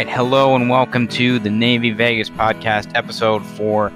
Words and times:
Right, 0.00 0.08
hello 0.08 0.56
and 0.56 0.70
welcome 0.70 1.06
to 1.08 1.38
the 1.38 1.50
Navy 1.50 1.90
Vegas 1.90 2.30
podcast 2.30 2.90
episode 2.94 3.44
for 3.44 3.92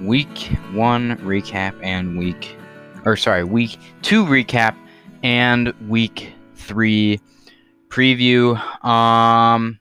week 0.04 0.36
one 0.72 1.16
recap 1.18 1.80
and 1.80 2.18
week, 2.18 2.56
or 3.04 3.16
sorry, 3.16 3.44
week 3.44 3.78
two 4.02 4.24
recap 4.24 4.74
and 5.22 5.72
week 5.88 6.32
three 6.56 7.20
preview. 7.88 8.56
Um, 8.84 9.78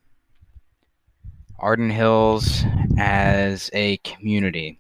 Arden 1.58 1.90
Hills 1.90 2.64
as 3.00 3.72
a 3.74 3.98
community. 4.04 4.80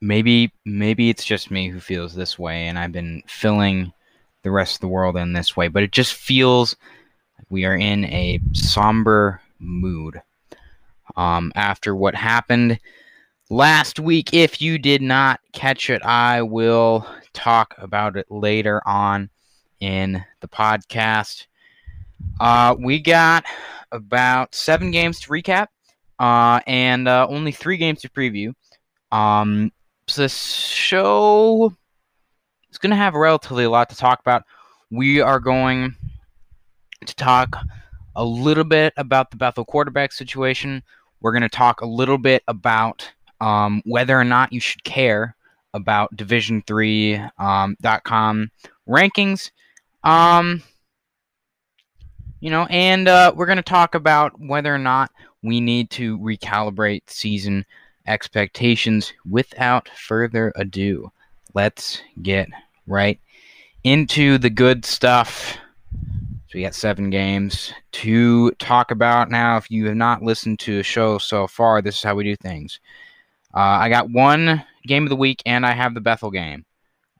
Maybe, 0.00 0.52
maybe 0.64 1.10
it's 1.10 1.24
just 1.24 1.50
me 1.50 1.70
who 1.70 1.80
feels 1.80 2.14
this 2.14 2.38
way, 2.38 2.68
and 2.68 2.78
I've 2.78 2.92
been 2.92 3.24
filling 3.26 3.92
the 4.44 4.52
rest 4.52 4.76
of 4.76 4.80
the 4.82 4.86
world 4.86 5.16
in 5.16 5.32
this 5.32 5.56
way, 5.56 5.66
but 5.66 5.82
it 5.82 5.90
just 5.90 6.14
feels 6.14 6.76
we 7.52 7.66
are 7.66 7.76
in 7.76 8.06
a 8.06 8.40
somber 8.54 9.38
mood. 9.58 10.22
Um, 11.16 11.52
after 11.54 11.94
what 11.94 12.14
happened 12.14 12.80
last 13.50 14.00
week, 14.00 14.32
if 14.32 14.62
you 14.62 14.78
did 14.78 15.02
not 15.02 15.38
catch 15.52 15.90
it, 15.90 16.02
I 16.02 16.40
will 16.40 17.06
talk 17.34 17.74
about 17.76 18.16
it 18.16 18.24
later 18.30 18.80
on 18.86 19.28
in 19.80 20.24
the 20.40 20.48
podcast. 20.48 21.44
Uh, 22.40 22.74
we 22.78 22.98
got 22.98 23.44
about 23.92 24.54
seven 24.54 24.90
games 24.90 25.20
to 25.20 25.28
recap 25.28 25.66
uh, 26.18 26.60
and 26.66 27.06
uh, 27.06 27.26
only 27.28 27.52
three 27.52 27.76
games 27.76 28.00
to 28.00 28.08
preview. 28.08 28.54
Um, 29.12 29.70
so 30.06 30.22
the 30.22 30.28
show 30.30 31.76
it's 32.70 32.78
going 32.78 32.90
to 32.90 32.96
have 32.96 33.12
relatively 33.12 33.64
a 33.64 33.70
lot 33.70 33.90
to 33.90 33.96
talk 33.96 34.20
about. 34.20 34.44
We 34.90 35.20
are 35.20 35.38
going 35.38 35.94
to 37.06 37.14
talk 37.14 37.56
a 38.16 38.24
little 38.24 38.64
bit 38.64 38.92
about 38.96 39.30
the 39.30 39.36
Bethel 39.36 39.64
quarterback 39.64 40.12
situation. 40.12 40.82
We're 41.20 41.32
going 41.32 41.42
to 41.42 41.48
talk 41.48 41.80
a 41.80 41.86
little 41.86 42.18
bit 42.18 42.42
about 42.48 43.10
um, 43.40 43.82
whether 43.84 44.18
or 44.18 44.24
not 44.24 44.52
you 44.52 44.60
should 44.60 44.84
care 44.84 45.36
about 45.74 46.14
Division3.com 46.16 48.40
um, 48.40 48.50
rankings. 48.88 49.50
Um, 50.04 50.62
you 52.40 52.50
know, 52.50 52.66
and 52.70 53.08
uh, 53.08 53.32
we're 53.34 53.46
going 53.46 53.56
to 53.56 53.62
talk 53.62 53.94
about 53.94 54.38
whether 54.40 54.74
or 54.74 54.78
not 54.78 55.10
we 55.42 55.60
need 55.60 55.90
to 55.90 56.18
recalibrate 56.18 57.02
season 57.06 57.64
expectations 58.06 59.12
without 59.24 59.88
further 59.90 60.52
ado 60.56 61.10
let's 61.54 62.02
get 62.22 62.48
right 62.86 63.20
into 63.84 64.38
the 64.38 64.50
good 64.50 64.84
stuff. 64.84 65.56
So 66.52 66.58
we 66.58 66.64
got 66.64 66.74
seven 66.74 67.08
games 67.08 67.72
to 67.92 68.50
talk 68.52 68.90
about 68.90 69.30
now. 69.30 69.56
If 69.56 69.70
you 69.70 69.86
have 69.86 69.96
not 69.96 70.22
listened 70.22 70.58
to 70.58 70.80
a 70.80 70.82
show 70.82 71.16
so 71.16 71.46
far, 71.46 71.80
this 71.80 71.96
is 71.96 72.02
how 72.02 72.14
we 72.14 72.24
do 72.24 72.36
things. 72.36 72.78
Uh, 73.54 73.80
I 73.80 73.88
got 73.88 74.10
one 74.10 74.62
game 74.86 75.04
of 75.04 75.08
the 75.08 75.16
week, 75.16 75.42
and 75.46 75.64
I 75.64 75.72
have 75.72 75.94
the 75.94 76.02
Bethel 76.02 76.30
game. 76.30 76.66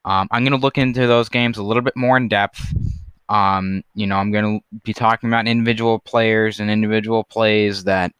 Um, 0.04 0.28
I'm 0.30 0.44
going 0.44 0.52
to 0.52 0.62
look 0.62 0.76
into 0.76 1.06
those 1.06 1.30
games 1.30 1.56
a 1.56 1.62
little 1.62 1.82
bit 1.82 1.96
more 1.96 2.18
in 2.18 2.28
depth. 2.28 2.60
Um, 3.30 3.82
you 3.94 4.06
know, 4.06 4.16
I'm 4.16 4.32
going 4.32 4.60
to 4.60 4.78
be 4.84 4.92
talking 4.92 5.30
about 5.30 5.48
individual 5.48 5.98
players 5.98 6.60
and 6.60 6.70
individual 6.70 7.24
plays 7.24 7.84
that 7.84 8.12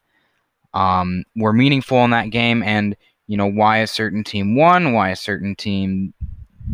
um, 0.73 1.25
were 1.35 1.53
meaningful 1.53 2.03
in 2.05 2.09
that 2.09 2.31
game, 2.31 2.63
and 2.63 2.97
you 3.27 3.37
know 3.37 3.45
why 3.45 3.77
a 3.77 3.87
certain 3.87 4.23
team 4.23 4.55
won, 4.55 4.93
why 4.93 5.11
a 5.11 5.15
certain 5.15 5.53
team 5.55 6.11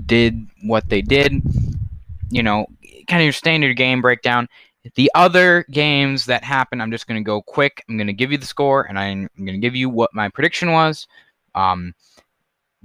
did 0.06 0.48
what 0.64 0.88
they 0.88 1.02
did. 1.02 1.42
You 2.30 2.44
know, 2.44 2.68
kind 3.10 3.22
of 3.22 3.26
your 3.26 3.34
standard 3.34 3.76
game 3.76 4.02
breakdown. 4.02 4.48
The 4.96 5.12
other 5.14 5.66
games 5.72 6.26
that 6.26 6.44
happened, 6.44 6.82
I'm 6.82 6.92
just 6.92 7.08
going 7.08 7.22
to 7.22 7.26
go 7.26 7.42
quick. 7.42 7.84
I'm 7.90 7.98
going 7.98 8.08
to 8.08 8.14
give 8.14 8.32
you 8.32 8.38
the 8.38 8.46
score, 8.46 8.84
and 8.84 8.98
I'm 8.98 9.30
going 9.38 9.48
to 9.48 9.58
give 9.58 9.76
you 9.76 9.90
what 9.90 10.12
my 10.14 10.30
prediction 10.30 10.72
was 10.72 11.08
um, 11.54 11.94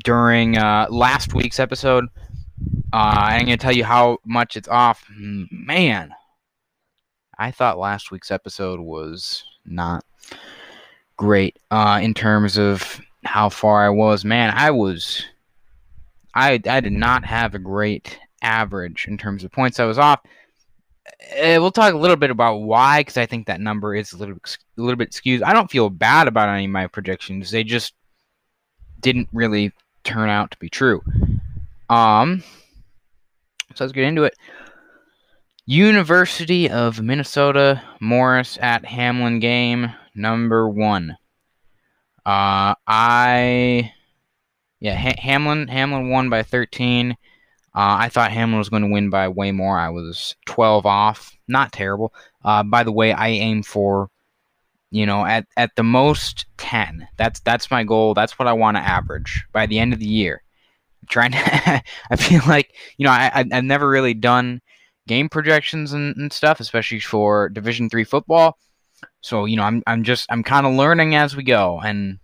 during 0.02 0.58
uh, 0.58 0.88
last 0.90 1.34
week's 1.34 1.60
episode. 1.60 2.06
Uh, 2.92 3.14
I'm 3.14 3.46
going 3.46 3.58
to 3.58 3.62
tell 3.62 3.74
you 3.74 3.84
how 3.84 4.18
much 4.24 4.56
it's 4.56 4.68
off. 4.68 5.04
Man, 5.16 6.12
I 7.38 7.50
thought 7.50 7.78
last 7.78 8.10
week's 8.10 8.30
episode 8.30 8.80
was 8.80 9.44
not 9.64 10.04
great 11.16 11.58
uh, 11.70 12.00
in 12.02 12.14
terms 12.14 12.58
of 12.58 13.00
how 13.24 13.48
far 13.48 13.84
I 13.84 13.88
was. 13.88 14.24
Man, 14.24 14.52
I 14.54 14.70
was 14.70 15.24
I 16.34 16.60
I 16.68 16.80
did 16.80 16.92
not 16.92 17.24
have 17.24 17.54
a 17.54 17.58
great 17.58 18.18
average 18.44 19.06
in 19.08 19.18
terms 19.18 19.42
of 19.42 19.50
points 19.50 19.80
I 19.80 19.84
was 19.84 19.98
off. 19.98 20.20
Uh, 21.32 21.58
we'll 21.58 21.70
talk 21.70 21.92
a 21.92 21.98
little 21.98 22.16
bit 22.16 22.30
about 22.30 22.58
why, 22.58 23.00
because 23.00 23.16
I 23.16 23.26
think 23.26 23.46
that 23.46 23.60
number 23.60 23.94
is 23.94 24.12
a 24.12 24.16
little 24.16 24.36
a 24.36 24.80
little 24.80 24.96
bit 24.96 25.12
skewed. 25.12 25.42
I 25.42 25.52
don't 25.52 25.70
feel 25.70 25.90
bad 25.90 26.28
about 26.28 26.48
any 26.48 26.66
of 26.66 26.70
my 26.70 26.86
predictions; 26.86 27.50
they 27.50 27.64
just 27.64 27.94
didn't 29.00 29.28
really 29.32 29.72
turn 30.04 30.28
out 30.28 30.50
to 30.50 30.58
be 30.58 30.68
true. 30.68 31.02
Um, 31.90 32.42
so 33.74 33.84
let's 33.84 33.92
get 33.92 34.04
into 34.04 34.24
it. 34.24 34.34
University 35.66 36.70
of 36.70 37.00
Minnesota 37.00 37.82
Morris 38.00 38.58
at 38.60 38.84
Hamlin 38.84 39.40
game 39.40 39.92
number 40.14 40.68
one. 40.68 41.16
Uh, 42.26 42.74
I 42.86 43.92
yeah, 44.80 44.96
ha- 44.96 45.16
Hamlin 45.18 45.66
Hamline 45.66 46.10
won 46.10 46.28
by 46.28 46.42
13. 46.42 47.16
Uh, 47.74 47.98
I 48.00 48.08
thought 48.08 48.30
Hamlin 48.30 48.58
was 48.58 48.68
going 48.68 48.82
to 48.82 48.88
win 48.88 49.10
by 49.10 49.28
way 49.28 49.50
more. 49.50 49.78
I 49.78 49.88
was 49.88 50.36
12 50.46 50.86
off. 50.86 51.36
Not 51.48 51.72
terrible. 51.72 52.14
Uh, 52.44 52.62
by 52.62 52.84
the 52.84 52.92
way, 52.92 53.12
I 53.12 53.28
aim 53.28 53.62
for, 53.62 54.10
you 54.90 55.06
know, 55.06 55.24
at, 55.24 55.46
at 55.56 55.74
the 55.76 55.82
most 55.82 56.46
10. 56.58 57.08
That's 57.16 57.40
that's 57.40 57.70
my 57.70 57.82
goal. 57.82 58.14
That's 58.14 58.38
what 58.38 58.48
I 58.48 58.52
want 58.52 58.76
to 58.76 58.82
average 58.82 59.44
by 59.52 59.66
the 59.66 59.78
end 59.78 59.92
of 59.92 59.98
the 59.98 60.06
year. 60.06 60.42
I'm 61.02 61.08
trying 61.08 61.32
to, 61.32 61.38
I 62.10 62.16
feel 62.16 62.42
like 62.46 62.74
you 62.96 63.04
know 63.04 63.12
I 63.12 63.30
I've 63.34 63.64
never 63.64 63.88
really 63.88 64.14
done 64.14 64.60
game 65.06 65.28
projections 65.28 65.92
and, 65.92 66.16
and 66.16 66.32
stuff, 66.32 66.60
especially 66.60 67.00
for 67.00 67.48
Division 67.48 67.90
three 67.90 68.04
football. 68.04 68.56
So 69.20 69.44
you 69.44 69.56
know 69.56 69.64
I'm 69.64 69.82
I'm 69.86 70.04
just 70.04 70.30
I'm 70.30 70.42
kind 70.42 70.66
of 70.66 70.72
learning 70.74 71.14
as 71.14 71.36
we 71.36 71.42
go, 71.42 71.80
and 71.80 72.18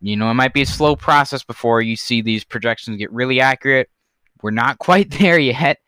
you 0.00 0.16
know, 0.16 0.30
it 0.30 0.34
might 0.34 0.54
be 0.54 0.62
a 0.62 0.66
slow 0.66 0.96
process 0.96 1.44
before 1.44 1.82
you 1.82 1.94
see 1.94 2.22
these 2.22 2.44
projections 2.44 2.96
get 2.96 3.12
really 3.12 3.40
accurate. 3.40 3.90
We're 4.42 4.50
not 4.50 4.78
quite 4.78 5.10
there 5.18 5.38
yet, 5.38 5.78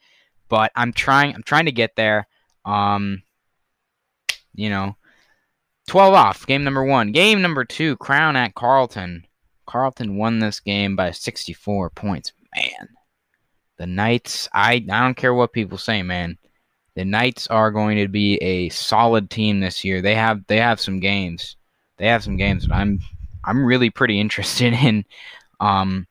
but 0.49 0.73
I'm 0.75 0.93
trying. 0.93 1.35
I'm 1.35 1.43
trying 1.43 1.67
to 1.67 1.73
get 1.73 1.97
there. 1.97 2.27
Um, 2.65 3.23
you 4.55 4.71
know, 4.71 4.97
12 5.89 6.15
off. 6.15 6.47
Game 6.47 6.65
number 6.65 6.85
one. 6.85 7.13
Game 7.13 7.43
number 7.43 7.65
two. 7.65 7.97
Crown 7.97 8.37
at 8.37 8.55
Carleton. 8.55 9.27
Carleton 9.67 10.17
won 10.17 10.39
this 10.39 10.61
game 10.61 10.97
by 10.97 11.11
64 11.11 11.91
points. 11.91 12.33
Man, 12.55 12.89
the 13.79 13.87
Knights. 13.87 14.49
I 14.53 14.75
I 14.75 14.79
don't 14.81 15.17
care 15.17 15.35
what 15.35 15.53
people 15.53 15.79
say, 15.79 16.03
man. 16.03 16.39
The 16.95 17.05
Knights 17.05 17.47
are 17.47 17.71
going 17.71 17.97
to 17.97 18.09
be 18.09 18.37
a 18.37 18.69
solid 18.69 19.31
team 19.31 19.61
this 19.61 19.85
year. 19.85 20.03
They 20.03 20.15
have 20.15 20.47
they 20.47 20.59
have 20.59 20.81
some 20.81 21.01
games. 21.01 21.57
They 21.97 22.07
have 22.09 22.23
some 22.23 22.37
games 22.37 22.67
that 22.67 22.75
I'm 22.75 23.01
I'm 23.45 23.65
really 23.65 23.91
pretty 23.91 24.21
interested 24.25 24.75
in. 24.75 25.05
Um, 25.61 26.07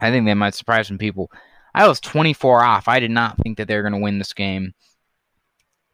I 0.00 0.10
think 0.10 0.26
they 0.26 0.34
might 0.34 0.54
surprise 0.54 0.86
some 0.86 0.98
people. 0.98 1.30
I 1.74 1.86
was 1.86 2.00
24 2.00 2.64
off. 2.64 2.88
I 2.88 3.00
did 3.00 3.10
not 3.10 3.36
think 3.38 3.58
that 3.58 3.68
they 3.68 3.76
were 3.76 3.82
going 3.82 3.92
to 3.92 3.98
win 3.98 4.18
this 4.18 4.32
game 4.32 4.74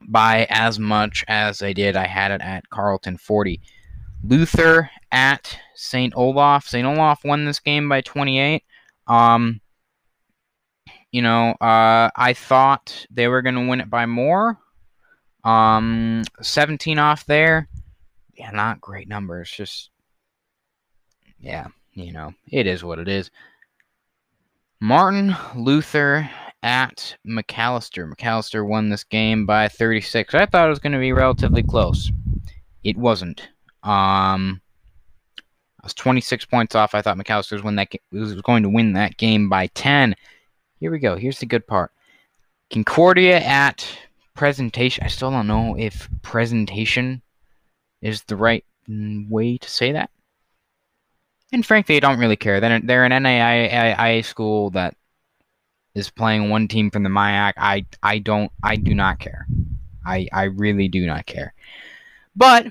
by 0.07 0.47
as 0.51 0.79
much 0.79 1.25
as 1.29 1.59
they 1.59 1.75
did. 1.75 1.97
I 1.97 2.07
had 2.07 2.31
it 2.31 2.41
at 2.41 2.69
Carleton 2.71 3.17
40. 3.17 3.61
Luther 4.23 4.91
at 5.13 5.59
St. 5.75 6.13
Olaf. 6.17 6.67
St. 6.67 6.87
Olaf 6.87 7.25
won 7.25 7.45
this 7.45 7.61
game 7.61 7.89
by 7.89 8.01
28. 8.01 8.63
Um, 9.07 9.61
you 11.13 11.23
know, 11.23 11.51
uh, 11.61 12.11
I 12.17 12.33
thought 12.35 13.07
they 13.11 13.29
were 13.29 13.43
going 13.43 13.55
to 13.55 13.69
win 13.69 13.81
it 13.81 13.91
by 13.91 14.07
more. 14.07 14.59
Um, 15.45 16.25
17 16.41 16.99
off 16.99 17.27
there. 17.27 17.69
Yeah, 18.35 18.51
not 18.51 18.81
great 18.81 19.09
numbers. 19.09 19.51
Just 19.51 19.91
yeah, 21.39 21.67
you 21.93 22.13
know, 22.13 22.33
it 22.51 22.67
is 22.67 22.83
what 22.83 22.99
it 22.99 23.07
is. 23.07 23.31
Martin 24.81 25.37
Luther 25.55 26.29
at 26.63 27.17
Macalester. 27.27 28.11
Macalester 28.11 28.67
won 28.67 28.89
this 28.89 29.05
game 29.05 29.47
by 29.47 29.69
36. 29.69 30.35
I 30.35 30.47
thought 30.47 30.67
it 30.67 30.71
was 30.71 30.79
going 30.79 30.93
to 30.93 30.99
be 30.99 31.13
relatively 31.13 31.63
close. 31.63 32.11
It 32.83 32.97
wasn't. 32.97 33.49
Um, 33.83 34.61
I 35.81 35.85
was 35.85 35.95
26 35.95 36.47
points 36.47 36.75
off. 36.75 36.95
I 36.95 37.03
thought 37.03 37.19
Macalester 37.19 37.63
win 37.63 37.77
that 37.77 37.93
was 38.13 38.41
going 38.43 38.63
to 38.63 38.71
win 38.71 38.95
that 38.95 39.17
game 39.17 39.49
by 39.49 39.67
10. 39.69 40.15
Here 40.81 40.91
we 40.91 40.99
go. 40.99 41.17
Here's 41.17 41.39
the 41.39 41.47
good 41.47 41.67
part. 41.67 41.93
Concordia 42.71 43.41
at 43.41 43.87
presentation. 44.35 45.05
I 45.05 45.09
still 45.09 45.31
don't 45.31 45.47
know 45.47 45.77
if 45.79 46.09
presentation 46.23 47.23
is 48.01 48.23
the 48.25 48.37
right 48.37 48.65
way 48.89 49.59
to 49.59 49.71
say 49.71 49.93
that 49.93 50.11
and 51.55 51.65
frankly, 51.65 51.97
I 51.97 52.01
don't 52.01 52.19
really 52.19 52.37
care. 52.37 52.61
They're, 52.61 52.81
they're 52.81 53.05
an 53.05 53.13
NAIA 53.13 54.25
school 54.25 54.71
that 54.71 54.97
is 55.95 56.11
playing 56.11 56.51
one 56.51 56.67
team 56.67 56.91
from 56.91 57.05
the 57.05 57.09
MIAC. 57.09 57.53
I 57.57 57.87
I 58.03 58.19
don't 58.19 58.51
I 58.63 58.75
do 58.77 58.95
not 58.95 59.21
care. 59.21 59.47
I, 60.05 60.29
I 60.33 60.45
really 60.45 60.89
do 60.89 61.07
not 61.07 61.27
care. 61.27 61.55
But 62.37 62.67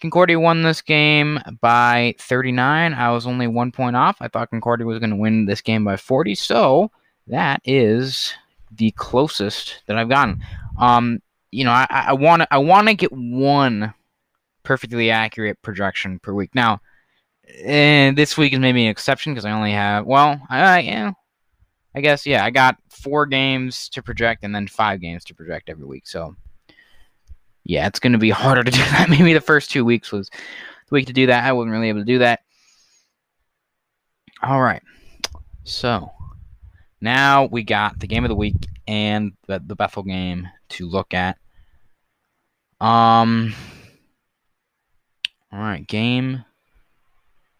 Concordia 0.00 0.38
won 0.38 0.62
this 0.62 0.82
game 0.82 1.40
by 1.60 2.14
39. 2.20 2.92
I 2.92 3.10
was 3.10 3.26
only 3.26 3.46
one 3.46 3.72
point 3.72 3.96
off. 3.96 4.18
I 4.20 4.28
thought 4.28 4.50
Concordia 4.50 4.86
was 4.86 4.98
going 4.98 5.10
to 5.10 5.16
win 5.16 5.46
this 5.46 5.62
game 5.62 5.84
by 5.84 5.96
40. 5.96 6.34
So 6.34 6.90
that 7.26 7.60
is 7.64 8.34
the 8.70 8.90
closest 8.92 9.82
that 9.86 9.96
I've 9.96 10.10
gotten. 10.10 10.44
Um, 10.78 11.22
you 11.50 11.64
know, 11.64 11.72
I 11.72 12.12
want 12.12 12.42
I 12.50 12.58
want 12.58 12.88
to 12.88 12.94
get 12.94 13.10
one 13.10 13.94
perfectly 14.62 15.10
accurate 15.10 15.62
projection 15.62 16.18
per 16.18 16.34
week. 16.34 16.54
Now, 16.54 16.80
and 17.64 18.16
this 18.16 18.36
week 18.36 18.52
is 18.52 18.58
maybe 18.58 18.84
an 18.84 18.90
exception 18.90 19.32
because 19.32 19.44
I 19.44 19.52
only 19.52 19.72
have 19.72 20.06
well, 20.06 20.40
I 20.50 20.80
yeah, 20.80 21.12
I 21.94 22.00
guess 22.00 22.26
yeah, 22.26 22.44
I 22.44 22.50
got 22.50 22.76
four 22.90 23.26
games 23.26 23.88
to 23.90 24.02
project 24.02 24.44
and 24.44 24.54
then 24.54 24.66
five 24.66 25.00
games 25.00 25.24
to 25.24 25.34
project 25.34 25.68
every 25.68 25.84
week. 25.84 26.06
So 26.06 26.34
yeah, 27.64 27.86
it's 27.86 28.00
going 28.00 28.12
to 28.12 28.18
be 28.18 28.30
harder 28.44 28.64
to 28.64 28.70
do 28.70 28.78
that. 28.78 29.08
Maybe 29.08 29.32
the 29.32 29.40
first 29.40 29.70
two 29.70 29.84
weeks 29.84 30.12
was 30.12 30.28
the 30.30 30.94
week 30.94 31.06
to 31.06 31.12
do 31.12 31.26
that. 31.26 31.44
I 31.44 31.52
wasn't 31.52 31.72
really 31.72 31.88
able 31.88 32.00
to 32.00 32.04
do 32.04 32.18
that. 32.18 32.40
All 34.42 34.60
right. 34.60 34.82
So 35.64 36.12
now 37.00 37.46
we 37.46 37.62
got 37.62 37.98
the 37.98 38.06
game 38.06 38.24
of 38.24 38.28
the 38.28 38.36
week 38.36 38.56
and 38.86 39.32
the, 39.46 39.62
the 39.64 39.74
Bethel 39.74 40.02
game 40.02 40.48
to 40.70 40.88
look 40.88 41.14
at. 41.14 41.38
Um. 42.80 43.54
All 45.52 45.60
right, 45.60 45.86
game 45.86 46.44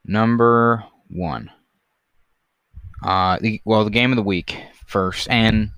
number 0.06 0.84
one. 1.08 1.50
Uh, 3.02 3.38
the, 3.40 3.60
well, 3.64 3.84
the 3.84 3.90
game 3.90 4.12
of 4.12 4.16
the 4.16 4.22
week 4.22 4.58
first, 4.86 5.28
and 5.30 5.70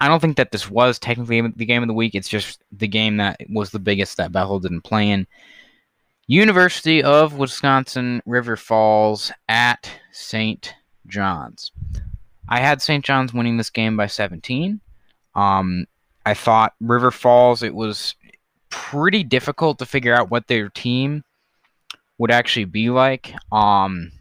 I 0.00 0.08
don't 0.08 0.20
think 0.20 0.36
that 0.36 0.52
this 0.52 0.70
was 0.70 0.98
technically 0.98 1.40
the 1.40 1.66
game 1.66 1.82
of 1.82 1.88
the 1.88 1.94
week. 1.94 2.14
It's 2.14 2.28
just 2.28 2.62
the 2.72 2.88
game 2.88 3.16
that 3.18 3.40
was 3.50 3.70
the 3.70 3.78
biggest 3.78 4.16
that 4.16 4.32
Bethel 4.32 4.60
didn't 4.60 4.82
play 4.82 5.10
in. 5.10 5.26
University 6.26 7.02
of 7.02 7.38
Wisconsin 7.38 8.22
River 8.26 8.56
Falls 8.56 9.32
at 9.48 9.90
St. 10.12 10.74
John's. 11.06 11.72
I 12.48 12.60
had 12.60 12.80
St. 12.82 13.04
John's 13.04 13.34
winning 13.34 13.56
this 13.56 13.70
game 13.70 13.96
by 13.96 14.06
17. 14.06 14.80
Um, 15.34 15.86
I 16.24 16.34
thought 16.34 16.74
River 16.80 17.10
Falls, 17.10 17.62
it 17.62 17.74
was 17.74 18.14
pretty 18.70 19.24
difficult 19.24 19.78
to 19.78 19.86
figure 19.86 20.14
out 20.14 20.30
what 20.30 20.46
their 20.46 20.68
team 20.68 21.24
would 22.18 22.30
actually 22.30 22.64
be 22.64 22.90
like. 22.90 23.34
Um, 23.52 24.12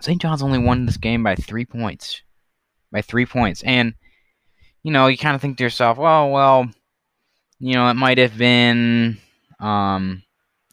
St. 0.00 0.20
John's 0.20 0.42
only 0.42 0.58
won 0.58 0.86
this 0.86 0.96
game 0.96 1.22
by 1.22 1.34
three 1.34 1.64
points. 1.64 2.22
By 2.92 3.02
three 3.02 3.26
points. 3.26 3.62
And 3.62 3.94
you 4.82 4.92
know, 4.92 5.08
you 5.08 5.18
kind 5.18 5.34
of 5.34 5.40
think 5.40 5.58
to 5.58 5.64
yourself, 5.64 5.98
well, 5.98 6.30
well, 6.30 6.68
you 7.58 7.74
know, 7.74 7.88
it 7.88 7.94
might 7.94 8.18
have 8.18 8.38
been 8.38 9.18
um, 9.60 10.22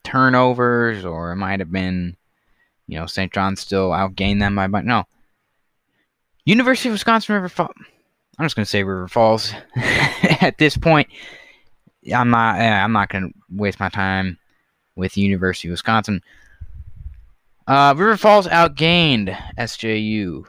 turnovers 0.03 1.03
or 1.03 1.31
it 1.31 1.37
might 1.37 1.59
have 1.59 1.71
been, 1.71 2.15
you 2.87 2.99
know, 2.99 3.07
St. 3.07 3.33
John 3.33 3.55
still 3.55 3.89
outgained 3.89 4.39
them 4.39 4.55
by, 4.55 4.67
but 4.67 4.85
no. 4.85 5.05
University 6.45 6.89
of 6.89 6.93
Wisconsin 6.93 7.35
River 7.35 7.49
Falls. 7.49 7.73
I'm 8.37 8.45
just 8.45 8.55
to 8.65 8.69
say 8.69 8.83
River 8.83 9.07
Falls 9.07 9.53
at 9.75 10.57
this 10.59 10.77
point. 10.77 11.07
I'm 12.13 12.29
not. 12.29 12.59
I'm 12.59 12.91
not 12.91 13.09
to 13.23 13.31
waste 13.49 13.79
my 13.79 13.89
time 13.89 14.37
with 14.95 15.17
University 15.17 15.67
of 15.67 15.73
Wisconsin. 15.73 16.21
Uh, 17.67 17.93
River 17.97 18.17
Falls 18.17 18.47
outgained 18.47 19.35
SJU 19.57 20.45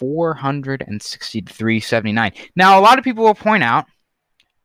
463.79. 0.00 2.50
Now, 2.54 2.78
a 2.78 2.82
lot 2.82 2.98
of 2.98 3.04
people 3.04 3.24
will 3.24 3.34
point 3.34 3.64
out 3.64 3.86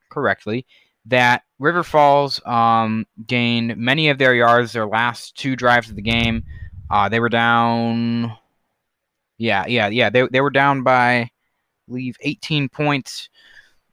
correctly 0.10 0.66
that 1.06 1.44
River 1.60 1.84
Falls 1.84 2.46
um, 2.46 3.06
gained 3.26 3.78
many 3.78 4.10
of 4.10 4.18
their 4.18 4.36
yards 4.36 4.74
their 4.74 4.86
last 4.86 5.36
two 5.36 5.56
drives 5.56 5.90
of 5.90 5.96
the 5.96 6.02
game. 6.02 6.44
Uh, 6.90 7.08
they 7.10 7.20
were 7.20 7.30
down. 7.30 8.36
Yeah, 9.38 9.66
yeah, 9.68 9.88
yeah. 9.88 10.10
They, 10.10 10.28
they 10.28 10.42
were 10.42 10.52
down 10.52 10.84
by, 10.84 11.30
believe, 11.88 12.16
18 12.22 12.70
points. 12.70 13.30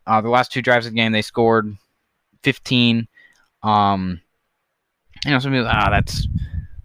Uh, 0.06 0.20
the 0.20 0.28
last 0.28 0.52
two 0.52 0.62
drives 0.62 0.86
of 0.86 0.92
the 0.92 0.96
game, 0.96 1.12
they 1.12 1.22
scored 1.22 1.76
15. 2.42 3.08
Um, 3.62 4.20
you 5.24 5.30
know, 5.30 5.38
some 5.38 5.52
people, 5.52 5.68
ah, 5.68 5.90
that's 5.90 6.26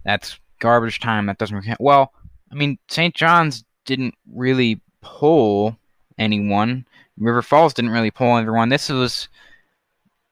that's 0.04 0.38
garbage 0.58 1.00
time. 1.00 1.26
That 1.26 1.38
doesn't 1.38 1.62
count. 1.62 1.80
Well, 1.80 2.12
I 2.50 2.54
mean, 2.54 2.78
St. 2.88 3.14
John's 3.14 3.64
didn't 3.84 4.14
really 4.32 4.80
pull 5.00 5.76
anyone. 6.18 6.86
River 7.18 7.42
Falls 7.42 7.74
didn't 7.74 7.92
really 7.92 8.10
pull 8.10 8.36
everyone. 8.36 8.68
This 8.68 8.88
was 8.88 9.28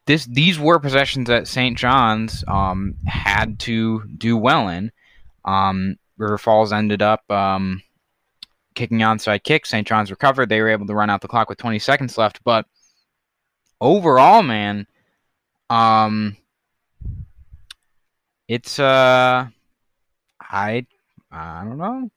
this 0.06 0.26
these 0.26 0.58
were 0.58 0.78
possessions 0.78 1.28
that 1.28 1.46
St. 1.46 1.76
John's 1.76 2.44
um, 2.48 2.94
had 3.06 3.58
to 3.60 4.02
do 4.18 4.36
well 4.36 4.68
in. 4.68 4.90
Um, 5.44 5.96
River 6.16 6.38
Falls 6.38 6.72
ended 6.72 7.02
up 7.02 7.28
um, 7.30 7.82
kicking 8.74 8.98
onside 8.98 9.44
kick. 9.44 9.66
St. 9.66 9.86
John's 9.86 10.10
recovered. 10.10 10.48
They 10.48 10.60
were 10.60 10.70
able 10.70 10.86
to 10.86 10.94
run 10.94 11.10
out 11.10 11.20
the 11.20 11.28
clock 11.28 11.48
with 11.48 11.58
20 11.58 11.78
seconds 11.78 12.18
left. 12.18 12.42
But 12.44 12.66
overall, 13.80 14.42
man, 14.42 14.86
um, 15.70 16.36
it's 18.48 18.78
uh, 18.78 19.46
I 20.40 20.86
I 21.30 21.64
don't 21.64 21.78
know. 21.78 22.10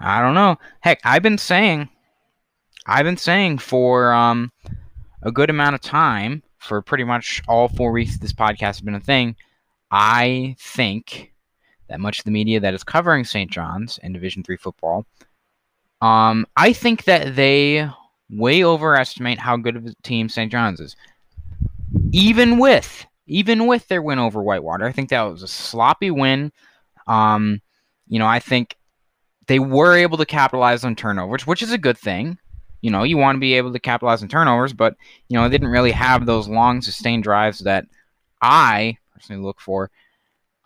I 0.00 0.20
don't 0.20 0.34
know. 0.34 0.56
Heck, 0.80 1.00
I've 1.04 1.22
been 1.22 1.38
saying, 1.38 1.88
I've 2.86 3.04
been 3.04 3.16
saying 3.16 3.58
for 3.58 4.12
um, 4.12 4.52
a 5.22 5.30
good 5.30 5.50
amount 5.50 5.74
of 5.74 5.80
time, 5.80 6.42
for 6.58 6.80
pretty 6.82 7.04
much 7.04 7.42
all 7.46 7.68
four 7.68 7.92
weeks 7.92 8.18
this 8.18 8.32
podcast 8.32 8.60
has 8.60 8.80
been 8.80 8.94
a 8.94 9.00
thing. 9.00 9.36
I 9.90 10.56
think 10.58 11.32
that 11.88 12.00
much 12.00 12.18
of 12.18 12.24
the 12.24 12.30
media 12.30 12.58
that 12.60 12.74
is 12.74 12.82
covering 12.82 13.24
St. 13.24 13.50
John's 13.50 13.98
and 14.02 14.14
Division 14.14 14.42
three 14.42 14.56
football, 14.56 15.06
um, 16.00 16.46
I 16.56 16.72
think 16.72 17.04
that 17.04 17.36
they 17.36 17.88
way 18.30 18.64
overestimate 18.64 19.38
how 19.38 19.56
good 19.56 19.76
of 19.76 19.86
a 19.86 19.94
team 20.02 20.28
St. 20.28 20.50
John's 20.50 20.80
is. 20.80 20.96
Even 22.12 22.58
with 22.58 23.06
even 23.26 23.66
with 23.66 23.88
their 23.88 24.02
win 24.02 24.18
over 24.18 24.42
Whitewater, 24.42 24.84
I 24.84 24.92
think 24.92 25.10
that 25.10 25.22
was 25.22 25.42
a 25.42 25.48
sloppy 25.48 26.10
win. 26.10 26.52
Um, 27.06 27.60
you 28.06 28.18
know, 28.18 28.26
I 28.26 28.38
think 28.38 28.76
they 29.46 29.58
were 29.58 29.96
able 29.96 30.18
to 30.18 30.26
capitalize 30.26 30.84
on 30.84 30.96
turnovers, 30.96 31.46
which 31.46 31.62
is 31.62 31.72
a 31.72 31.78
good 31.78 31.98
thing. 31.98 32.38
You 32.80 32.90
know, 32.90 33.02
you 33.02 33.16
want 33.16 33.36
to 33.36 33.40
be 33.40 33.54
able 33.54 33.72
to 33.72 33.78
capitalize 33.78 34.22
on 34.22 34.28
turnovers, 34.28 34.72
but 34.72 34.96
you 35.28 35.36
know, 35.36 35.44
they 35.44 35.54
didn't 35.54 35.68
really 35.68 35.92
have 35.92 36.26
those 36.26 36.48
long 36.48 36.82
sustained 36.82 37.22
drives 37.22 37.60
that 37.60 37.86
I 38.42 38.98
personally 39.14 39.42
look 39.42 39.60
for. 39.60 39.90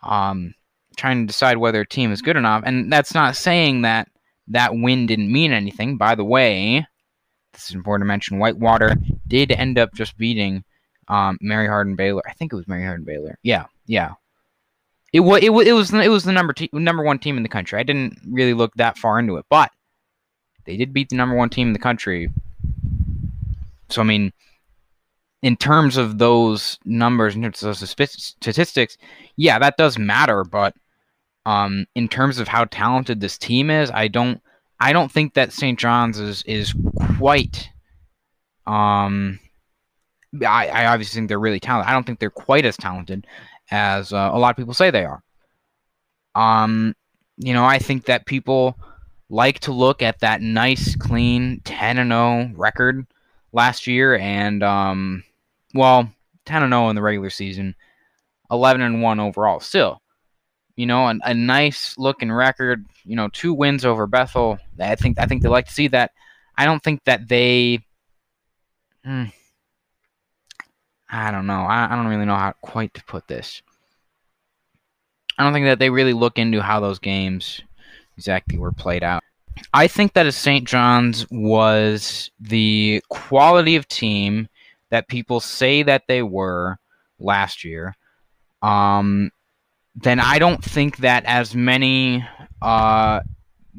Um, 0.03 0.53
trying 0.97 1.23
to 1.23 1.27
decide 1.27 1.57
whether 1.57 1.81
a 1.81 1.87
team 1.87 2.11
is 2.11 2.21
good 2.21 2.35
enough, 2.35 2.63
and 2.65 2.91
that's 2.91 3.13
not 3.13 3.37
saying 3.37 3.83
that 3.83 4.09
that 4.49 4.73
win 4.73 5.05
didn't 5.05 5.31
mean 5.31 5.53
anything. 5.53 5.95
By 5.97 6.15
the 6.15 6.25
way, 6.25 6.85
this 7.53 7.69
is 7.69 7.75
important 7.75 8.03
to 8.05 8.07
mention. 8.07 8.39
Whitewater 8.39 8.95
did 9.27 9.51
end 9.51 9.77
up 9.77 9.93
just 9.93 10.17
beating 10.17 10.63
um, 11.09 11.37
Mary 11.41 11.67
Hardin 11.67 11.95
Baylor. 11.95 12.21
I 12.27 12.33
think 12.33 12.53
it 12.53 12.55
was 12.55 12.67
Mary 12.67 12.85
Hardin 12.85 13.05
Baylor. 13.05 13.37
Yeah, 13.43 13.65
yeah. 13.87 14.13
It 15.11 15.21
was 15.21 15.41
it 15.41 15.49
was 15.49 15.67
it 15.67 15.73
was 15.73 15.93
it 15.93 16.09
was 16.09 16.23
the 16.23 16.31
number 16.31 16.53
te- 16.53 16.69
number 16.71 17.03
one 17.03 17.19
team 17.19 17.35
in 17.37 17.43
the 17.43 17.49
country. 17.49 17.79
I 17.79 17.83
didn't 17.83 18.19
really 18.27 18.53
look 18.53 18.73
that 18.75 18.97
far 18.97 19.19
into 19.19 19.37
it, 19.37 19.45
but 19.49 19.71
they 20.65 20.77
did 20.77 20.93
beat 20.93 21.09
the 21.09 21.15
number 21.15 21.35
one 21.35 21.49
team 21.49 21.67
in 21.67 21.73
the 21.73 21.79
country. 21.79 22.29
So 23.89 24.01
I 24.01 24.05
mean, 24.05 24.31
in 25.41 25.57
terms 25.57 25.97
of 25.97 26.19
those 26.19 26.77
numbers, 26.85 27.35
in 27.35 27.41
terms 27.41 27.63
of 27.63 27.79
those 27.79 27.89
statistics, 27.89 28.97
yeah, 29.35 29.57
that 29.57 29.77
does 29.77 29.97
matter. 29.97 30.43
But 30.43 30.75
um, 31.47 31.87
in 31.95 32.07
terms 32.07 32.37
of 32.37 32.47
how 32.47 32.65
talented 32.65 33.19
this 33.19 33.39
team 33.39 33.71
is, 33.71 33.89
I 33.89 34.09
don't 34.09 34.39
I 34.79 34.93
don't 34.93 35.11
think 35.11 35.33
that 35.33 35.53
St. 35.53 35.79
John's 35.79 36.19
is 36.19 36.43
is 36.43 36.73
quite. 37.17 37.67
Um, 38.67 39.39
I, 40.45 40.67
I 40.67 40.85
obviously 40.87 41.19
think 41.19 41.29
they're 41.29 41.39
really 41.39 41.59
talented. 41.59 41.89
I 41.89 41.93
don't 41.93 42.05
think 42.05 42.19
they're 42.19 42.29
quite 42.29 42.65
as 42.65 42.77
talented 42.77 43.25
as 43.71 44.13
uh, 44.13 44.29
a 44.33 44.39
lot 44.39 44.51
of 44.51 44.57
people 44.57 44.73
say 44.73 44.91
they 44.91 45.05
are. 45.05 45.23
Um, 46.35 46.95
you 47.37 47.53
know, 47.53 47.65
I 47.65 47.79
think 47.79 48.05
that 48.05 48.25
people 48.25 48.77
like 49.29 49.59
to 49.61 49.71
look 49.71 50.01
at 50.01 50.19
that 50.19 50.41
nice, 50.41 50.95
clean 50.95 51.61
10 51.63 51.97
and 51.97 52.11
0 52.11 52.51
record 52.55 53.05
last 53.51 53.87
year, 53.87 54.17
and 54.17 54.63
um, 54.63 55.23
well, 55.73 56.09
10 56.45 56.63
and 56.63 56.71
0 56.71 56.89
in 56.89 56.95
the 56.95 57.01
regular 57.01 57.29
season, 57.29 57.75
11 58.51 58.81
and 58.81 59.01
1 59.01 59.19
overall. 59.19 59.59
Still, 59.59 60.01
you 60.75 60.85
know, 60.85 61.07
a, 61.07 61.15
a 61.23 61.33
nice 61.33 61.97
looking 61.97 62.31
record. 62.31 62.85
You 63.05 63.15
know, 63.15 63.29
two 63.29 63.53
wins 63.53 63.85
over 63.85 64.07
Bethel. 64.07 64.59
I 64.79 64.95
think 64.95 65.19
I 65.19 65.25
think 65.25 65.41
they 65.41 65.49
like 65.49 65.67
to 65.67 65.73
see 65.73 65.87
that. 65.89 66.11
I 66.57 66.65
don't 66.65 66.83
think 66.83 67.03
that 67.05 67.27
they. 67.27 67.79
Hmm, 69.03 69.25
I 71.11 71.31
don't 71.31 71.47
know. 71.47 71.61
I, 71.61 71.91
I 71.91 71.95
don't 71.95 72.07
really 72.07 72.25
know 72.25 72.35
how 72.35 72.53
quite 72.61 72.93
to 72.93 73.03
put 73.03 73.27
this. 73.27 73.61
I 75.37 75.43
don't 75.43 75.53
think 75.53 75.65
that 75.65 75.79
they 75.79 75.89
really 75.89 76.13
look 76.13 76.37
into 76.37 76.61
how 76.61 76.79
those 76.79 76.99
games 76.99 77.61
exactly 78.17 78.57
were 78.57 78.71
played 78.71 79.03
out. 79.03 79.23
I 79.73 79.87
think 79.87 80.13
that 80.13 80.31
St. 80.33 80.67
John's 80.67 81.29
was 81.31 82.31
the 82.39 83.01
quality 83.09 83.75
of 83.75 83.87
team 83.87 84.47
that 84.89 85.07
people 85.07 85.39
say 85.39 85.83
that 85.83 86.03
they 86.07 86.23
were 86.23 86.77
last 87.19 87.63
year, 87.63 87.95
um, 88.61 89.31
then 89.95 90.19
I 90.19 90.39
don't 90.39 90.63
think 90.63 90.97
that 90.97 91.25
as 91.25 91.55
many 91.55 92.25
uh, 92.61 93.21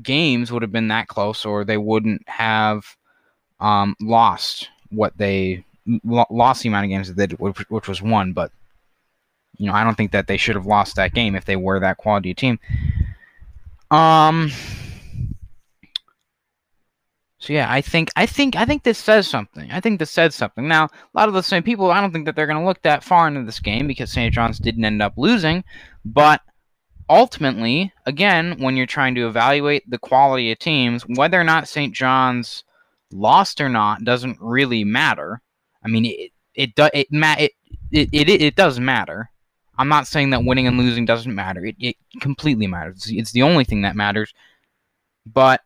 games 0.03 0.53
would 0.53 0.63
have 0.63 0.73
been 0.73 0.89
that 0.89 1.09
close, 1.09 1.45
or 1.45 1.65
they 1.65 1.77
wouldn't 1.77 2.29
have 2.29 2.85
um, 3.59 3.97
lost 4.01 4.69
what 4.91 5.17
they 5.17 5.65
lost 6.04 6.62
the 6.62 6.68
amount 6.68 6.85
of 6.85 6.90
games 6.90 7.09
that 7.09 7.16
they 7.16 7.26
did, 7.26 7.38
which, 7.40 7.59
which 7.70 7.88
was 7.88 8.02
one. 8.02 8.32
But 8.32 8.52
you 9.56 9.66
know, 9.66 9.75
I 9.75 9.85
don't 9.85 9.97
think 9.97 10.12
that 10.12 10.26
they 10.26 10.37
should 10.37 10.56
have 10.56 10.66
lost 10.66 10.97
that 10.97 11.14
game 11.14 11.35
if 11.35 11.44
they 11.44 11.56
were 11.56 11.80
that 11.80 11.99
quality 11.99 12.35
team. 12.35 12.59
Um. 13.90 14.50
So 17.38 17.54
yeah, 17.54 17.73
I 17.73 17.80
think 17.80 18.11
I 18.16 18.26
think 18.26 18.54
I 18.54 18.66
think 18.66 18.82
this 18.82 18.99
says 18.99 19.26
something. 19.26 19.70
I 19.70 19.80
think 19.80 19.99
this 19.99 20.11
says 20.11 20.35
something. 20.35 20.68
Now, 20.68 20.85
a 20.85 20.90
lot 21.14 21.28
of 21.28 21.35
the 21.35 21.42
same 21.42 21.62
people, 21.62 21.90
I 21.90 22.00
don't 22.00 22.12
think 22.12 22.26
that 22.26 22.37
they're 22.37 22.47
going 22.47 22.61
to 22.61 22.66
look 22.66 22.82
that 22.82 23.02
far 23.02 23.26
into 23.26 23.44
this 23.44 23.61
game 23.61 23.87
because 23.87 24.12
St. 24.12 24.32
John's 24.32 24.59
didn't 24.59 24.85
end 24.85 25.00
up 25.00 25.14
losing, 25.16 25.64
but 26.04 26.42
ultimately, 27.09 27.92
again, 28.06 28.56
when 28.59 28.76
you're 28.76 28.87
trying 28.87 29.14
to 29.14 29.26
evaluate 29.26 29.88
the 29.90 29.99
quality 29.99 30.52
of 30.52 30.59
teams, 30.59 31.02
whether 31.02 31.40
or 31.40 31.44
not 31.44 31.66
St. 31.66 31.94
John's 31.94 32.62
lost 33.11 33.61
or 33.61 33.68
not 33.68 34.04
doesn't 34.04 34.38
really 34.40 34.85
matter. 34.85 35.40
I 35.85 35.89
mean, 35.89 36.05
it 36.05 36.33
it 36.55 36.75
does 36.75 36.91
it, 36.95 37.09
it 37.11 37.53
it 37.93 38.09
it 38.13 38.43
it 38.43 38.57
does 38.57 38.79
matter. 38.81 39.31
I'm 39.79 39.89
not 39.89 40.07
saying 40.07 40.31
that 40.31 40.45
winning 40.45 40.67
and 40.67 40.79
losing 40.79 41.05
doesn't 41.05 41.35
matter. 41.35 41.65
It 41.65 41.77
it 41.79 41.97
completely 42.21 42.67
matters. 42.67 43.07
It's 43.11 43.33
the 43.33 43.43
only 43.43 43.65
thing 43.65 43.83
that 43.83 43.97
matters. 43.97 44.35
But 45.27 45.63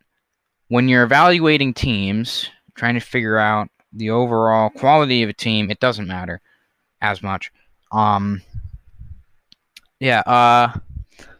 when 0.69 0.89
you're 0.89 1.05
evaluating 1.05 1.75
teams, 1.75 2.49
trying 2.75 2.95
to 2.95 3.01
figure 3.01 3.39
out 3.39 3.69
the 3.93 4.11
overall 4.11 4.71
quality 4.71 5.23
of 5.23 5.31
a 5.31 5.35
team, 5.35 5.71
it 5.71 5.81
doesn't 5.81 6.07
matter 6.07 6.41
as 7.01 7.23
much. 7.23 7.53
Um, 7.93 8.43
yeah. 10.01 10.21
Uh, 10.21 10.79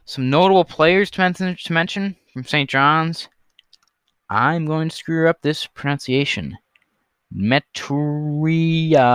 some 0.05 0.31
notable 0.31 0.65
players 0.65 1.11
to 1.13 1.21
mention, 1.21 1.57
to 1.57 1.73
mention 1.73 2.17
from 2.33 2.45
St. 2.45 2.69
John's. 2.69 3.29
I'm 4.31 4.67
going 4.67 4.89
to 4.89 4.97
screw 4.97 5.29
up 5.29 5.43
this 5.43 5.67
pronunciation. 5.67 6.57
Metria 7.37 9.09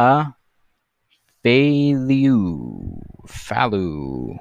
Faliu. 1.43 3.01
Falu. 3.27 4.39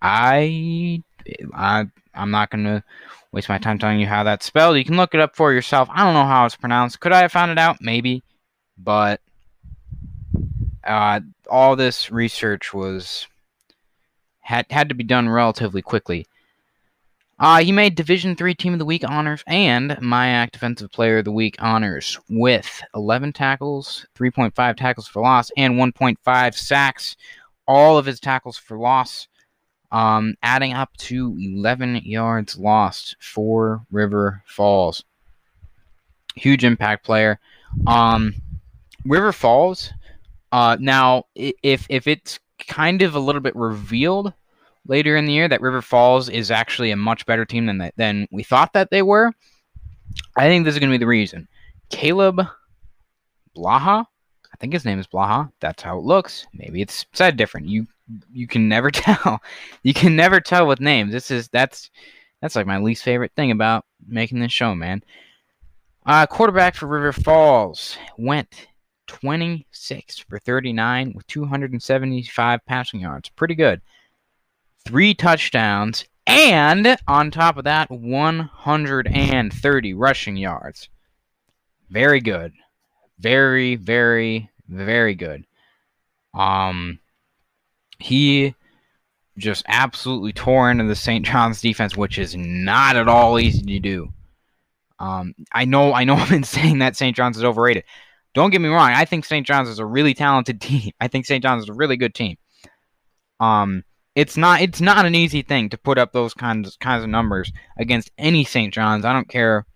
I, 0.00 1.02
I, 1.54 1.86
I'm 2.14 2.30
not 2.30 2.50
going 2.50 2.64
to 2.64 2.82
waste 3.32 3.48
my 3.48 3.58
time 3.58 3.78
telling 3.78 4.00
you 4.00 4.06
how 4.06 4.22
that's 4.22 4.46
spelled. 4.46 4.76
You 4.76 4.84
can 4.84 4.96
look 4.96 5.14
it 5.14 5.20
up 5.20 5.36
for 5.36 5.52
yourself. 5.52 5.88
I 5.92 6.04
don't 6.04 6.14
know 6.14 6.24
how 6.24 6.46
it's 6.46 6.56
pronounced. 6.56 7.00
Could 7.00 7.12
I 7.12 7.22
have 7.22 7.32
found 7.32 7.50
it 7.50 7.58
out? 7.58 7.78
Maybe. 7.80 8.22
But 8.78 9.20
uh, 10.84 11.20
all 11.50 11.76
this 11.76 12.10
research 12.10 12.72
was 12.72 13.26
had 14.40 14.66
had 14.70 14.88
to 14.88 14.94
be 14.94 15.04
done 15.04 15.28
relatively 15.28 15.82
quickly. 15.82 16.26
Uh, 17.38 17.62
he 17.62 17.70
made 17.70 17.94
Division 17.94 18.34
Three 18.34 18.54
Team 18.54 18.72
of 18.72 18.78
the 18.78 18.86
Week 18.86 19.04
honors 19.06 19.44
and 19.46 19.90
MIAC 19.90 20.52
Defensive 20.52 20.90
Player 20.90 21.18
of 21.18 21.26
the 21.26 21.32
Week 21.32 21.56
honors 21.58 22.18
with 22.30 22.82
11 22.94 23.34
tackles, 23.34 24.06
3.5 24.18 24.76
tackles 24.76 25.06
for 25.06 25.20
loss, 25.20 25.50
and 25.56 25.74
1.5 25.74 26.54
sacks. 26.54 27.16
All 27.68 27.98
of 27.98 28.06
his 28.06 28.20
tackles 28.20 28.56
for 28.56 28.78
loss, 28.78 29.28
um, 29.92 30.34
adding 30.42 30.72
up 30.72 30.96
to 30.98 31.36
11 31.38 31.96
yards 32.04 32.56
lost 32.56 33.16
for 33.20 33.84
River 33.90 34.42
Falls. 34.46 35.04
Huge 36.36 36.64
impact 36.64 37.04
player. 37.04 37.38
Um, 37.86 38.34
River 39.04 39.32
Falls. 39.32 39.92
Uh, 40.52 40.76
now, 40.80 41.24
if 41.34 41.86
if 41.90 42.06
it's 42.06 42.38
kind 42.66 43.02
of 43.02 43.14
a 43.14 43.20
little 43.20 43.40
bit 43.40 43.54
revealed 43.56 44.32
later 44.88 45.16
in 45.16 45.26
the 45.26 45.32
year 45.32 45.48
that 45.48 45.60
River 45.60 45.82
Falls 45.82 46.28
is 46.28 46.50
actually 46.50 46.90
a 46.90 46.96
much 46.96 47.26
better 47.26 47.44
team 47.44 47.66
than 47.66 47.78
that, 47.78 47.94
than 47.96 48.26
we 48.30 48.42
thought 48.42 48.72
that 48.72 48.90
they 48.90 49.02
were. 49.02 49.32
I 50.36 50.46
think 50.48 50.64
this 50.64 50.74
is 50.74 50.78
going 50.78 50.90
to 50.90 50.94
be 50.94 51.02
the 51.02 51.06
reason. 51.06 51.48
Kaleb 51.90 52.48
Blaha, 53.56 54.04
I 54.04 54.56
think 54.58 54.72
his 54.72 54.84
name 54.84 54.98
is 54.98 55.06
Blaha. 55.06 55.50
That's 55.60 55.82
how 55.82 55.98
it 55.98 56.04
looks. 56.04 56.46
Maybe 56.52 56.80
it's 56.80 57.06
said 57.12 57.36
different. 57.36 57.68
You 57.68 57.86
you 58.32 58.46
can 58.46 58.68
never 58.68 58.90
tell. 58.92 59.40
You 59.82 59.94
can 59.94 60.16
never 60.16 60.40
tell 60.40 60.66
with 60.66 60.80
names. 60.80 61.12
This 61.12 61.30
is 61.30 61.48
that's 61.48 61.90
that's 62.40 62.56
like 62.56 62.66
my 62.66 62.78
least 62.78 63.02
favorite 63.02 63.32
thing 63.36 63.50
about 63.50 63.84
making 64.06 64.40
this 64.40 64.52
show, 64.52 64.74
man. 64.74 65.02
Uh, 66.04 66.26
quarterback 66.26 66.76
for 66.76 66.86
River 66.86 67.12
Falls 67.12 67.98
went 68.16 68.68
26 69.08 70.20
for 70.20 70.38
39 70.38 71.12
with 71.14 71.26
275 71.26 72.60
passing 72.66 73.00
yards. 73.00 73.28
Pretty 73.30 73.56
good. 73.56 73.80
Three 74.86 75.14
touchdowns, 75.14 76.04
and 76.28 76.96
on 77.08 77.32
top 77.32 77.56
of 77.56 77.64
that, 77.64 77.90
130 77.90 79.94
rushing 79.94 80.36
yards. 80.36 80.88
Very 81.90 82.20
good. 82.20 82.52
Very, 83.18 83.74
very, 83.74 84.48
very 84.68 85.16
good. 85.16 85.44
Um, 86.34 87.00
he 87.98 88.54
just 89.38 89.64
absolutely 89.66 90.32
tore 90.32 90.70
into 90.70 90.84
the 90.84 90.94
St. 90.94 91.26
John's 91.26 91.60
defense, 91.60 91.96
which 91.96 92.18
is 92.18 92.36
not 92.36 92.96
at 92.96 93.08
all 93.08 93.40
easy 93.40 93.62
to 93.62 93.78
do. 93.80 94.12
Um, 94.98 95.34
I 95.52 95.64
know, 95.64 95.92
I 95.92 96.04
know, 96.04 96.14
I've 96.14 96.30
been 96.30 96.44
saying 96.44 96.78
that 96.78 96.96
St. 96.96 97.16
John's 97.16 97.36
is 97.36 97.44
overrated. 97.44 97.84
Don't 98.34 98.50
get 98.50 98.60
me 98.60 98.68
wrong. 98.68 98.90
I 98.90 99.04
think 99.04 99.24
St. 99.24 99.46
John's 99.46 99.68
is 99.68 99.78
a 99.78 99.84
really 99.84 100.14
talented 100.14 100.60
team. 100.60 100.92
I 101.00 101.08
think 101.08 101.26
St. 101.26 101.42
John's 101.42 101.64
is 101.64 101.68
a 101.70 101.74
really 101.74 101.96
good 101.96 102.14
team. 102.14 102.36
Um, 103.40 103.84
it's 104.16 104.36
not 104.36 104.62
it's 104.62 104.80
not 104.80 105.04
an 105.04 105.14
easy 105.14 105.42
thing 105.42 105.68
to 105.68 105.78
put 105.78 105.98
up 105.98 106.12
those 106.12 106.34
kinds 106.34 106.76
kinds 106.78 107.04
of 107.04 107.10
numbers 107.10 107.52
against 107.76 108.10
any 108.18 108.42
St. 108.42 108.74
John's. 108.74 109.04
I 109.04 109.12
don't 109.12 109.28
care 109.28 109.66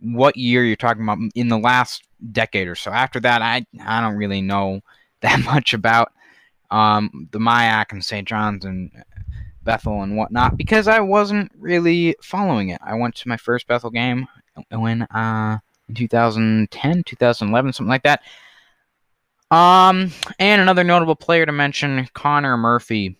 what 0.00 0.36
year 0.36 0.64
you're 0.64 0.74
talking 0.74 1.02
about 1.02 1.18
in 1.34 1.48
the 1.48 1.58
last 1.58 2.02
decade 2.32 2.66
or 2.66 2.74
so. 2.74 2.90
After 2.90 3.20
that, 3.20 3.42
I 3.42 3.66
I 3.84 4.00
don't 4.00 4.16
really 4.16 4.40
know 4.40 4.80
that 5.20 5.44
much 5.44 5.74
about 5.74 6.12
um, 6.70 7.28
the 7.30 7.38
MIAC 7.38 7.92
and 7.92 8.04
St. 8.04 8.26
John's 8.26 8.64
and 8.64 8.90
Bethel 9.62 10.02
and 10.02 10.16
whatnot 10.16 10.56
because 10.56 10.88
I 10.88 11.00
wasn't 11.00 11.52
really 11.54 12.16
following 12.22 12.70
it. 12.70 12.80
I 12.82 12.94
went 12.94 13.16
to 13.16 13.28
my 13.28 13.36
first 13.36 13.66
Bethel 13.66 13.90
game 13.90 14.26
when 14.70 15.02
uh, 15.02 15.58
in 15.88 15.94
2010, 15.94 17.04
2011, 17.04 17.72
something 17.72 17.88
like 17.88 18.04
that. 18.04 18.22
Um, 19.50 20.12
and 20.38 20.62
another 20.62 20.84
notable 20.84 21.16
player 21.16 21.44
to 21.46 21.52
mention, 21.52 22.06
Connor 22.14 22.56
Murphy, 22.56 23.18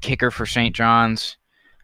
kicker 0.00 0.30
for 0.30 0.46
St. 0.46 0.74
John's. 0.74 1.36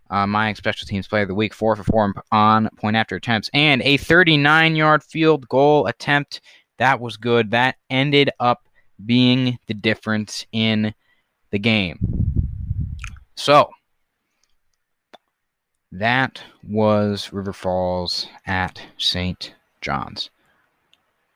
Uh, 0.08 0.26
my 0.26 0.52
special 0.52 0.86
teams 0.86 1.08
player 1.08 1.22
of 1.22 1.28
the 1.28 1.34
week, 1.34 1.52
four 1.52 1.74
for 1.74 1.82
four 1.82 2.14
on 2.30 2.68
point 2.76 2.96
after 2.96 3.16
attempts, 3.16 3.50
and 3.52 3.82
a 3.82 3.96
39 3.96 4.76
yard 4.76 5.02
field 5.02 5.48
goal 5.48 5.86
attempt. 5.86 6.40
That 6.78 7.00
was 7.00 7.16
good. 7.16 7.50
That 7.50 7.76
ended 7.90 8.30
up 8.38 8.68
being 9.04 9.58
the 9.66 9.74
difference 9.74 10.46
in 10.52 10.94
the 11.50 11.58
game. 11.58 11.98
So, 13.34 13.70
that 15.90 16.40
was 16.68 17.32
River 17.32 17.52
Falls 17.52 18.28
at 18.46 18.80
St. 18.98 19.54
Johns. 19.80 20.30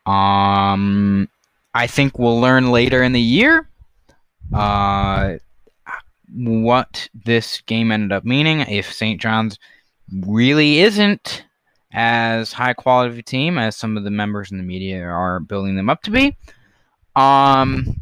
Um, 0.05 1.27
I 1.73 1.87
think 1.87 2.17
we'll 2.17 2.39
learn 2.39 2.71
later 2.71 3.03
in 3.03 3.11
the 3.11 3.21
year 3.21 3.67
uh, 4.53 5.35
what 6.33 7.09
this 7.13 7.61
game 7.61 7.91
ended 7.91 8.11
up 8.11 8.23
meaning. 8.23 8.61
If 8.61 8.91
St. 8.91 9.19
John's 9.19 9.59
really 10.25 10.79
isn't 10.79 11.45
as 11.93 12.53
high 12.53 12.73
quality 12.73 13.11
of 13.11 13.19
a 13.19 13.23
team 13.23 13.57
as 13.57 13.75
some 13.75 13.97
of 13.97 14.03
the 14.03 14.11
members 14.11 14.51
in 14.51 14.57
the 14.57 14.63
media 14.63 15.03
are 15.03 15.39
building 15.39 15.75
them 15.75 15.89
up 15.89 16.01
to 16.03 16.11
be, 16.11 16.37
um, 17.15 18.01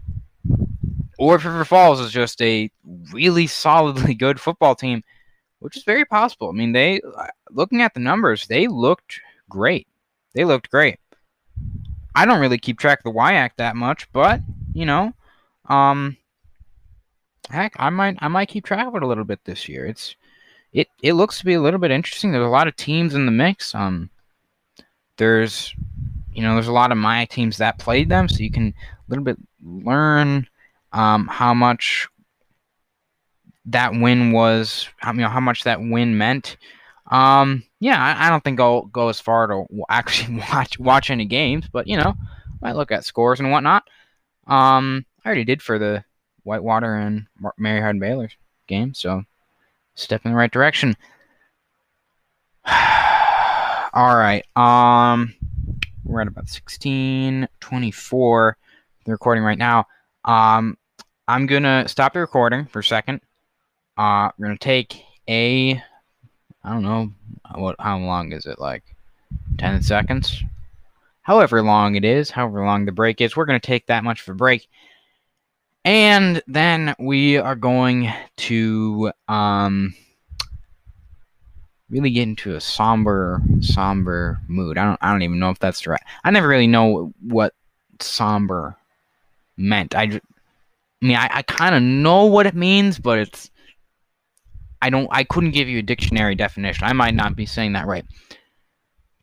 or 1.17 1.35
if 1.35 1.45
River 1.45 1.65
Falls 1.65 1.99
is 1.99 2.11
just 2.11 2.41
a 2.41 2.71
really 3.11 3.47
solidly 3.47 4.13
good 4.13 4.39
football 4.39 4.75
team, 4.75 5.03
which 5.59 5.75
is 5.75 5.83
very 5.83 6.05
possible. 6.05 6.49
I 6.49 6.53
mean, 6.53 6.71
they 6.71 7.01
looking 7.51 7.81
at 7.81 7.93
the 7.93 7.99
numbers, 7.99 8.47
they 8.47 8.67
looked 8.67 9.19
great. 9.49 9.87
They 10.33 10.45
looked 10.45 10.69
great. 10.69 10.99
I 12.15 12.25
don't 12.25 12.39
really 12.39 12.57
keep 12.57 12.79
track 12.79 12.99
of 12.99 13.13
the 13.13 13.19
WIAC 13.19 13.51
that 13.57 13.75
much, 13.75 14.11
but 14.11 14.41
you 14.73 14.85
know, 14.85 15.13
um, 15.67 16.17
heck, 17.49 17.73
I 17.77 17.89
might 17.89 18.17
I 18.19 18.27
might 18.27 18.49
keep 18.49 18.65
track 18.65 18.87
of 18.87 18.95
it 18.95 19.03
a 19.03 19.07
little 19.07 19.23
bit 19.23 19.43
this 19.45 19.67
year. 19.67 19.85
It's 19.85 20.15
it 20.73 20.87
it 21.01 21.13
looks 21.13 21.39
to 21.39 21.45
be 21.45 21.53
a 21.53 21.61
little 21.61 21.79
bit 21.79 21.91
interesting. 21.91 22.31
There's 22.31 22.45
a 22.45 22.49
lot 22.49 22.67
of 22.67 22.75
teams 22.75 23.15
in 23.15 23.25
the 23.25 23.31
mix. 23.31 23.73
Um, 23.73 24.09
there's 25.17 25.73
you 26.33 26.43
know 26.43 26.53
there's 26.53 26.67
a 26.67 26.73
lot 26.73 26.91
of 26.91 26.97
my 26.97 27.25
teams 27.25 27.57
that 27.57 27.79
played 27.79 28.09
them, 28.09 28.29
so 28.29 28.39
you 28.39 28.51
can 28.51 28.67
a 28.67 29.09
little 29.09 29.23
bit 29.23 29.37
learn 29.63 30.47
um, 30.93 31.27
how 31.27 31.53
much 31.53 32.07
that 33.65 33.93
win 33.93 34.31
was. 34.31 34.87
How 34.97 35.13
you 35.13 35.19
know 35.19 35.29
how 35.29 35.39
much 35.39 35.63
that 35.63 35.79
win 35.81 36.17
meant. 36.17 36.57
Um, 37.11 37.63
yeah, 37.79 37.97
I, 37.99 38.27
I, 38.27 38.29
don't 38.29 38.43
think 38.43 38.59
I'll 38.59 38.83
go 38.83 39.09
as 39.09 39.19
far 39.19 39.47
to 39.47 39.65
actually 39.89 40.43
watch 40.51 40.77
watch 40.79 41.09
any 41.09 41.25
games, 41.25 41.67
but 41.71 41.87
you 41.87 41.97
know, 41.97 42.15
might 42.61 42.75
look 42.75 42.91
at 42.91 43.05
scores 43.05 43.39
and 43.39 43.51
whatnot. 43.51 43.83
Um, 44.45 45.05
I 45.23 45.29
already 45.29 45.43
did 45.43 45.61
for 45.61 45.79
the 45.79 46.03
Whitewater 46.43 46.95
and 46.95 47.27
Mary 47.57 47.81
Hardin 47.81 47.99
Baylor 47.99 48.29
game, 48.67 48.93
so 48.93 49.23
step 49.95 50.21
in 50.25 50.31
the 50.31 50.37
right 50.37 50.51
direction. 50.51 50.95
All 52.65 54.15
right. 54.15 54.45
Um, 54.55 55.33
we're 56.03 56.21
at 56.21 56.27
about 56.27 56.49
1624. 56.49 58.57
The 59.05 59.11
recording 59.11 59.43
right 59.43 59.57
now. 59.57 59.85
Um, 60.25 60.77
I'm 61.27 61.45
gonna 61.45 61.87
stop 61.87 62.13
the 62.13 62.19
recording 62.19 62.65
for 62.65 62.79
a 62.79 62.83
second. 62.83 63.21
Uh, 63.97 64.31
we're 64.37 64.47
gonna 64.47 64.57
take 64.57 65.03
a, 65.27 65.81
I 66.63 66.73
don't 66.73 66.83
know, 66.83 67.11
what 67.55 67.75
how 67.79 67.99
long 67.99 68.31
is 68.31 68.45
it? 68.45 68.59
Like 68.59 68.83
10 69.57 69.81
seconds? 69.83 70.43
However 71.21 71.61
long 71.61 71.95
it 71.95 72.03
is, 72.03 72.31
however 72.31 72.65
long 72.65 72.85
the 72.85 72.91
break 72.91 73.21
is, 73.21 73.35
we're 73.35 73.45
gonna 73.45 73.59
take 73.59 73.85
that 73.87 74.03
much 74.03 74.21
of 74.21 74.29
a 74.29 74.33
break. 74.33 74.67
And 75.89 76.43
then 76.45 76.93
we 76.99 77.37
are 77.37 77.55
going 77.55 78.13
to 78.37 79.11
um 79.27 79.95
really 81.89 82.11
get 82.11 82.27
into 82.27 82.53
a 82.53 82.61
somber, 82.61 83.41
somber 83.59 84.39
mood. 84.47 84.77
I 84.77 84.85
don't, 84.85 84.99
I 85.01 85.11
don't 85.11 85.23
even 85.23 85.39
know 85.39 85.49
if 85.49 85.57
that's 85.57 85.87
right. 85.87 85.99
I 86.23 86.29
never 86.29 86.47
really 86.47 86.67
know 86.67 87.11
what 87.19 87.55
somber 87.99 88.77
meant. 89.57 89.95
I, 89.95 90.03
I 90.03 90.21
mean, 91.01 91.17
I, 91.17 91.27
I 91.31 91.41
kind 91.41 91.73
of 91.73 91.81
know 91.81 92.25
what 92.25 92.45
it 92.45 92.53
means, 92.53 92.99
but 92.99 93.17
it's, 93.17 93.49
I 94.83 94.91
don't, 94.91 95.07
I 95.09 95.23
couldn't 95.23 95.51
give 95.51 95.67
you 95.67 95.79
a 95.79 95.81
dictionary 95.81 96.35
definition. 96.35 96.85
I 96.85 96.93
might 96.93 97.15
not 97.15 97.35
be 97.35 97.47
saying 97.47 97.73
that 97.73 97.87
right. 97.87 98.05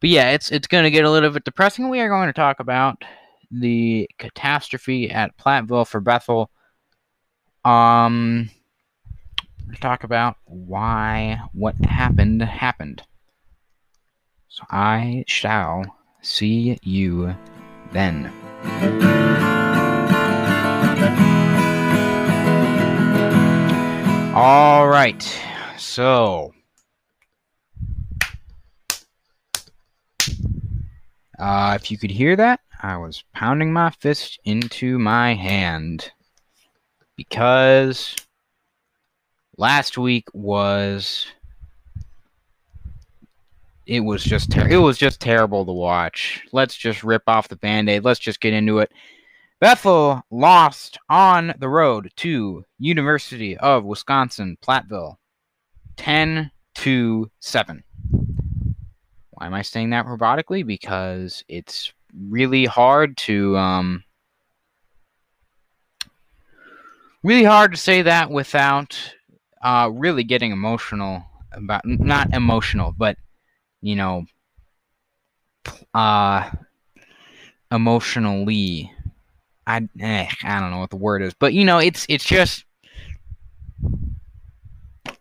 But 0.00 0.10
yeah, 0.10 0.32
it's 0.32 0.50
it's 0.50 0.66
going 0.66 0.82
to 0.82 0.90
get 0.90 1.04
a 1.04 1.10
little 1.12 1.30
bit 1.30 1.44
depressing. 1.44 1.88
We 1.88 2.00
are 2.00 2.08
going 2.08 2.26
to 2.26 2.32
talk 2.32 2.58
about 2.58 3.04
the 3.52 4.10
catastrophe 4.18 5.12
at 5.12 5.38
Platteville 5.38 5.86
for 5.86 6.00
Bethel. 6.00 6.50
Um, 7.66 8.50
talk 9.80 10.04
about 10.04 10.36
why 10.44 11.40
what 11.52 11.74
happened 11.84 12.40
happened. 12.40 13.02
So 14.46 14.62
I 14.70 15.24
shall 15.26 15.84
see 16.22 16.78
you 16.84 17.34
then. 17.90 18.32
All 24.32 24.86
right. 24.86 25.20
So 25.76 26.54
uh, 31.36 31.76
if 31.80 31.90
you 31.90 31.98
could 31.98 32.12
hear 32.12 32.36
that, 32.36 32.60
I 32.80 32.96
was 32.98 33.24
pounding 33.34 33.72
my 33.72 33.90
fist 33.90 34.38
into 34.44 35.00
my 35.00 35.34
hand 35.34 36.12
because 37.16 38.14
last 39.56 39.96
week 39.98 40.28
was 40.32 41.26
it 43.86 44.00
was 44.00 44.22
just 44.22 44.50
ter- 44.50 44.68
it 44.68 44.76
was 44.76 44.98
just 44.98 45.20
terrible 45.20 45.64
to 45.64 45.72
watch. 45.72 46.44
Let's 46.52 46.76
just 46.76 47.04
rip 47.04 47.22
off 47.26 47.48
the 47.48 47.56
band-aid. 47.56 48.04
Let's 48.04 48.20
just 48.20 48.40
get 48.40 48.52
into 48.52 48.78
it. 48.78 48.90
Bethel 49.60 50.22
lost 50.30 50.98
on 51.08 51.54
the 51.58 51.68
road 51.68 52.10
to 52.16 52.64
University 52.78 53.56
of 53.56 53.84
Wisconsin 53.84 54.58
Platteville 54.62 55.16
10 55.96 56.50
to 56.74 57.30
7. 57.40 57.82
Why 59.30 59.46
am 59.46 59.54
I 59.54 59.62
saying 59.62 59.90
that 59.90 60.06
robotically? 60.06 60.66
Because 60.66 61.42
it's 61.48 61.92
really 62.28 62.64
hard 62.64 63.16
to 63.18 63.56
um 63.56 64.02
really 67.22 67.44
hard 67.44 67.72
to 67.72 67.76
say 67.76 68.02
that 68.02 68.30
without 68.30 68.98
uh, 69.62 69.90
really 69.92 70.24
getting 70.24 70.52
emotional 70.52 71.24
about 71.52 71.82
not 71.84 72.34
emotional, 72.34 72.94
but 72.96 73.16
you 73.80 73.96
know, 73.96 74.26
uh, 75.94 76.50
emotionally. 77.70 78.92
I 79.66 79.88
eh, 79.98 80.28
I 80.44 80.60
don't 80.60 80.70
know 80.70 80.78
what 80.78 80.90
the 80.90 80.96
word 80.96 81.22
is, 81.22 81.34
but 81.34 81.52
you 81.52 81.64
know, 81.64 81.78
it's 81.78 82.06
it's 82.08 82.24
just 82.24 82.64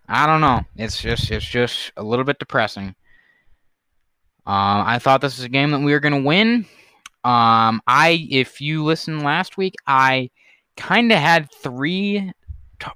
I 0.08 0.28
don't 0.28 0.42
know. 0.42 0.62
It's 0.76 1.02
just 1.02 1.32
it's 1.32 1.46
just 1.46 1.92
a 1.98 2.04
little 2.04 2.26
bit 2.26 2.40
depressing. 2.40 2.96
Um, 4.48 4.84
I 4.86 5.00
thought 5.00 5.22
this 5.22 5.38
was 5.38 5.46
a 5.46 5.50
game 5.50 5.72
that 5.72 5.80
we 5.80 5.92
were 5.92 6.00
gonna 6.00 6.22
win. 6.22 6.68
Um, 7.24 7.82
I 7.88 8.28
if 8.30 8.62
you 8.62 8.84
listened 8.84 9.24
last 9.24 9.58
week, 9.58 9.74
I 9.88 10.30
kind 10.78 11.12
of 11.12 11.20
had 11.20 11.52
three 11.52 12.32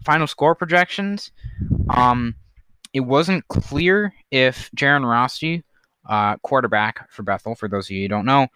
final 0.04 0.28
score 0.28 0.56
projections. 0.56 1.32
Um, 1.90 2.36
it 2.94 3.02
wasn't 3.02 3.48
clear 3.48 4.14
if 4.32 4.70
Jaran 4.76 5.06
Roste, 5.06 5.64
uh, 6.08 6.38
quarterback 6.38 7.10
for 7.12 7.24
Bethel, 7.24 7.56
for 7.56 7.68
those 7.68 7.88
of 7.88 7.92
you 7.92 8.04
who 8.04 8.08
don't 8.08 8.26
know, 8.26 8.48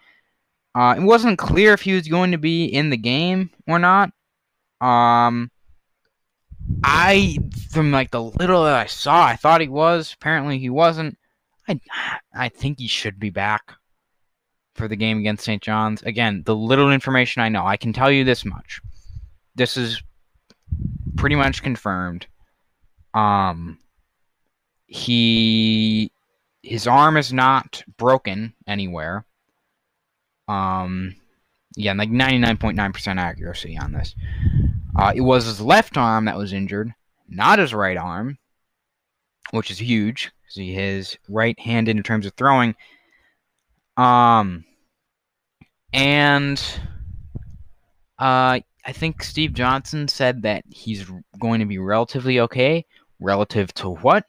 uh, 0.74 0.94
it 0.96 1.02
wasn't 1.02 1.38
clear 1.38 1.72
if 1.72 1.82
he 1.82 1.94
was 1.94 2.08
going 2.08 2.32
to 2.32 2.38
be 2.38 2.64
in 2.64 2.90
the 2.90 2.96
game 2.96 3.50
or 3.68 3.78
not. 3.78 4.10
Um, 4.80 5.50
I, 6.82 7.38
from 7.70 7.92
like 7.92 8.10
the 8.10 8.22
little 8.22 8.64
that 8.64 8.74
I 8.74 8.86
saw, 8.86 9.24
I 9.24 9.36
thought 9.36 9.60
he 9.60 9.68
was. 9.68 10.12
Apparently, 10.12 10.58
he 10.58 10.70
wasn't. 10.70 11.16
I, 11.68 11.80
I 12.34 12.48
think 12.48 12.78
he 12.78 12.88
should 12.88 13.20
be 13.20 13.30
back 13.30 13.72
for 14.74 14.88
the 14.88 14.96
game 14.96 15.18
against 15.18 15.44
St. 15.44 15.62
John's. 15.62 16.02
Again, 16.02 16.42
the 16.44 16.56
little 16.56 16.92
information 16.92 17.42
I 17.42 17.48
know, 17.48 17.64
I 17.64 17.76
can 17.76 17.92
tell 17.92 18.10
you 18.10 18.24
this 18.24 18.44
much. 18.44 18.80
This 19.54 19.76
is 19.76 20.02
pretty 21.16 21.36
much 21.36 21.62
confirmed. 21.62 22.26
Um, 23.12 23.78
he 24.86 26.10
his 26.62 26.86
arm 26.86 27.16
is 27.16 27.32
not 27.32 27.82
broken 27.96 28.54
anywhere. 28.66 29.24
Um, 30.48 31.14
yeah, 31.76 31.92
like 31.92 32.10
ninety 32.10 32.38
nine 32.38 32.56
point 32.56 32.76
nine 32.76 32.92
percent 32.92 33.18
accuracy 33.18 33.78
on 33.78 33.92
this. 33.92 34.14
Uh, 34.96 35.12
it 35.14 35.20
was 35.20 35.44
his 35.44 35.60
left 35.60 35.96
arm 35.96 36.26
that 36.26 36.36
was 36.36 36.52
injured, 36.52 36.94
not 37.28 37.58
his 37.58 37.74
right 37.74 37.96
arm, 37.96 38.38
which 39.50 39.70
is 39.70 39.78
huge 39.78 40.30
because 40.42 40.56
he 40.56 40.76
is 40.76 41.18
right-handed 41.28 41.96
in 41.96 42.02
terms 42.02 42.26
of 42.26 42.34
throwing. 42.34 42.74
Um, 43.96 44.64
and 45.92 46.62
uh, 48.18 48.60
I 48.84 48.92
think 48.92 49.22
Steve 49.22 49.54
Johnson 49.54 50.08
said 50.08 50.42
that 50.42 50.64
he's 50.68 51.10
going 51.38 51.60
to 51.60 51.66
be 51.66 51.78
relatively 51.78 52.40
okay. 52.40 52.84
Relative 53.20 53.72
to 53.74 53.90
what? 53.90 54.26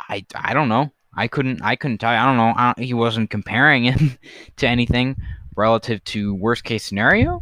I, 0.00 0.24
I 0.34 0.54
don't 0.54 0.68
know. 0.68 0.92
I 1.16 1.28
couldn't 1.28 1.62
I 1.62 1.76
couldn't 1.76 1.98
tell 1.98 2.12
you. 2.12 2.18
I 2.18 2.26
don't 2.26 2.36
know. 2.36 2.52
I 2.56 2.72
don't, 2.72 2.84
he 2.84 2.94
wasn't 2.94 3.30
comparing 3.30 3.84
him 3.84 4.18
to 4.56 4.66
anything 4.66 5.16
relative 5.56 6.02
to 6.04 6.34
worst 6.34 6.64
case 6.64 6.84
scenario, 6.84 7.40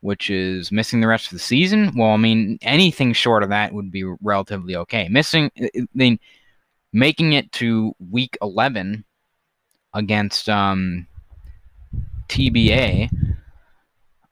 which 0.00 0.28
is 0.28 0.70
missing 0.70 1.00
the 1.00 1.06
rest 1.06 1.26
of 1.26 1.32
the 1.32 1.38
season. 1.38 1.92
Well, 1.96 2.10
I 2.10 2.18
mean, 2.18 2.58
anything 2.60 3.14
short 3.14 3.42
of 3.42 3.48
that 3.48 3.72
would 3.72 3.90
be 3.90 4.04
relatively 4.20 4.76
okay. 4.76 5.08
Missing, 5.08 5.50
I 5.58 5.70
mean, 5.94 6.18
making 6.92 7.32
it 7.32 7.50
to 7.52 7.94
week 8.10 8.36
eleven 8.42 9.04
against 9.94 10.50
um, 10.50 11.06
TBA 12.28 13.08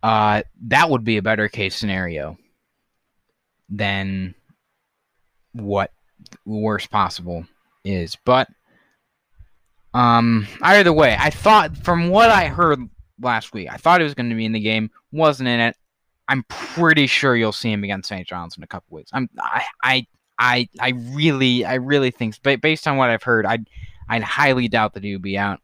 uh, 0.04 0.42
that 0.66 0.90
would 0.90 1.02
be 1.02 1.16
a 1.16 1.22
better 1.22 1.48
case 1.48 1.74
scenario 1.74 2.36
than 3.70 4.34
what 5.54 5.92
worst 6.44 6.90
possible 6.90 7.46
is. 7.86 8.14
But 8.26 8.48
um, 9.94 10.46
either 10.60 10.92
way, 10.92 11.16
I 11.18 11.30
thought 11.30 11.78
from 11.78 12.10
what 12.10 12.28
I 12.28 12.48
heard 12.48 12.80
last 13.18 13.54
week, 13.54 13.68
I 13.72 13.78
thought 13.78 14.02
he 14.02 14.04
was 14.04 14.12
going 14.12 14.28
to 14.28 14.36
be 14.36 14.44
in 14.44 14.52
the 14.52 14.60
game. 14.60 14.90
Wasn't 15.10 15.48
in 15.48 15.58
it. 15.58 15.74
I'm 16.28 16.42
pretty 16.50 17.06
sure 17.06 17.34
you'll 17.34 17.52
see 17.52 17.72
him 17.72 17.82
against 17.82 18.10
St. 18.10 18.28
John's 18.28 18.58
in 18.58 18.62
a 18.62 18.66
couple 18.66 18.94
weeks. 18.94 19.10
I'm 19.14 19.30
I 19.40 19.64
I 19.82 20.06
I 20.38 20.68
I 20.80 20.88
really 21.12 21.64
I 21.64 21.76
really 21.76 22.10
think 22.10 22.36
based 22.60 22.86
on 22.86 22.98
what 22.98 23.08
I've 23.08 23.22
heard, 23.22 23.46
I 23.46 23.58
I'd 24.10 24.22
highly 24.22 24.68
doubt 24.68 24.92
that 24.94 25.04
he'll 25.04 25.18
be 25.18 25.38
out. 25.38 25.60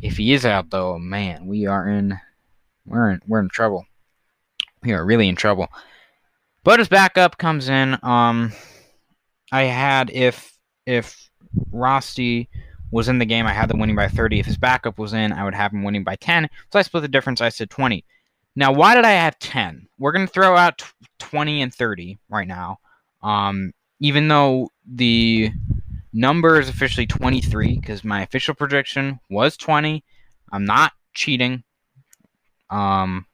If 0.00 0.18
he 0.18 0.32
is 0.32 0.46
out 0.46 0.70
though, 0.70 1.00
man, 1.00 1.46
we 1.46 1.66
are 1.66 1.88
in 1.88 2.20
we're 2.86 3.10
in 3.10 3.20
we're 3.26 3.40
in 3.40 3.48
trouble. 3.48 3.86
We 4.82 4.92
are 4.92 5.04
really 5.04 5.28
in 5.28 5.36
trouble. 5.36 5.68
But 6.64 6.78
his 6.78 6.88
backup 6.88 7.38
comes 7.38 7.68
in. 7.68 7.98
Um, 8.02 8.52
I 9.50 9.64
had 9.64 10.10
if 10.10 10.56
if 10.86 11.30
Roste 11.70 12.48
was 12.90 13.08
in 13.08 13.18
the 13.18 13.26
game, 13.26 13.46
I 13.46 13.52
had 13.52 13.68
them 13.68 13.78
winning 13.78 13.96
by 13.96 14.08
30. 14.08 14.40
If 14.40 14.46
his 14.46 14.56
backup 14.56 14.98
was 14.98 15.14
in, 15.14 15.32
I 15.32 15.44
would 15.44 15.54
have 15.54 15.72
him 15.72 15.82
winning 15.82 16.04
by 16.04 16.16
10. 16.16 16.48
So 16.72 16.78
I 16.78 16.82
split 16.82 17.02
the 17.02 17.08
difference. 17.08 17.40
I 17.40 17.48
said 17.48 17.70
20. 17.70 18.04
Now, 18.54 18.70
why 18.70 18.94
did 18.94 19.06
I 19.06 19.12
have 19.12 19.38
10? 19.38 19.88
We're 19.98 20.12
going 20.12 20.26
to 20.26 20.32
throw 20.32 20.56
out 20.56 20.82
20 21.18 21.62
and 21.62 21.74
30 21.74 22.18
right 22.28 22.46
now. 22.46 22.80
Um, 23.22 23.72
even 24.00 24.28
though 24.28 24.68
the 24.86 25.50
number 26.12 26.60
is 26.60 26.68
officially 26.68 27.06
23, 27.06 27.78
because 27.78 28.04
my 28.04 28.22
official 28.22 28.54
prediction 28.54 29.18
was 29.30 29.56
20. 29.56 30.04
I'm 30.52 30.66
not 30.66 30.92
cheating 31.14 31.64
Um, 32.72 33.26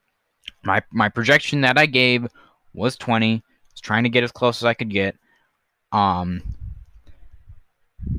my 0.65 0.83
my 0.91 1.09
projection 1.09 1.63
that 1.63 1.79
I 1.79 1.87
gave 1.87 2.27
was 2.75 2.97
20. 2.97 3.35
I 3.37 3.43
was 3.73 3.81
trying 3.81 4.03
to 4.03 4.11
get 4.11 4.25
as 4.25 4.33
close 4.33 4.61
as 4.61 4.67
I 4.67 4.75
could 4.75 4.91
get. 4.91 5.17
Um, 5.93 6.43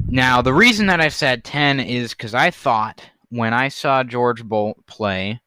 now 0.08 0.41
the 0.41 0.53
reason 0.53 0.88
that 0.88 1.01
I 1.01 1.10
said 1.10 1.43
10 1.43 1.79
is 1.79 2.12
because 2.12 2.34
I 2.34 2.49
thought 2.49 3.03
when 3.29 3.53
I 3.53 3.67
saw 3.67 4.03
George 4.03 4.43
Bolt 4.43 4.84
play, 4.88 5.39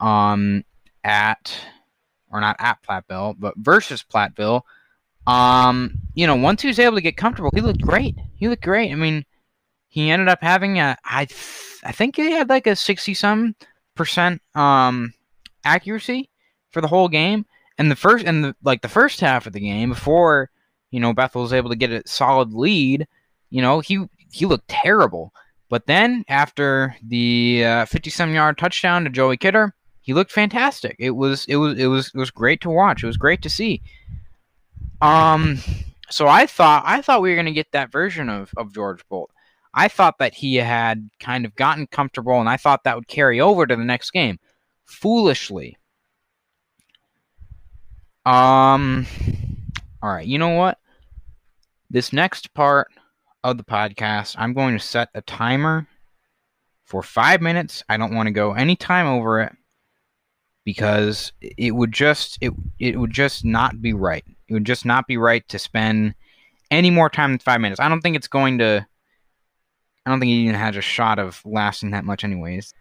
um, 0.00 0.64
at 1.04 1.54
or 2.30 2.40
not 2.40 2.56
at 2.58 2.82
Platteville, 2.82 3.36
but 3.38 3.54
versus 3.56 4.02
Platteville, 4.02 4.62
um, 5.26 5.98
you 6.14 6.26
know, 6.26 6.36
once 6.36 6.62
he 6.62 6.68
was 6.68 6.78
able 6.78 6.96
to 6.96 7.02
get 7.02 7.16
comfortable, 7.16 7.50
he 7.54 7.60
looked 7.60 7.82
great. 7.82 8.16
He 8.36 8.48
looked 8.48 8.64
great. 8.64 8.90
I 8.90 8.94
mean, 8.94 9.24
he 9.88 10.10
ended 10.10 10.28
up 10.28 10.42
having 10.42 10.78
a 10.78 10.96
I 11.04 11.26
th- 11.26 11.80
I 11.84 11.92
think 11.92 12.16
he 12.16 12.30
had 12.30 12.48
like 12.48 12.66
a 12.66 12.76
60 12.76 13.14
some 13.14 13.54
percent 14.02 14.42
um 14.56 15.14
accuracy 15.64 16.28
for 16.70 16.80
the 16.80 16.88
whole 16.88 17.08
game. 17.08 17.46
And 17.78 17.90
the 17.90 17.96
first 17.96 18.24
and 18.26 18.44
the 18.44 18.56
like 18.64 18.82
the 18.82 18.88
first 18.88 19.20
half 19.20 19.46
of 19.46 19.52
the 19.52 19.60
game 19.60 19.90
before, 19.90 20.50
you 20.90 20.98
know, 20.98 21.12
Bethel 21.12 21.42
was 21.42 21.52
able 21.52 21.70
to 21.70 21.76
get 21.76 21.90
a 21.90 22.02
solid 22.04 22.52
lead, 22.52 23.06
you 23.50 23.62
know, 23.62 23.80
he 23.80 24.04
he 24.32 24.46
looked 24.46 24.68
terrible. 24.68 25.32
But 25.68 25.86
then 25.86 26.24
after 26.28 26.96
the 27.02 27.64
uh, 27.64 27.84
50 27.86 28.10
some 28.10 28.34
yard 28.34 28.58
touchdown 28.58 29.04
to 29.04 29.10
Joey 29.10 29.36
Kidder, 29.36 29.74
he 30.00 30.12
looked 30.12 30.32
fantastic. 30.32 30.96
It 30.98 31.12
was 31.12 31.44
it 31.46 31.56
was 31.56 31.78
it 31.78 31.86
was 31.86 32.10
it 32.14 32.18
was 32.18 32.30
great 32.30 32.60
to 32.62 32.70
watch. 32.70 33.02
It 33.02 33.06
was 33.06 33.16
great 33.16 33.42
to 33.42 33.50
see. 33.50 33.82
Um 35.00 35.58
so 36.10 36.26
I 36.26 36.46
thought 36.46 36.82
I 36.84 37.00
thought 37.00 37.22
we 37.22 37.34
were 37.34 37.42
to 37.42 37.52
get 37.52 37.70
that 37.72 37.92
version 37.92 38.28
of 38.28 38.52
of 38.56 38.74
George 38.74 39.06
Bolt. 39.08 39.30
I 39.74 39.88
thought 39.88 40.18
that 40.18 40.34
he 40.34 40.56
had 40.56 41.08
kind 41.18 41.44
of 41.44 41.54
gotten 41.54 41.86
comfortable, 41.86 42.38
and 42.38 42.48
I 42.48 42.56
thought 42.56 42.84
that 42.84 42.96
would 42.96 43.08
carry 43.08 43.40
over 43.40 43.66
to 43.66 43.76
the 43.76 43.84
next 43.84 44.10
game. 44.10 44.38
Foolishly. 44.84 45.76
Um. 48.26 49.06
All 50.02 50.10
right. 50.10 50.26
You 50.26 50.38
know 50.38 50.50
what? 50.50 50.78
This 51.90 52.12
next 52.12 52.52
part 52.54 52.88
of 53.44 53.56
the 53.56 53.64
podcast, 53.64 54.36
I'm 54.38 54.54
going 54.54 54.76
to 54.76 54.84
set 54.84 55.08
a 55.14 55.22
timer 55.22 55.86
for 56.84 57.02
five 57.02 57.40
minutes. 57.40 57.82
I 57.88 57.96
don't 57.96 58.14
want 58.14 58.26
to 58.26 58.32
go 58.32 58.52
any 58.52 58.76
time 58.76 59.06
over 59.06 59.40
it 59.40 59.52
because 60.64 61.32
it 61.40 61.74
would 61.74 61.92
just 61.92 62.38
it 62.40 62.52
it 62.78 62.98
would 62.98 63.10
just 63.10 63.44
not 63.44 63.80
be 63.80 63.92
right. 63.94 64.24
It 64.48 64.54
would 64.54 64.66
just 64.66 64.84
not 64.84 65.06
be 65.06 65.16
right 65.16 65.46
to 65.48 65.58
spend 65.58 66.14
any 66.70 66.90
more 66.90 67.10
time 67.10 67.32
than 67.32 67.38
five 67.38 67.60
minutes. 67.60 67.80
I 67.80 67.88
don't 67.88 68.00
think 68.00 68.16
it's 68.16 68.28
going 68.28 68.58
to 68.58 68.86
I 70.04 70.10
don't 70.10 70.20
think 70.20 70.30
he 70.30 70.42
even 70.42 70.54
had 70.54 70.76
a 70.76 70.80
shot 70.80 71.18
of 71.18 71.40
lasting 71.44 71.90
that 71.92 72.04
much, 72.04 72.24
anyways. 72.24 72.74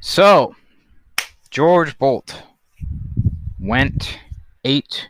So, 0.00 0.56
George 1.50 1.98
Bolt 1.98 2.42
went 3.60 4.18
eight 4.64 5.08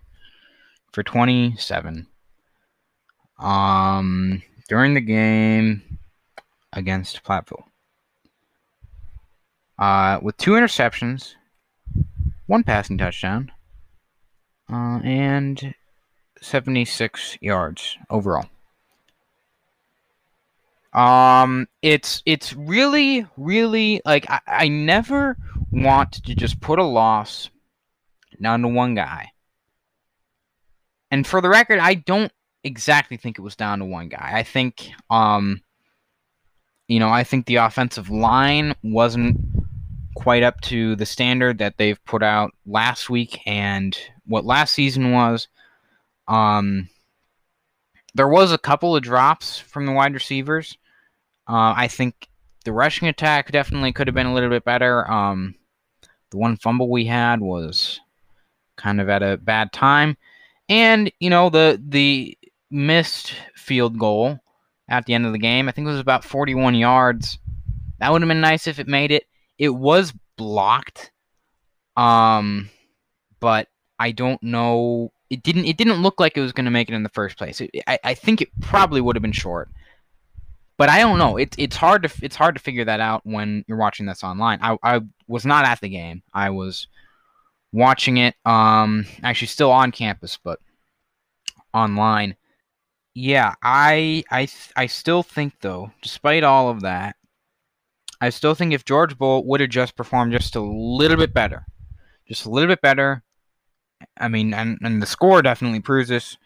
for 0.93 1.03
27. 1.03 2.07
Um, 3.39 4.43
during 4.69 4.95
the 4.95 5.01
game 5.01 5.99
against 6.73 7.25
Platteville. 7.25 7.65
Uh, 9.79 10.19
with 10.23 10.37
two 10.37 10.53
interceptions, 10.53 11.35
one 12.47 12.63
passing 12.65 12.99
touchdown, 12.99 13.53
uh, 14.71 15.01
and 15.05 15.75
76 16.41 17.39
yards 17.41 17.97
overall. 18.11 18.49
Um, 20.99 21.69
it's 21.81 22.25
it's 22.27 22.53
really 22.55 23.25
really 23.37 24.03
like 24.05 24.29
I, 24.29 24.41
I 24.49 24.69
never 24.69 25.37
want 25.71 26.25
to 26.25 26.35
just 26.35 26.61
put 26.61 26.81
a 26.81 26.85
loss 26.85 27.51
down 28.43 28.63
to 28.63 28.69
one 28.69 28.97
guy. 28.97 29.31
And 31.13 31.25
for 31.25 31.41
the 31.41 31.49
record, 31.49 31.79
I 31.79 31.95
don't 31.95 32.33
exactly 32.65 33.17
think 33.17 33.39
it 33.39 33.43
was 33.43 33.55
down 33.55 33.79
to 33.79 33.85
one 33.85 34.09
guy. 34.09 34.33
I 34.35 34.43
think 34.43 34.91
um 35.09 35.63
you 36.89 36.99
know, 36.99 37.11
I 37.11 37.23
think 37.23 37.47
the 37.47 37.57
offensive 37.57 38.11
line 38.11 38.75
wasn't 38.83 39.39
quite 40.17 40.43
up 40.43 40.61
to 40.63 40.97
the 40.97 41.07
standard 41.07 41.59
that 41.59 41.77
they've 41.77 42.05
put 42.07 42.25
out 42.25 42.51
last 42.67 43.09
week 43.09 43.41
and 43.47 43.97
what 44.27 44.45
last 44.45 44.75
season 44.75 45.13
was. 45.13 45.47
Um 46.27 46.89
there 48.17 48.29
was 48.29 48.51
a 48.51 48.59
couple 48.59 48.97
of 48.97 49.03
drops 49.05 49.61
from 49.61 49.87
the 49.87 49.93
wide 49.93 50.15
receivers. 50.15 50.77
Uh, 51.49 51.73
I 51.77 51.89
think 51.89 52.29
the 52.65 52.73
rushing 52.73 53.09
attack 53.09 53.51
definitely 53.51 53.93
could 53.93 54.07
have 54.07 54.15
been 54.15 54.27
a 54.27 54.35
little 54.35 54.51
bit 54.51 54.65
better. 54.65 55.11
Um, 55.11 55.55
the 56.31 56.37
one 56.37 56.57
fumble 56.57 56.91
we 56.91 57.07
had 57.07 57.41
was 57.41 58.01
kind 58.77 59.01
of 59.01 59.09
at 59.09 59.23
a 59.23 59.39
bad 59.39 59.73
time, 59.73 60.17
and 60.69 61.11
you 61.21 61.31
know 61.31 61.49
the 61.49 61.83
the 61.83 62.37
missed 62.71 63.35
field 63.55 63.99
goal 63.99 64.39
at 64.89 65.07
the 65.07 65.15
end 65.15 65.27
of 65.27 65.33
the 65.33 65.39
game. 65.39 65.69
I 65.69 65.73
think 65.73 65.87
it 65.87 65.91
was 65.91 66.01
about 66.01 66.25
41 66.25 66.75
yards. 66.75 67.39
That 67.99 68.13
would 68.13 68.23
have 68.23 68.29
been 68.29 68.41
nice 68.41 68.67
if 68.67 68.79
it 68.79 68.87
made 68.87 69.11
it. 69.11 69.25
It 69.59 69.71
was 69.71 70.13
blocked, 70.37 71.11
um, 71.97 72.69
but 73.41 73.69
I 73.99 74.13
don't 74.13 74.43
know 74.43 75.13
it 75.31 75.43
didn't 75.43 75.67
it 75.67 75.77
didn't 75.77 76.03
look 76.03 76.21
like 76.21 76.37
it 76.37 76.41
was 76.41 76.53
going 76.53 76.65
to 76.65 76.71
make 76.71 76.89
it 76.89 76.95
in 76.95 77.03
the 77.03 77.09
first 77.11 77.37
place. 77.37 77.61
It, 77.61 77.71
I, 77.87 77.99
I 78.05 78.15
think 78.15 78.41
it 78.41 78.49
probably 78.61 79.01
would 79.01 79.17
have 79.17 79.23
been 79.23 79.33
short. 79.33 79.69
But 80.79 80.89
I 80.89 81.01
don't 81.01 81.19
know. 81.19 81.37
It's 81.37 81.57
it's 81.59 81.77
hard 81.77 82.05
to 82.05 82.11
it's 82.23 82.37
hard 82.37 82.55
to 82.55 82.63
figure 82.63 82.85
that 82.85 83.01
out 83.01 83.23
when 83.25 83.65
you're 83.67 83.77
watching 83.77 84.07
this 84.07 84.25
online. 84.25 84.61
I, 84.63 84.79
I 84.83 85.01
was 85.27 85.45
not 85.45 85.67
at 85.67 85.81
the 85.81 85.89
game. 85.89 86.23
I 86.33 86.51
was 86.51 86.87
watching 87.73 88.17
it 88.17 88.35
um 88.47 89.05
actually 89.23 89.49
still 89.49 89.71
on 89.71 89.93
campus 89.93 90.39
but 90.43 90.61
online. 91.75 92.37
Yeah, 93.15 93.55
I 93.63 94.25
I 94.31 94.49
I 94.77 94.87
still 94.87 95.25
think 95.25 95.55
though, 95.61 95.91
despite 96.01 96.45
all 96.45 96.71
of 96.71 96.83
that, 96.83 97.17
I 98.21 98.31
still 98.31 98.55
think 98.55 98.73
if 98.73 98.85
George 98.85 99.19
Bolt 99.19 99.47
would 99.47 99.61
have 99.61 99.71
just 99.71 99.97
performed 99.97 100.33
just 100.33 100.57
a 100.57 100.61
little 100.61 101.17
bit 101.17 101.35
better, 101.35 101.67
just 102.29 102.47
a 102.47 102.51
little 102.51 102.69
bit 102.69 102.81
better, 102.81 103.23
I 104.17 104.29
mean, 104.29 104.55
and, 104.55 104.79
and 104.83 105.03
the 105.03 105.07
score 105.07 105.43
definitely 105.43 105.81
proves 105.81 106.09
this. 106.09 106.37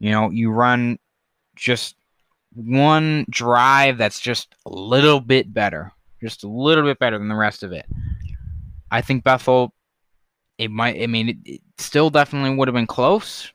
You 0.00 0.10
know, 0.10 0.30
you 0.30 0.50
run 0.50 0.98
just 1.56 1.96
one 2.54 3.26
drive 3.28 3.98
that's 3.98 4.20
just 4.20 4.54
a 4.66 4.70
little 4.70 5.20
bit 5.20 5.52
better, 5.52 5.92
just 6.20 6.44
a 6.44 6.48
little 6.48 6.84
bit 6.84 6.98
better 6.98 7.18
than 7.18 7.28
the 7.28 7.34
rest 7.34 7.62
of 7.62 7.72
it. 7.72 7.86
I 8.90 9.00
think 9.00 9.24
Bethel, 9.24 9.74
it 10.58 10.70
might, 10.70 11.02
I 11.02 11.06
mean, 11.06 11.28
it, 11.30 11.36
it 11.44 11.60
still 11.78 12.10
definitely 12.10 12.56
would 12.56 12.68
have 12.68 12.74
been 12.74 12.86
close 12.86 13.52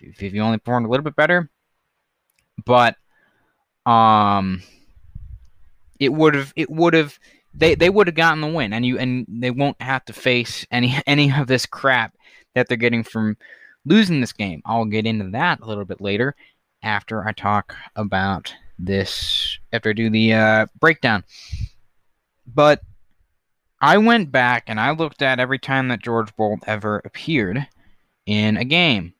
if, 0.00 0.22
if 0.22 0.32
you 0.32 0.40
only 0.42 0.58
performed 0.58 0.86
a 0.86 0.90
little 0.90 1.04
bit 1.04 1.16
better. 1.16 1.50
But, 2.64 2.96
um, 3.86 4.62
it 6.00 6.12
would 6.12 6.34
have, 6.34 6.52
it 6.56 6.70
would 6.70 6.94
have, 6.94 7.18
they, 7.54 7.74
they 7.74 7.90
would 7.90 8.06
have 8.06 8.14
gotten 8.14 8.40
the 8.40 8.46
win, 8.46 8.72
and 8.72 8.84
you 8.84 8.98
and 8.98 9.26
they 9.28 9.50
won't 9.50 9.80
have 9.80 10.04
to 10.04 10.12
face 10.12 10.66
any 10.70 11.00
any 11.06 11.32
of 11.32 11.46
this 11.46 11.66
crap 11.66 12.14
that 12.54 12.68
they're 12.68 12.76
getting 12.76 13.02
from 13.02 13.36
losing 13.84 14.20
this 14.20 14.32
game. 14.32 14.62
I'll 14.64 14.84
get 14.84 15.06
into 15.06 15.30
that 15.30 15.60
a 15.60 15.66
little 15.66 15.84
bit 15.84 16.00
later 16.00 16.36
after 16.82 17.26
I 17.26 17.32
talk 17.32 17.74
about 17.96 18.54
this, 18.78 19.58
after 19.72 19.90
I 19.90 19.92
do 19.92 20.10
the 20.10 20.34
uh, 20.34 20.66
breakdown. 20.80 21.24
But 22.46 22.82
I 23.80 23.98
went 23.98 24.32
back 24.32 24.64
and 24.66 24.80
I 24.80 24.90
looked 24.90 25.22
at 25.22 25.40
every 25.40 25.58
time 25.58 25.88
that 25.88 26.02
George 26.02 26.34
Bolt 26.36 26.60
ever 26.66 27.00
appeared 27.04 27.66
in 28.26 28.56
a 28.56 28.64
game. 28.64 29.14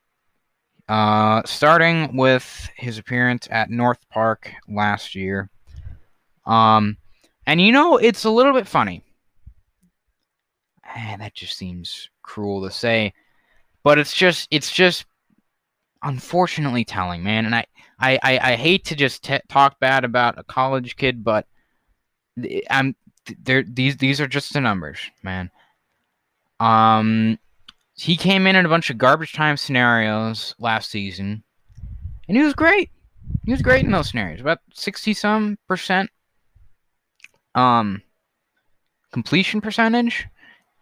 Uh, 0.88 1.42
starting 1.44 2.16
with 2.16 2.70
his 2.76 2.96
appearance 2.96 3.46
at 3.50 3.68
North 3.68 4.08
Park 4.08 4.50
last 4.68 5.14
year. 5.14 5.50
Um, 6.46 6.96
and 7.46 7.60
you 7.60 7.72
know, 7.72 7.98
it's 7.98 8.24
a 8.24 8.30
little 8.30 8.54
bit 8.54 8.66
funny. 8.66 9.04
And 10.96 11.20
that 11.20 11.34
just 11.34 11.58
seems 11.58 12.08
cruel 12.22 12.62
to 12.62 12.70
say, 12.70 13.12
but 13.84 13.98
it's 13.98 14.14
just 14.14 14.48
it's 14.50 14.72
just 14.72 15.04
unfortunately 16.02 16.84
telling, 16.84 17.22
man. 17.22 17.46
And 17.46 17.54
I 17.54 17.66
I 17.98 18.18
I, 18.22 18.52
I 18.52 18.56
hate 18.56 18.84
to 18.86 18.96
just 18.96 19.24
t- 19.24 19.40
talk 19.48 19.78
bad 19.80 20.04
about 20.04 20.38
a 20.38 20.44
college 20.44 20.96
kid, 20.96 21.24
but 21.24 21.46
I'm 22.70 22.94
there. 23.38 23.62
These 23.62 23.96
these 23.96 24.20
are 24.20 24.28
just 24.28 24.52
the 24.52 24.60
numbers, 24.60 24.98
man. 25.22 25.50
Um, 26.60 27.38
he 27.94 28.16
came 28.16 28.46
in 28.46 28.56
in 28.56 28.66
a 28.66 28.68
bunch 28.68 28.90
of 28.90 28.98
garbage 28.98 29.32
time 29.32 29.56
scenarios 29.56 30.54
last 30.58 30.90
season, 30.90 31.42
and 32.28 32.36
he 32.36 32.42
was 32.42 32.54
great. 32.54 32.90
He 33.44 33.52
was 33.52 33.62
great 33.62 33.84
in 33.84 33.90
those 33.90 34.10
scenarios, 34.10 34.40
about 34.40 34.60
sixty 34.74 35.14
some 35.14 35.58
percent. 35.68 36.10
Um, 37.54 38.02
completion 39.12 39.60
percentage. 39.60 40.26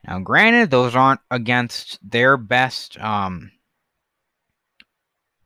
Now, 0.07 0.21
granted, 0.21 0.71
those 0.71 0.95
aren't 0.95 1.21
against 1.31 1.99
their 2.09 2.37
best 2.37 2.99
um, 3.01 3.51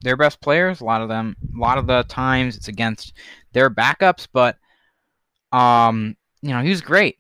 their 0.03 0.17
best 0.17 0.41
players. 0.41 0.81
A 0.81 0.85
lot 0.85 1.03
of 1.03 1.09
them, 1.09 1.37
a 1.55 1.59
lot 1.59 1.79
of 1.79 1.87
the 1.87 2.05
times, 2.05 2.57
it's 2.57 2.69
against 2.69 3.13
their 3.53 3.71
backups. 3.71 4.27
But 4.33 4.57
um, 5.53 6.17
you 6.43 6.51
know, 6.51 6.63
he 6.63 6.71
was 6.71 6.81
great. 6.81 7.19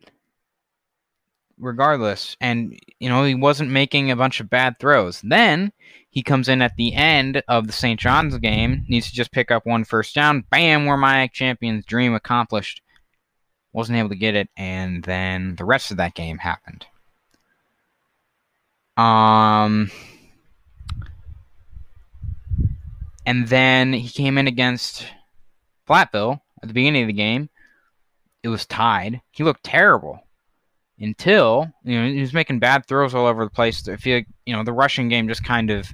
regardless. 1.60 2.36
And, 2.40 2.78
you 2.98 3.08
know, 3.08 3.24
he 3.24 3.34
wasn't 3.34 3.70
making 3.70 4.10
a 4.10 4.16
bunch 4.16 4.40
of 4.40 4.50
bad 4.50 4.78
throws. 4.80 5.20
Then 5.22 5.72
he 6.10 6.22
comes 6.22 6.48
in 6.48 6.62
at 6.62 6.76
the 6.76 6.94
end 6.94 7.42
of 7.46 7.66
the 7.66 7.72
St. 7.72 8.00
John's 8.00 8.36
game, 8.38 8.84
needs 8.88 9.08
to 9.08 9.14
just 9.14 9.30
pick 9.32 9.50
up 9.50 9.66
one 9.66 9.84
first 9.84 10.14
down. 10.14 10.44
Bam, 10.50 10.86
where 10.86 10.96
my 10.96 11.28
champion's 11.28 11.84
dream 11.84 12.14
accomplished. 12.14 12.82
Wasn't 13.72 13.96
able 13.96 14.08
to 14.08 14.16
get 14.16 14.34
it, 14.34 14.48
and 14.56 15.04
then 15.04 15.54
the 15.54 15.64
rest 15.64 15.92
of 15.92 15.98
that 15.98 16.14
game 16.16 16.38
happened. 16.38 16.86
Um, 18.96 19.92
and 23.30 23.46
then 23.46 23.92
he 23.92 24.08
came 24.08 24.38
in 24.38 24.48
against 24.48 25.06
Platteville 25.88 26.40
at 26.60 26.66
the 26.66 26.74
beginning 26.74 27.04
of 27.04 27.06
the 27.06 27.12
game. 27.12 27.48
It 28.42 28.48
was 28.48 28.66
tied. 28.66 29.20
He 29.30 29.44
looked 29.44 29.62
terrible 29.62 30.18
until 30.98 31.70
you 31.84 31.96
know 31.96 32.08
he 32.10 32.20
was 32.20 32.34
making 32.34 32.58
bad 32.58 32.86
throws 32.86 33.14
all 33.14 33.26
over 33.26 33.44
the 33.44 33.50
place. 33.50 33.86
I 33.86 33.98
feel 33.98 34.16
like 34.16 34.26
you 34.46 34.52
know 34.52 34.64
the 34.64 34.72
rushing 34.72 35.08
game 35.08 35.28
just 35.28 35.44
kind 35.44 35.70
of 35.70 35.88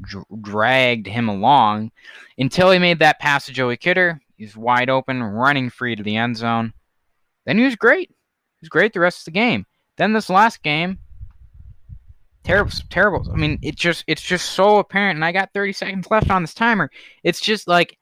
dr- 0.00 0.26
dragged 0.42 1.06
him 1.06 1.28
along 1.28 1.92
until 2.36 2.72
he 2.72 2.80
made 2.80 2.98
that 2.98 3.20
pass 3.20 3.46
to 3.46 3.52
Joey 3.52 3.76
Kidder. 3.76 4.20
He's 4.36 4.56
wide 4.56 4.90
open, 4.90 5.22
running 5.22 5.70
free 5.70 5.94
to 5.94 6.02
the 6.02 6.16
end 6.16 6.36
zone. 6.36 6.72
Then 7.46 7.58
he 7.58 7.64
was 7.64 7.76
great. 7.76 8.08
He 8.08 8.58
was 8.60 8.70
great 8.70 8.92
the 8.92 8.98
rest 8.98 9.20
of 9.20 9.26
the 9.26 9.38
game. 9.38 9.66
Then 9.98 10.12
this 10.12 10.28
last 10.28 10.64
game, 10.64 10.98
terrible, 12.44 12.72
terrible. 12.90 13.32
I 13.32 13.36
mean, 13.36 13.58
it 13.62 13.76
just 13.76 14.04
it's 14.06 14.22
just 14.22 14.50
so 14.50 14.78
apparent. 14.78 15.16
And 15.16 15.24
I 15.24 15.32
got 15.32 15.52
30 15.54 15.72
seconds 15.72 16.10
left 16.10 16.30
on 16.30 16.42
this 16.42 16.54
timer. 16.54 16.90
It's 17.22 17.40
just 17.40 17.66
like 17.66 17.98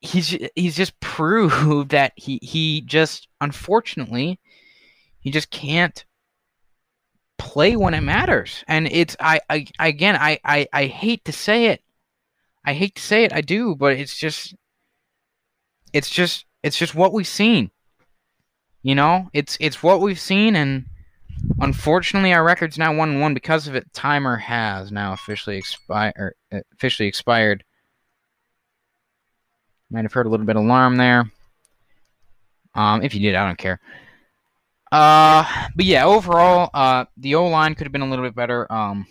he's 0.00 0.36
he's 0.54 0.76
just 0.76 0.98
proved 1.00 1.90
that 1.90 2.12
he 2.16 2.38
he 2.42 2.80
just 2.82 3.28
unfortunately 3.40 4.40
he 5.20 5.30
just 5.30 5.50
can't 5.50 6.04
play 7.36 7.76
when 7.76 7.94
it 7.94 8.00
matters 8.00 8.64
and 8.66 8.88
it's 8.90 9.16
I, 9.20 9.40
I 9.48 9.66
again 9.78 10.16
I, 10.16 10.40
I 10.44 10.66
i 10.72 10.86
hate 10.86 11.24
to 11.26 11.32
say 11.32 11.66
it 11.66 11.82
i 12.64 12.72
hate 12.72 12.96
to 12.96 13.02
say 13.02 13.22
it 13.22 13.32
i 13.32 13.40
do 13.40 13.76
but 13.76 13.92
it's 13.92 14.16
just 14.16 14.56
it's 15.92 16.10
just 16.10 16.46
it's 16.64 16.76
just 16.76 16.96
what 16.96 17.12
we've 17.12 17.28
seen 17.28 17.70
you 18.82 18.96
know 18.96 19.30
it's 19.32 19.56
it's 19.60 19.84
what 19.84 20.00
we've 20.00 20.18
seen 20.18 20.56
and 20.56 20.86
unfortunately 21.60 22.32
our 22.32 22.44
record's 22.44 22.78
now 22.78 22.94
one 22.94 23.20
one 23.20 23.34
because 23.34 23.66
of 23.66 23.74
it 23.74 23.92
timer 23.92 24.36
has 24.36 24.92
now 24.92 25.12
officially 25.12 25.56
expired 25.56 26.34
officially 26.72 27.08
expired 27.08 27.64
might 29.90 30.04
have 30.04 30.12
heard 30.12 30.26
a 30.26 30.28
little 30.28 30.46
bit 30.46 30.56
of 30.56 30.64
alarm 30.64 30.96
there. 30.96 31.30
Um, 32.74 33.02
if 33.02 33.14
you 33.14 33.20
did, 33.20 33.34
I 33.34 33.46
don't 33.46 33.58
care. 33.58 33.80
Uh, 34.90 35.44
but 35.74 35.84
yeah, 35.84 36.04
overall, 36.04 36.70
uh, 36.74 37.04
the 37.16 37.34
O 37.34 37.46
line 37.46 37.74
could 37.74 37.86
have 37.86 37.92
been 37.92 38.02
a 38.02 38.08
little 38.08 38.24
bit 38.24 38.34
better. 38.34 38.70
Um, 38.72 39.06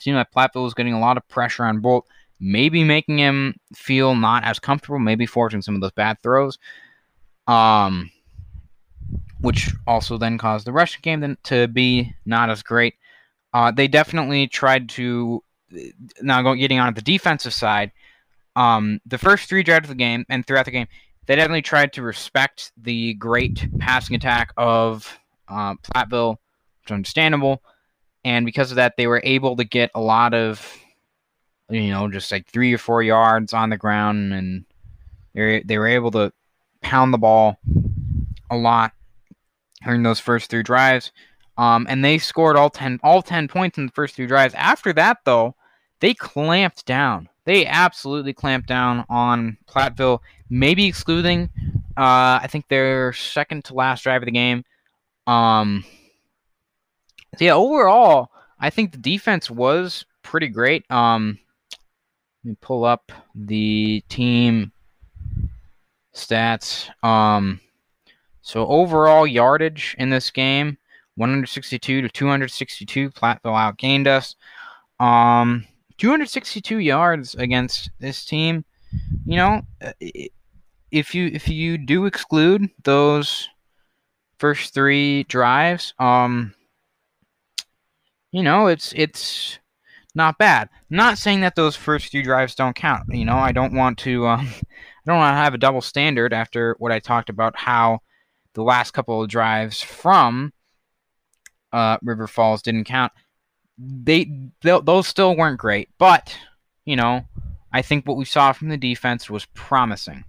seemed 0.00 0.16
like 0.16 0.32
Platteville 0.32 0.64
was 0.64 0.74
getting 0.74 0.94
a 0.94 1.00
lot 1.00 1.16
of 1.16 1.28
pressure 1.28 1.64
on 1.64 1.80
Bolt, 1.80 2.06
maybe 2.40 2.84
making 2.84 3.18
him 3.18 3.54
feel 3.74 4.14
not 4.14 4.44
as 4.44 4.58
comfortable, 4.58 4.98
maybe 4.98 5.26
forcing 5.26 5.62
some 5.62 5.74
of 5.74 5.80
those 5.80 5.92
bad 5.92 6.18
throws. 6.22 6.58
Um, 7.46 8.10
which 9.42 9.70
also 9.86 10.16
then 10.16 10.38
caused 10.38 10.66
the 10.66 10.72
rushing 10.72 11.00
game 11.02 11.36
to 11.44 11.68
be 11.68 12.14
not 12.24 12.50
as 12.50 12.62
great. 12.62 12.94
Uh, 13.52 13.70
they 13.70 13.86
definitely 13.86 14.48
tried 14.48 14.88
to 14.88 15.42
now 16.20 16.42
going 16.42 16.58
getting 16.58 16.78
on 16.78 16.94
the 16.94 17.02
defensive 17.02 17.52
side 17.52 17.92
um, 18.56 19.00
the 19.06 19.18
first 19.18 19.48
three 19.48 19.62
drives 19.62 19.84
of 19.84 19.90
the 19.90 19.94
game 19.94 20.24
and 20.28 20.46
throughout 20.46 20.66
the 20.66 20.70
game, 20.70 20.88
they 21.26 21.36
definitely 21.36 21.62
tried 21.62 21.92
to 21.94 22.02
respect 22.02 22.72
the 22.76 23.14
great 23.14 23.66
passing 23.78 24.16
attack 24.16 24.52
of 24.56 25.18
uh, 25.48 25.74
Platteville, 25.76 26.32
which 26.80 26.90
is 26.90 26.92
understandable. 26.92 27.62
And 28.24 28.44
because 28.44 28.70
of 28.70 28.76
that, 28.76 28.94
they 28.96 29.06
were 29.06 29.20
able 29.24 29.56
to 29.56 29.64
get 29.64 29.90
a 29.94 30.00
lot 30.00 30.34
of, 30.34 30.76
you 31.70 31.90
know, 31.90 32.10
just 32.10 32.30
like 32.30 32.46
three 32.46 32.72
or 32.72 32.78
four 32.78 33.02
yards 33.02 33.52
on 33.52 33.70
the 33.70 33.76
ground, 33.76 34.32
and 34.32 34.64
they 35.34 35.62
they 35.62 35.78
were 35.78 35.88
able 35.88 36.10
to 36.12 36.32
pound 36.82 37.12
the 37.12 37.18
ball 37.18 37.58
a 38.50 38.56
lot 38.56 38.92
during 39.84 40.02
those 40.02 40.20
first 40.20 40.50
three 40.50 40.62
drives. 40.62 41.12
Um, 41.58 41.86
and 41.88 42.04
they 42.04 42.18
scored 42.18 42.56
all 42.56 42.70
ten 42.70 42.98
all 43.02 43.22
ten 43.22 43.48
points 43.48 43.78
in 43.78 43.86
the 43.86 43.92
first 43.92 44.14
three 44.16 44.26
drives. 44.26 44.54
After 44.54 44.92
that, 44.94 45.18
though, 45.24 45.54
they 46.00 46.14
clamped 46.14 46.86
down 46.86 47.28
they 47.44 47.66
absolutely 47.66 48.32
clamped 48.32 48.68
down 48.68 49.04
on 49.08 49.56
Platteville, 49.66 50.20
maybe 50.48 50.86
excluding, 50.86 51.50
uh, 51.96 52.38
I 52.42 52.46
think 52.48 52.68
their 52.68 53.12
second 53.12 53.64
to 53.66 53.74
last 53.74 54.04
drive 54.04 54.22
of 54.22 54.26
the 54.26 54.32
game. 54.32 54.64
Um, 55.26 55.84
so 57.36 57.44
yeah, 57.44 57.54
overall, 57.54 58.30
I 58.60 58.70
think 58.70 58.92
the 58.92 58.98
defense 58.98 59.50
was 59.50 60.04
pretty 60.22 60.48
great. 60.48 60.88
Um, 60.90 61.38
let 62.44 62.50
me 62.50 62.56
pull 62.60 62.84
up 62.84 63.10
the 63.34 64.04
team 64.08 64.72
stats. 66.14 66.90
Um, 67.04 67.60
so 68.42 68.66
overall 68.66 69.26
yardage 69.26 69.94
in 69.98 70.10
this 70.10 70.30
game, 70.30 70.76
162 71.14 72.02
to 72.02 72.08
262. 72.08 73.10
Platteville 73.10 73.38
outgained 73.44 74.06
us. 74.06 74.34
Um, 74.98 75.66
262 75.98 76.78
yards 76.78 77.34
against 77.36 77.90
this 78.00 78.24
team. 78.24 78.64
You 79.24 79.36
know, 79.36 79.62
uh, 79.80 79.92
if 80.90 81.14
you 81.14 81.26
if 81.32 81.48
you 81.48 81.78
do 81.78 82.06
exclude 82.06 82.68
those 82.82 83.48
first 84.38 84.74
three 84.74 85.22
drives, 85.24 85.94
um, 85.98 86.54
you 88.32 88.42
know, 88.42 88.66
it's 88.66 88.92
it's 88.96 89.58
not 90.14 90.36
bad. 90.38 90.68
Not 90.90 91.16
saying 91.16 91.40
that 91.42 91.54
those 91.54 91.76
first 91.76 92.08
few 92.08 92.22
drives 92.22 92.54
don't 92.54 92.76
count. 92.76 93.04
You 93.08 93.24
know, 93.24 93.36
I 93.36 93.52
don't 93.52 93.72
want 93.72 93.98
to 93.98 94.26
um, 94.26 94.48
I 94.50 95.10
don't 95.10 95.18
want 95.18 95.32
to 95.32 95.38
have 95.38 95.54
a 95.54 95.58
double 95.58 95.80
standard 95.80 96.32
after 96.32 96.74
what 96.78 96.92
I 96.92 96.98
talked 96.98 97.30
about 97.30 97.56
how 97.56 98.00
the 98.54 98.62
last 98.62 98.92
couple 98.92 99.22
of 99.22 99.28
drives 99.28 99.80
from 99.80 100.52
uh, 101.72 101.98
River 102.02 102.26
Falls 102.26 102.62
didn't 102.62 102.84
count 102.84 103.12
they, 103.78 104.30
they 104.62 104.80
those 104.84 105.08
still 105.08 105.36
weren't 105.36 105.58
great, 105.58 105.88
but 105.98 106.36
you 106.84 106.96
know, 106.96 107.24
I 107.72 107.82
think 107.82 108.06
what 108.06 108.16
we 108.16 108.24
saw 108.24 108.52
from 108.52 108.68
the 108.68 108.76
defense 108.76 109.30
was 109.30 109.46
promising. 109.46 110.24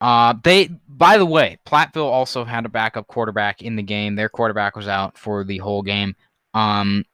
Uh, 0.00 0.34
they, 0.42 0.68
by 0.88 1.16
the 1.16 1.26
way, 1.26 1.58
Platteville 1.66 2.10
also 2.10 2.44
had 2.44 2.66
a 2.66 2.70
backup 2.70 3.06
quarterback 3.06 3.62
in 3.62 3.76
the 3.76 3.82
game. 3.82 4.16
Their 4.16 4.28
quarterback 4.28 4.76
was 4.76 4.88
out 4.88 5.16
for 5.16 5.44
the 5.44 5.58
whole 5.58 5.82
game. 5.82 6.14
Um, 6.52 7.04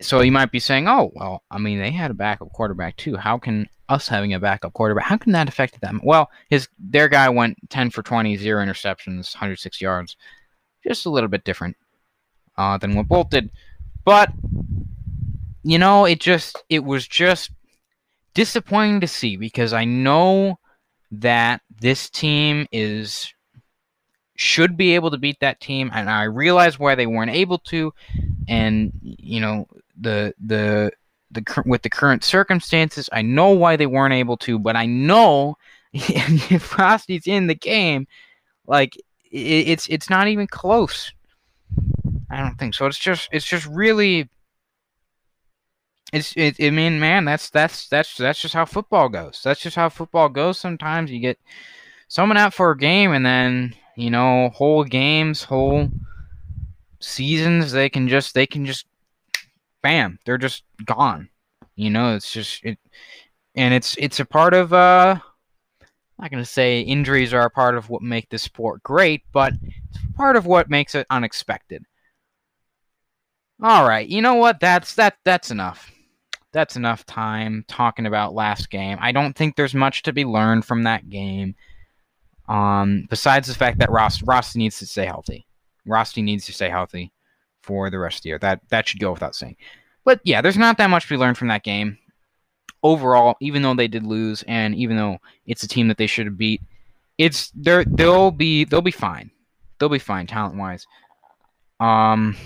so 0.00 0.20
you 0.20 0.32
might 0.32 0.52
be 0.52 0.60
saying, 0.60 0.88
"Oh, 0.88 1.10
well, 1.14 1.42
I 1.50 1.58
mean, 1.58 1.78
they 1.78 1.90
had 1.90 2.10
a 2.10 2.14
backup 2.14 2.52
quarterback 2.52 2.96
too. 2.96 3.16
How 3.16 3.38
can 3.38 3.68
us 3.88 4.08
having 4.08 4.34
a 4.34 4.40
backup 4.40 4.72
quarterback? 4.72 5.04
How 5.04 5.16
can 5.16 5.32
that 5.32 5.48
affect 5.48 5.80
them?" 5.80 6.00
Well, 6.02 6.30
his 6.50 6.68
their 6.78 7.08
guy 7.08 7.28
went 7.28 7.56
10 7.70 7.90
for 7.90 8.02
20, 8.02 8.36
zero 8.36 8.64
interceptions, 8.64 9.34
106 9.34 9.80
yards, 9.80 10.16
just 10.86 11.06
a 11.06 11.10
little 11.10 11.28
bit 11.28 11.44
different 11.44 11.76
uh, 12.56 12.78
than 12.78 12.94
what 12.94 13.08
Bolt 13.08 13.30
did. 13.30 13.50
But 14.04 14.30
you 15.62 15.78
know, 15.78 16.04
it 16.04 16.20
just 16.20 16.62
it 16.68 16.84
was 16.84 17.06
just 17.06 17.50
disappointing 18.34 19.00
to 19.00 19.08
see 19.08 19.36
because 19.36 19.72
I 19.72 19.84
know 19.84 20.58
that 21.10 21.60
this 21.80 22.08
team 22.10 22.66
is 22.70 23.32
should 24.36 24.76
be 24.76 24.94
able 24.94 25.10
to 25.10 25.18
beat 25.18 25.40
that 25.40 25.60
team 25.60 25.90
and 25.92 26.08
I 26.08 26.22
realize 26.24 26.78
why 26.78 26.94
they 26.94 27.08
weren't 27.08 27.32
able 27.32 27.58
to 27.58 27.92
and 28.46 28.92
you 29.02 29.40
know 29.40 29.66
the 30.00 30.34
the 30.44 30.90
the 31.30 31.62
with 31.66 31.82
the 31.82 31.90
current 31.90 32.24
circumstances 32.24 33.08
I 33.12 33.22
know 33.22 33.50
why 33.50 33.76
they 33.76 33.86
weren't 33.86 34.14
able 34.14 34.36
to 34.38 34.58
but 34.58 34.76
I 34.76 34.86
know 34.86 35.56
if 35.92 36.78
Roste's 36.78 37.26
in 37.26 37.46
the 37.46 37.54
game 37.54 38.06
like 38.66 38.96
it's 39.30 39.88
it's 39.88 40.08
not 40.08 40.28
even 40.28 40.46
close 40.46 41.12
I 42.30 42.40
don't 42.40 42.58
think 42.58 42.74
so. 42.74 42.86
It's 42.86 42.98
just 42.98 43.28
it's 43.32 43.46
just 43.46 43.66
really 43.66 44.28
it's 46.12 46.32
it, 46.36 46.56
I 46.60 46.70
mean, 46.70 47.00
man, 47.00 47.24
that's 47.24 47.50
that's 47.50 47.88
that's 47.88 48.16
that's 48.16 48.40
just 48.40 48.54
how 48.54 48.64
football 48.64 49.08
goes. 49.08 49.40
That's 49.44 49.60
just 49.60 49.76
how 49.76 49.88
football 49.88 50.28
goes. 50.28 50.58
Sometimes 50.58 51.10
you 51.10 51.20
get 51.20 51.38
someone 52.08 52.36
out 52.36 52.54
for 52.54 52.70
a 52.70 52.78
game 52.78 53.12
and 53.12 53.24
then, 53.24 53.74
you 53.96 54.10
know, 54.10 54.50
whole 54.54 54.84
games, 54.84 55.42
whole 55.42 55.90
seasons, 57.00 57.72
they 57.72 57.88
can 57.88 58.08
just 58.08 58.34
they 58.34 58.46
can 58.46 58.66
just 58.66 58.86
bam, 59.88 60.18
they're 60.26 60.36
just 60.36 60.64
gone. 60.84 61.30
You 61.74 61.88
know, 61.88 62.14
it's 62.14 62.30
just 62.30 62.62
it 62.62 62.78
and 63.54 63.72
it's 63.72 63.96
it's 63.98 64.20
a 64.20 64.24
part 64.26 64.52
of 64.52 64.72
uh 64.74 65.18
I'm 65.80 66.24
not 66.24 66.30
going 66.30 66.42
to 66.42 66.50
say 66.50 66.80
injuries 66.80 67.32
are 67.32 67.46
a 67.46 67.50
part 67.50 67.76
of 67.76 67.88
what 67.88 68.02
make 68.02 68.28
this 68.28 68.42
sport 68.42 68.82
great, 68.82 69.22
but 69.32 69.54
it's 69.62 69.98
part 70.16 70.36
of 70.36 70.46
what 70.46 70.68
makes 70.68 70.94
it 70.94 71.06
unexpected. 71.08 71.84
All 73.62 73.88
right, 73.88 74.06
you 74.06 74.20
know 74.20 74.34
what? 74.34 74.60
That's 74.60 74.94
that. 74.96 75.16
That's 75.24 75.50
enough. 75.50 75.90
That's 76.52 76.76
enough 76.76 77.06
time 77.06 77.64
talking 77.68 78.06
about 78.06 78.34
last 78.34 78.68
game. 78.68 78.98
I 79.00 79.12
don't 79.12 79.34
think 79.34 79.56
there's 79.56 79.74
much 79.74 80.02
to 80.02 80.12
be 80.12 80.24
learned 80.24 80.64
from 80.64 80.82
that 80.82 81.08
game. 81.08 81.54
Um, 82.48 83.06
besides 83.08 83.48
the 83.48 83.54
fact 83.54 83.78
that 83.78 83.90
Ross 83.90 84.54
needs 84.54 84.78
to 84.80 84.86
stay 84.86 85.06
healthy, 85.06 85.46
Roste 85.86 86.18
needs 86.18 86.46
to 86.46 86.52
stay 86.52 86.68
healthy 86.68 87.12
for 87.68 87.90
the 87.90 87.98
rest 87.98 88.18
of 88.18 88.22
the 88.22 88.30
year. 88.30 88.38
That 88.38 88.62
that 88.70 88.88
should 88.88 88.98
go 88.98 89.12
without 89.12 89.36
saying. 89.36 89.56
But 90.04 90.20
yeah, 90.24 90.40
there's 90.40 90.56
not 90.56 90.78
that 90.78 90.88
much 90.88 91.04
to 91.04 91.10
be 91.10 91.18
learned 91.18 91.36
from 91.36 91.48
that 91.48 91.62
game. 91.62 91.98
Overall, 92.82 93.36
even 93.40 93.60
though 93.62 93.74
they 93.74 93.88
did 93.88 94.04
lose, 94.06 94.42
and 94.48 94.74
even 94.74 94.96
though 94.96 95.18
it's 95.46 95.62
a 95.62 95.68
team 95.68 95.88
that 95.88 95.98
they 95.98 96.06
should 96.06 96.26
have 96.26 96.38
beat, 96.38 96.62
it's 97.18 97.52
they're 97.54 97.84
they'll 97.84 98.30
be 98.30 98.64
they'll 98.64 98.80
be 98.80 98.90
fine. 98.90 99.30
They'll 99.78 99.90
be 99.90 99.98
fine 99.98 100.26
talent 100.26 100.56
wise. 100.56 100.86
Um, 101.78 102.36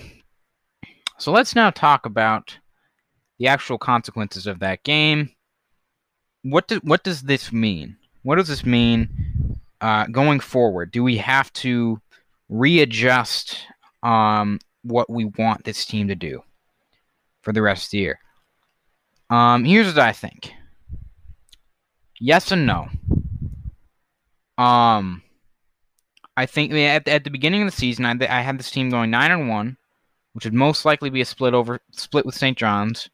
so 1.19 1.31
let's 1.31 1.55
now 1.55 1.71
talk 1.71 2.05
about 2.05 2.59
the 3.39 3.47
actual 3.47 3.79
consequences 3.79 4.47
of 4.49 4.59
that 4.59 4.83
game. 4.83 5.31
What 6.43 6.67
do, 6.67 6.81
what 6.83 7.05
does 7.05 7.23
this 7.23 7.53
mean? 7.53 7.97
What 8.23 8.37
does 8.37 8.49
this 8.49 8.67
mean 8.67 9.61
uh, 9.81 10.07
going 10.07 10.41
forward? 10.41 10.91
Do 10.91 11.05
we 11.05 11.17
have 11.19 11.53
to 11.55 12.01
readjust 12.49 13.57
um, 14.03 14.59
what 14.83 15.09
we 15.11 15.25
want 15.25 15.65
this 15.65 15.85
team 15.85 16.09
to 16.09 16.15
do 16.15 16.43
for 17.43 17.53
the 17.53 17.63
rest 17.63 17.87
of 17.87 17.91
the 17.93 17.99
year? 17.99 18.19
Um, 19.31 19.65
here's 19.65 19.87
what 19.87 19.99
I 19.99 20.13
think. 20.13 20.53
Yes 22.21 22.53
and 22.53 22.67
no. 22.67 22.89
Um, 24.59 25.23
I 26.37 26.47
think 26.47 26.73
at, 26.73 27.09
at 27.09 27.25
the 27.25 27.31
beginning 27.31 27.63
of 27.63 27.71
the 27.71 27.77
season, 27.77 28.05
I, 28.05 28.17
I 28.29 28.43
had 28.43 28.59
this 28.59 28.71
team 28.71 28.91
going 28.91 29.11
nine 29.11 29.31
and 29.31 29.49
one, 29.49 29.77
which 30.33 30.45
would 30.45 30.55
most 30.55 30.85
likely 30.85 31.11
be 31.11 31.21
a 31.21 31.25
split 31.25 31.55
over 31.55 31.81
split 31.91 32.25
with 32.25 32.35
St. 32.35 32.57
John's, 32.57 33.11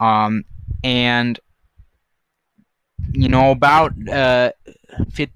um, 0.00 0.44
and 0.82 1.38
you 3.12 3.28
know 3.28 3.50
about 3.50 3.92
uh, 4.08 4.52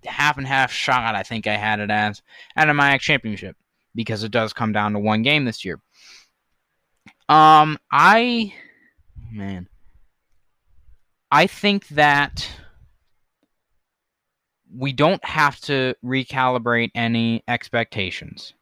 half 0.04 0.38
and 0.38 0.46
half 0.46 0.72
shot. 0.72 1.14
I 1.14 1.22
think 1.22 1.46
I 1.46 1.56
had 1.56 1.80
it 1.80 1.90
as 1.90 2.22
at 2.56 2.68
a 2.68 2.72
MIAC 2.72 3.00
championship 3.00 3.56
because 3.94 4.22
it 4.24 4.30
does 4.32 4.52
come 4.52 4.72
down 4.72 4.92
to 4.92 4.98
one 4.98 5.22
game 5.22 5.44
this 5.44 5.64
year. 5.64 5.80
Um, 7.28 7.78
I 7.90 8.52
man, 9.30 9.68
I 11.30 11.46
think 11.46 11.86
that 11.88 12.48
we 14.76 14.92
don't 14.92 15.24
have 15.24 15.60
to 15.60 15.94
recalibrate 16.04 16.90
any 16.94 17.42
expectations 17.48 18.54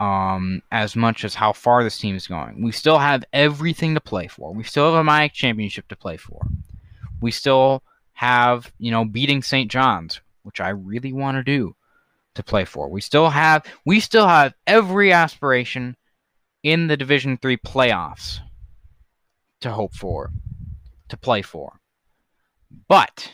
um, 0.00 0.62
as 0.70 0.94
much 0.94 1.24
as 1.24 1.34
how 1.34 1.52
far 1.52 1.82
this 1.82 1.98
team 1.98 2.16
is 2.16 2.26
going. 2.26 2.62
We 2.62 2.72
still 2.72 2.98
have 2.98 3.24
everything 3.32 3.94
to 3.94 4.00
play 4.00 4.28
for. 4.28 4.52
We 4.52 4.64
still 4.64 4.92
have 4.92 5.06
a 5.06 5.08
MIAC 5.08 5.32
championship 5.32 5.88
to 5.88 5.96
play 5.96 6.16
for. 6.16 6.46
We 7.20 7.30
still 7.30 7.82
have, 8.12 8.72
you 8.78 8.90
know, 8.90 9.04
beating 9.04 9.42
St. 9.42 9.70
John's, 9.70 10.20
which 10.42 10.60
I 10.60 10.68
really 10.70 11.12
want 11.12 11.36
to 11.36 11.42
do 11.42 11.74
to 12.38 12.44
play 12.44 12.64
for. 12.64 12.88
We 12.88 13.00
still 13.00 13.30
have 13.30 13.66
we 13.84 13.98
still 13.98 14.26
have 14.26 14.54
every 14.64 15.12
aspiration 15.12 15.96
in 16.62 16.86
the 16.86 16.96
Division 16.96 17.36
3 17.36 17.56
playoffs 17.58 18.38
to 19.60 19.72
hope 19.72 19.92
for, 19.92 20.30
to 21.08 21.16
play 21.16 21.42
for. 21.42 21.80
But 22.86 23.32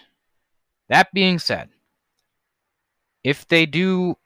that 0.88 1.12
being 1.12 1.38
said, 1.38 1.68
if 3.22 3.46
they 3.46 3.66
do, 3.66 4.16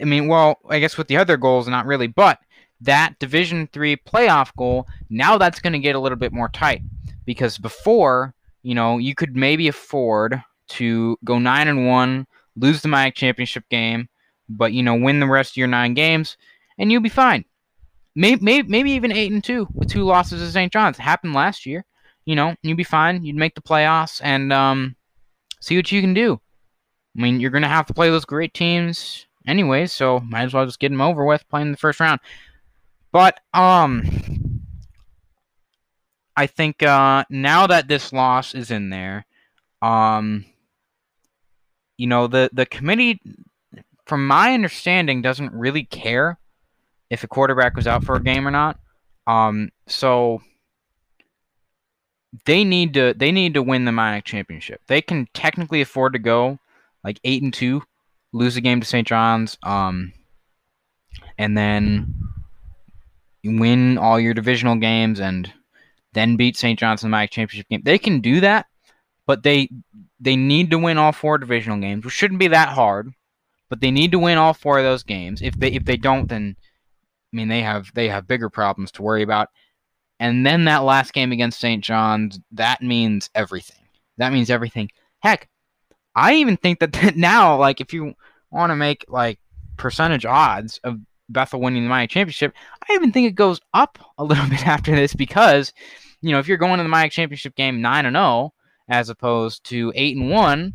I 0.00 0.04
mean, 0.04 0.28
well, 0.28 0.58
I 0.68 0.78
guess 0.78 0.96
with 0.96 1.08
the 1.08 1.16
other 1.16 1.36
goals, 1.36 1.66
not 1.66 1.86
really, 1.86 2.06
but 2.06 2.38
that 2.80 3.18
Division 3.18 3.68
Three 3.72 3.96
playoff 3.96 4.54
goal, 4.56 4.86
now 5.10 5.36
that's 5.36 5.58
going 5.58 5.72
to 5.72 5.80
get 5.80 5.96
a 5.96 6.00
little 6.00 6.18
bit 6.18 6.32
more 6.32 6.48
tight 6.48 6.82
because 7.24 7.58
before, 7.58 8.34
you 8.62 8.76
know, 8.76 8.98
you 8.98 9.16
could 9.16 9.34
maybe 9.34 9.66
afford 9.66 10.40
to 10.68 11.18
go 11.24 11.40
nine 11.40 11.66
and 11.66 11.88
one, 11.88 12.28
lose 12.54 12.82
the 12.82 12.88
MIAC 12.88 13.14
championship 13.14 13.64
game, 13.68 14.08
but 14.48 14.72
you 14.72 14.82
know, 14.82 14.94
win 14.94 15.20
the 15.20 15.26
rest 15.26 15.52
of 15.52 15.56
your 15.56 15.68
nine 15.68 15.94
games, 15.94 16.36
and 16.78 16.90
you'll 16.90 17.02
be 17.02 17.08
fine. 17.08 17.44
Maybe, 18.14 18.42
maybe, 18.42 18.68
maybe 18.68 18.90
even 18.92 19.12
eight 19.12 19.32
and 19.32 19.44
two 19.44 19.68
with 19.74 19.88
two 19.88 20.04
losses 20.04 20.40
to 20.40 20.50
St. 20.50 20.72
John's. 20.72 20.98
Happened 20.98 21.34
last 21.34 21.66
year. 21.66 21.84
You 22.24 22.34
know, 22.34 22.54
you'd 22.62 22.76
be 22.76 22.84
fine. 22.84 23.24
You'd 23.24 23.36
make 23.36 23.54
the 23.54 23.62
playoffs 23.62 24.20
and 24.22 24.52
um, 24.52 24.96
see 25.60 25.76
what 25.76 25.90
you 25.92 26.00
can 26.00 26.14
do. 26.14 26.40
I 27.16 27.22
mean, 27.22 27.40
you're 27.40 27.50
to 27.50 27.66
have 27.68 27.86
to 27.86 27.94
play 27.94 28.10
those 28.10 28.24
great 28.24 28.54
teams 28.54 29.26
anyway, 29.46 29.86
so 29.86 30.20
might 30.20 30.44
as 30.44 30.54
well 30.54 30.66
just 30.66 30.78
get 30.78 30.90
them 30.90 31.00
over 31.00 31.24
with 31.24 31.48
playing 31.48 31.72
the 31.72 31.78
first 31.78 32.00
round. 32.00 32.20
But 33.12 33.40
um, 33.54 34.60
I 36.36 36.46
think 36.46 36.82
uh, 36.82 37.24
now 37.30 37.66
that 37.66 37.88
this 37.88 38.12
loss 38.12 38.54
is 38.54 38.70
in 38.70 38.90
there, 38.90 39.26
um, 39.82 40.44
you 41.96 42.06
know 42.06 42.26
the 42.26 42.50
the 42.52 42.66
committee, 42.66 43.20
from 44.08 44.26
my 44.26 44.54
understanding, 44.54 45.22
doesn't 45.22 45.52
really 45.52 45.84
care 45.84 46.38
if 47.10 47.22
a 47.22 47.28
quarterback 47.28 47.76
was 47.76 47.86
out 47.86 48.02
for 48.02 48.16
a 48.16 48.22
game 48.22 48.48
or 48.48 48.50
not. 48.50 48.78
Um, 49.26 49.70
so 49.86 50.40
they 52.46 52.64
need 52.64 52.94
to 52.94 53.14
they 53.14 53.30
need 53.30 53.54
to 53.54 53.62
win 53.62 53.84
the 53.84 53.92
MIAC 53.92 54.24
championship. 54.24 54.80
They 54.86 55.02
can 55.02 55.28
technically 55.34 55.82
afford 55.82 56.14
to 56.14 56.18
go 56.18 56.58
like 57.04 57.20
eight 57.24 57.42
and 57.42 57.52
two, 57.52 57.82
lose 58.32 58.56
a 58.56 58.60
game 58.60 58.80
to 58.80 58.86
St. 58.86 59.06
John's, 59.06 59.58
um, 59.62 60.12
and 61.36 61.56
then 61.56 62.14
win 63.44 63.98
all 63.98 64.18
your 64.18 64.34
divisional 64.34 64.76
games 64.76 65.20
and 65.20 65.52
then 66.12 66.36
beat 66.36 66.56
St. 66.56 66.78
John's 66.78 67.04
in 67.04 67.10
the 67.10 67.16
MIAC 67.16 67.30
championship 67.30 67.68
game. 67.68 67.82
They 67.84 67.98
can 67.98 68.20
do 68.20 68.40
that, 68.40 68.66
but 69.26 69.42
they 69.42 69.68
they 70.18 70.36
need 70.36 70.70
to 70.70 70.78
win 70.78 70.96
all 70.98 71.12
four 71.12 71.36
divisional 71.38 71.78
games, 71.78 72.04
which 72.04 72.14
shouldn't 72.14 72.40
be 72.40 72.48
that 72.48 72.70
hard. 72.70 73.12
But 73.70 73.80
they 73.80 73.90
need 73.90 74.12
to 74.12 74.18
win 74.18 74.38
all 74.38 74.54
four 74.54 74.78
of 74.78 74.84
those 74.84 75.02
games. 75.02 75.42
If 75.42 75.58
they 75.58 75.72
if 75.72 75.84
they 75.84 75.96
don't, 75.96 76.28
then 76.28 76.56
I 77.32 77.36
mean 77.36 77.48
they 77.48 77.62
have 77.62 77.90
they 77.94 78.08
have 78.08 78.26
bigger 78.26 78.48
problems 78.48 78.90
to 78.92 79.02
worry 79.02 79.22
about. 79.22 79.48
And 80.20 80.44
then 80.44 80.64
that 80.64 80.84
last 80.84 81.12
game 81.12 81.32
against 81.32 81.60
St. 81.60 81.82
John's, 81.82 82.40
that 82.52 82.82
means 82.82 83.30
everything. 83.34 83.86
That 84.16 84.32
means 84.32 84.50
everything. 84.50 84.90
Heck, 85.20 85.48
I 86.14 86.34
even 86.34 86.56
think 86.56 86.80
that 86.80 87.16
now, 87.16 87.56
like, 87.56 87.80
if 87.80 87.92
you 87.92 88.14
want 88.50 88.70
to 88.70 88.76
make 88.76 89.04
like 89.08 89.38
percentage 89.76 90.26
odds 90.26 90.80
of 90.84 90.98
Bethel 91.28 91.60
winning 91.60 91.84
the 91.84 91.94
MIAC 91.94 92.10
championship, 92.10 92.52
I 92.88 92.94
even 92.94 93.12
think 93.12 93.28
it 93.28 93.34
goes 93.34 93.60
up 93.74 93.98
a 94.18 94.24
little 94.24 94.46
bit 94.48 94.66
after 94.66 94.94
this 94.94 95.14
because, 95.14 95.72
you 96.20 96.32
know, 96.32 96.38
if 96.38 96.48
you're 96.48 96.56
going 96.56 96.78
to 96.78 96.82
the 96.82 96.90
MIAC 96.90 97.12
championship 97.12 97.54
game 97.54 97.80
nine 97.80 98.06
and 98.06 98.14
zero 98.14 98.24
oh, 98.24 98.52
as 98.88 99.10
opposed 99.10 99.64
to 99.64 99.92
eight 99.94 100.16
and 100.16 100.30
one, 100.30 100.74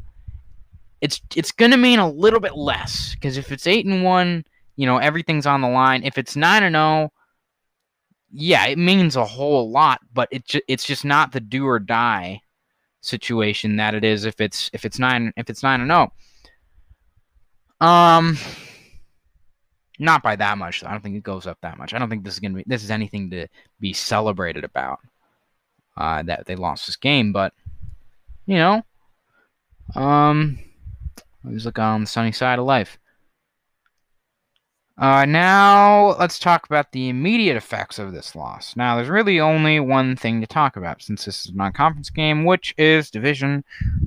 it's 1.04 1.20
it's 1.36 1.52
gonna 1.52 1.76
mean 1.76 2.00
a 2.00 2.10
little 2.10 2.40
bit 2.40 2.56
less 2.56 3.14
because 3.14 3.38
if 3.38 3.52
it's 3.52 3.68
eight 3.68 3.86
and 3.86 4.06
one, 4.06 4.46
you 4.78 4.86
know, 4.86 5.00
everything's 5.00 5.46
on 5.46 5.60
the 5.60 5.68
line. 5.68 6.02
If 6.04 6.18
it's 6.18 6.38
nine 6.38 6.64
and 6.64 6.76
zero, 6.76 6.84
oh, 6.84 7.12
yeah, 8.32 8.68
it 8.68 8.78
means 8.78 9.18
a 9.18 9.26
whole 9.26 9.70
lot, 9.70 10.00
but 10.14 10.30
it 10.32 10.46
ju- 10.46 10.62
it's 10.70 10.86
just 10.86 11.04
not 11.04 11.34
the 11.34 11.42
do 11.42 11.68
or 11.68 11.78
die 11.78 12.40
situation 13.02 13.76
that 13.76 13.94
it 13.94 14.06
is 14.06 14.24
if 14.24 14.40
it's 14.40 14.70
if 14.72 14.86
it's 14.86 14.98
nine 14.98 15.34
if 15.36 15.50
it's 15.50 15.62
nine 15.62 15.82
and 15.82 15.90
zero. 15.90 16.14
Oh. 17.82 17.86
Um, 17.86 18.38
not 20.00 20.24
by 20.24 20.38
that 20.38 20.58
much. 20.58 20.80
Though. 20.80 20.88
I 20.88 20.92
don't 20.92 21.02
think 21.02 21.18
it 21.18 21.24
goes 21.24 21.48
up 21.48 21.58
that 21.64 21.78
much. 21.78 21.94
I 21.94 22.00
don't 22.00 22.10
think 22.10 22.24
this 22.24 22.36
is 22.36 22.40
gonna 22.40 22.56
be 22.56 22.64
this 22.66 22.82
is 22.82 22.92
anything 22.92 23.30
to 23.32 23.48
be 23.82 23.92
celebrated 23.92 24.64
about. 24.64 25.00
Uh, 25.98 26.24
that 26.24 26.46
they 26.46 26.56
lost 26.56 26.88
this 26.88 26.96
game, 26.96 27.34
but 27.34 27.54
you 28.46 28.56
know, 28.56 28.84
um, 29.96 30.58
always 31.46 31.66
look 31.66 31.80
on 31.80 32.02
the 32.02 32.08
sunny 32.08 32.32
side 32.32 32.60
of 32.60 32.66
life. 32.66 32.98
Uh, 34.96 35.26
now, 35.26 36.16
let's 36.20 36.38
talk 36.38 36.68
about 36.68 36.92
the 36.92 37.10
immediate 37.10 37.58
effects 37.58 37.98
of 37.98 38.14
this 38.14 38.36
loss. 38.36 38.76
Now, 38.76 38.96
there's 38.96 39.10
really 39.10 39.40
only 39.40 39.80
one 39.80 40.16
thing 40.16 40.40
to 40.40 40.48
talk 40.48 40.78
about 40.78 41.02
since 41.02 41.26
this 41.26 41.46
is 41.46 41.52
a 41.52 41.56
non 41.56 41.74
conference 41.74 42.12
game, 42.12 42.46
which 42.46 42.76
is 42.78 43.10
Division 43.10 43.64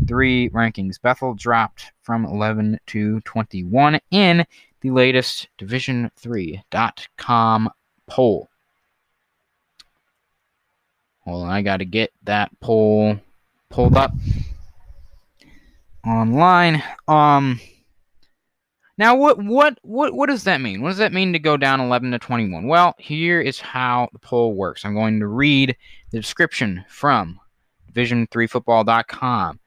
3 0.06 0.50
rankings. 0.50 1.02
Bethel 1.02 1.34
dropped 1.34 1.90
from 2.02 2.24
11 2.24 2.78
to 2.86 3.20
21 3.22 3.98
in 4.12 4.46
the 4.80 4.90
latest 4.90 5.48
Division3.com 5.58 7.70
poll. 8.06 8.48
On, 11.26 11.48
I 11.48 11.62
got 11.62 11.78
to 11.78 11.84
get 11.84 12.12
that 12.22 12.52
poll 12.60 13.18
pulled 13.70 13.96
up 13.96 14.12
online. 16.06 16.82
Um. 17.08 17.60
Now, 18.98 19.14
what 19.14 19.42
what 19.42 19.78
what 19.82 20.14
what 20.14 20.28
does 20.28 20.44
that 20.44 20.60
mean? 20.60 20.80
What 20.80 20.88
does 20.88 20.98
that 20.98 21.12
mean 21.12 21.32
to 21.34 21.38
go 21.38 21.56
down 21.56 21.80
11 21.80 22.12
to 22.12 22.18
21? 22.18 22.66
Well, 22.66 22.94
here 22.98 23.40
is 23.40 23.60
how 23.60 24.08
the 24.12 24.18
poll 24.18 24.54
works. 24.54 24.84
I'm 24.84 24.94
going 24.94 25.20
to 25.20 25.26
read 25.26 25.76
the 26.12 26.18
description 26.18 26.84
from 26.88 27.38
Division3Football.com. 27.92 29.60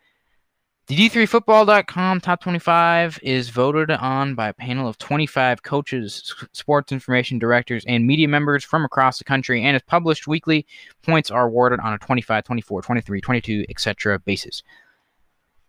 The 0.89 0.95
D3Football.com 0.95 2.19
Top 2.19 2.41
25 2.41 3.19
is 3.21 3.49
voted 3.49 3.91
on 3.91 4.33
by 4.33 4.47
a 4.49 4.53
panel 4.53 4.87
of 4.87 4.97
25 4.97 5.61
coaches, 5.61 6.33
sports 6.53 6.91
information 6.91 7.37
directors, 7.37 7.85
and 7.87 8.07
media 8.07 8.27
members 8.27 8.63
from 8.63 8.83
across 8.83 9.19
the 9.19 9.23
country 9.23 9.63
and 9.63 9.75
is 9.75 9.83
published 9.83 10.25
weekly. 10.25 10.65
Points 11.03 11.29
are 11.29 11.45
awarded 11.45 11.79
on 11.81 11.93
a 11.93 11.99
25, 11.99 12.43
24, 12.43 12.81
23, 12.81 13.21
22, 13.21 13.65
etc. 13.69 14.17
basis. 14.17 14.63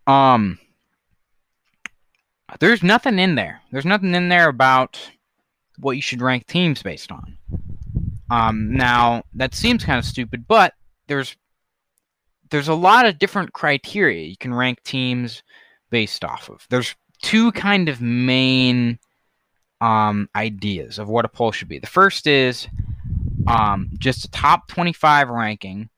Um, 0.07 0.59
there's 2.59 2.83
nothing 2.83 3.19
in 3.19 3.35
there. 3.35 3.61
There's 3.71 3.85
nothing 3.85 4.13
in 4.13 4.29
there 4.29 4.49
about 4.49 4.99
what 5.77 5.95
you 5.95 6.01
should 6.01 6.21
rank 6.21 6.47
teams 6.47 6.83
based 6.83 7.11
on. 7.11 7.37
Um, 8.29 8.73
now 8.73 9.23
that 9.33 9.53
seems 9.53 9.83
kind 9.83 9.99
of 9.99 10.05
stupid, 10.05 10.47
but 10.47 10.73
there's 11.07 11.35
there's 12.49 12.67
a 12.67 12.73
lot 12.73 13.05
of 13.05 13.19
different 13.19 13.53
criteria 13.53 14.27
you 14.27 14.37
can 14.37 14.53
rank 14.53 14.83
teams 14.83 15.43
based 15.89 16.23
off 16.23 16.49
of. 16.49 16.65
There's 16.69 16.95
two 17.21 17.51
kind 17.53 17.89
of 17.89 18.01
main 18.01 18.99
um, 19.79 20.29
ideas 20.35 20.99
of 20.99 21.09
what 21.09 21.25
a 21.25 21.29
poll 21.29 21.51
should 21.51 21.67
be. 21.67 21.79
The 21.79 21.87
first 21.87 22.27
is 22.27 22.67
um, 23.47 23.89
just 23.97 24.25
a 24.25 24.31
top 24.31 24.67
25 24.67 25.29
ranking 25.29 25.89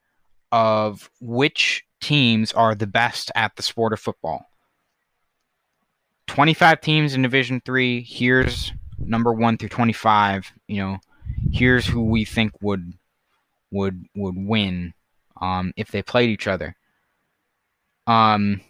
of 0.52 1.10
which 1.20 1.84
teams 2.04 2.52
are 2.52 2.76
the 2.76 2.88
best 2.88 3.32
at 3.34 3.56
the 3.56 3.64
sport 3.64 3.94
of 3.94 4.00
football. 4.00 4.46
25 6.28 6.82
teams 6.82 7.14
in 7.14 7.22
Division 7.22 7.62
3. 7.64 8.02
Here's 8.02 8.74
number 9.00 9.34
1 9.34 9.58
through 9.58 9.70
25, 9.70 10.52
you 10.68 10.82
know, 10.82 10.98
here's 11.52 11.86
who 11.86 12.04
we 12.04 12.26
think 12.26 12.52
would 12.62 12.94
would 13.72 14.06
would 14.16 14.36
win 14.38 14.94
um, 15.42 15.74
if 15.76 15.92
they 15.92 16.02
played 16.02 16.30
each 16.30 16.48
other. 16.48 16.76
Um, 18.06 18.62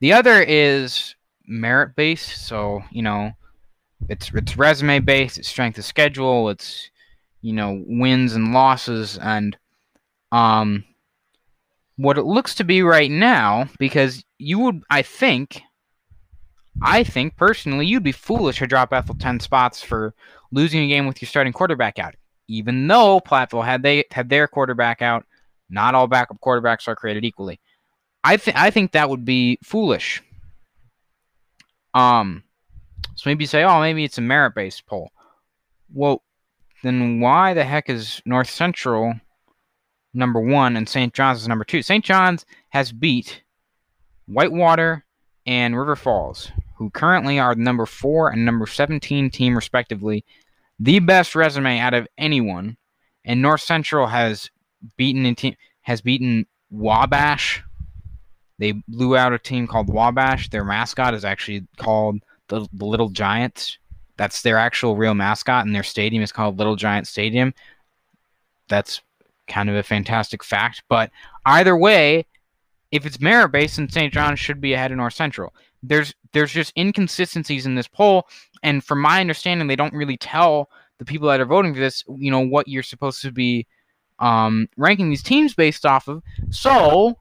the 0.00 0.12
other 0.12 0.42
is 0.42 1.14
merit 1.46 1.94
based, 1.96 2.46
so 2.46 2.82
you 2.90 3.02
know, 3.02 3.32
it's 4.08 4.30
it's 4.34 4.56
resume 4.56 4.98
based, 5.00 5.38
it's 5.38 5.48
strength 5.48 5.78
of 5.78 5.84
schedule, 5.84 6.50
it's 6.50 6.90
you 7.40 7.52
know 7.52 7.82
wins 7.86 8.34
and 8.34 8.52
losses, 8.52 9.18
and 9.18 9.56
um, 10.32 10.84
what 11.96 12.18
it 12.18 12.24
looks 12.24 12.54
to 12.56 12.64
be 12.64 12.82
right 12.82 13.10
now, 13.10 13.68
because 13.78 14.24
you 14.38 14.58
would, 14.58 14.82
I 14.90 15.02
think, 15.02 15.62
I 16.82 17.04
think 17.04 17.36
personally, 17.36 17.86
you'd 17.86 18.02
be 18.02 18.12
foolish 18.12 18.58
to 18.58 18.66
drop 18.66 18.90
Bethel 18.90 19.14
ten 19.14 19.40
spots 19.40 19.82
for 19.82 20.14
losing 20.52 20.82
a 20.82 20.88
game 20.88 21.06
with 21.06 21.22
your 21.22 21.28
starting 21.28 21.52
quarterback 21.52 21.98
out. 21.98 22.14
Even 22.48 22.86
though 22.86 23.20
Platteville 23.20 23.64
had 23.64 23.82
they 23.82 24.04
had 24.10 24.28
their 24.28 24.46
quarterback 24.46 25.02
out, 25.02 25.24
not 25.68 25.94
all 25.94 26.06
backup 26.06 26.40
quarterbacks 26.40 26.86
are 26.86 26.94
created 26.94 27.24
equally. 27.24 27.58
I 28.22 28.36
think 28.36 28.56
I 28.56 28.70
think 28.70 28.92
that 28.92 29.10
would 29.10 29.24
be 29.24 29.58
foolish. 29.64 30.22
Um, 31.94 32.44
so 33.14 33.30
maybe 33.30 33.44
you 33.44 33.48
say, 33.48 33.64
oh, 33.64 33.80
maybe 33.80 34.04
it's 34.04 34.18
a 34.18 34.20
merit-based 34.20 34.86
poll. 34.86 35.10
Well, 35.92 36.22
then 36.82 37.20
why 37.20 37.54
the 37.54 37.64
heck 37.64 37.88
is 37.88 38.20
North 38.26 38.50
Central 38.50 39.14
number 40.16 40.40
one 40.40 40.76
and 40.76 40.88
St. 40.88 41.12
John's 41.12 41.42
is 41.42 41.48
number 41.48 41.64
two? 41.64 41.82
St. 41.82 42.04
John's 42.04 42.44
has 42.70 42.92
beat 42.92 43.42
Whitewater 44.26 45.04
and 45.46 45.78
River 45.78 45.96
Falls, 45.96 46.50
who 46.76 46.90
currently 46.90 47.38
are 47.38 47.54
the 47.54 47.60
number 47.60 47.86
four 47.86 48.30
and 48.30 48.44
number 48.44 48.66
17 48.66 49.30
team 49.30 49.54
respectively, 49.54 50.24
the 50.78 50.98
best 50.98 51.34
resume 51.34 51.78
out 51.78 51.94
of 51.94 52.08
anyone. 52.18 52.76
And 53.24 53.42
North 53.42 53.60
Central 53.60 54.06
has 54.06 54.50
beaten 54.96 55.34
team 55.34 55.56
has 55.82 56.00
beaten 56.00 56.46
Wabash. 56.70 57.62
They 58.58 58.72
blew 58.88 59.16
out 59.16 59.32
a 59.32 59.38
team 59.38 59.66
called 59.66 59.88
Wabash. 59.88 60.48
Their 60.50 60.64
mascot 60.64 61.14
is 61.14 61.24
actually 61.24 61.66
called 61.76 62.22
the, 62.48 62.66
the 62.72 62.84
Little 62.84 63.10
Giants. 63.10 63.78
That's 64.16 64.42
their 64.42 64.58
actual 64.58 64.96
real 64.96 65.14
mascot, 65.14 65.66
and 65.66 65.74
their 65.74 65.82
stadium 65.82 66.22
is 66.22 66.32
called 66.32 66.58
Little 66.58 66.76
Giant 66.76 67.06
Stadium. 67.06 67.52
That's 68.68 69.02
kind 69.46 69.68
of 69.68 69.76
a 69.76 69.82
fantastic 69.82 70.42
fact. 70.42 70.82
But 70.88 71.10
either 71.44 71.76
way, 71.76 72.26
if 72.90 73.06
it's 73.06 73.20
merit 73.20 73.50
based, 73.50 73.76
then 73.76 73.88
St. 73.88 74.12
John's 74.12 74.40
should 74.40 74.60
be 74.60 74.72
ahead 74.72 74.90
of 74.90 74.98
North 74.98 75.14
Central. 75.14 75.54
There's 75.82 76.14
there's 76.32 76.52
just 76.52 76.76
inconsistencies 76.76 77.66
in 77.66 77.74
this 77.74 77.88
poll, 77.88 78.26
and 78.62 78.82
from 78.82 79.00
my 79.00 79.20
understanding, 79.20 79.66
they 79.66 79.76
don't 79.76 79.94
really 79.94 80.16
tell 80.16 80.68
the 80.98 81.04
people 81.04 81.28
that 81.28 81.40
are 81.40 81.46
voting 81.46 81.74
for 81.74 81.80
this, 81.80 82.02
you 82.18 82.30
know, 82.30 82.40
what 82.40 82.68
you're 82.68 82.82
supposed 82.82 83.22
to 83.22 83.30
be 83.30 83.66
um, 84.18 84.68
ranking 84.76 85.10
these 85.10 85.22
teams 85.22 85.54
based 85.54 85.84
off 85.84 86.08
of. 86.08 86.22
So, 86.50 87.18